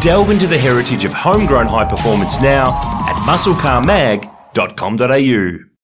Delve 0.00 0.30
into 0.30 0.46
the 0.46 0.56
heritage 0.56 1.04
of 1.04 1.12
homegrown 1.12 1.66
high 1.66 1.84
performance 1.84 2.40
now 2.40 2.68
at 3.06 3.16
musclecarmag.com.au. 3.26 5.75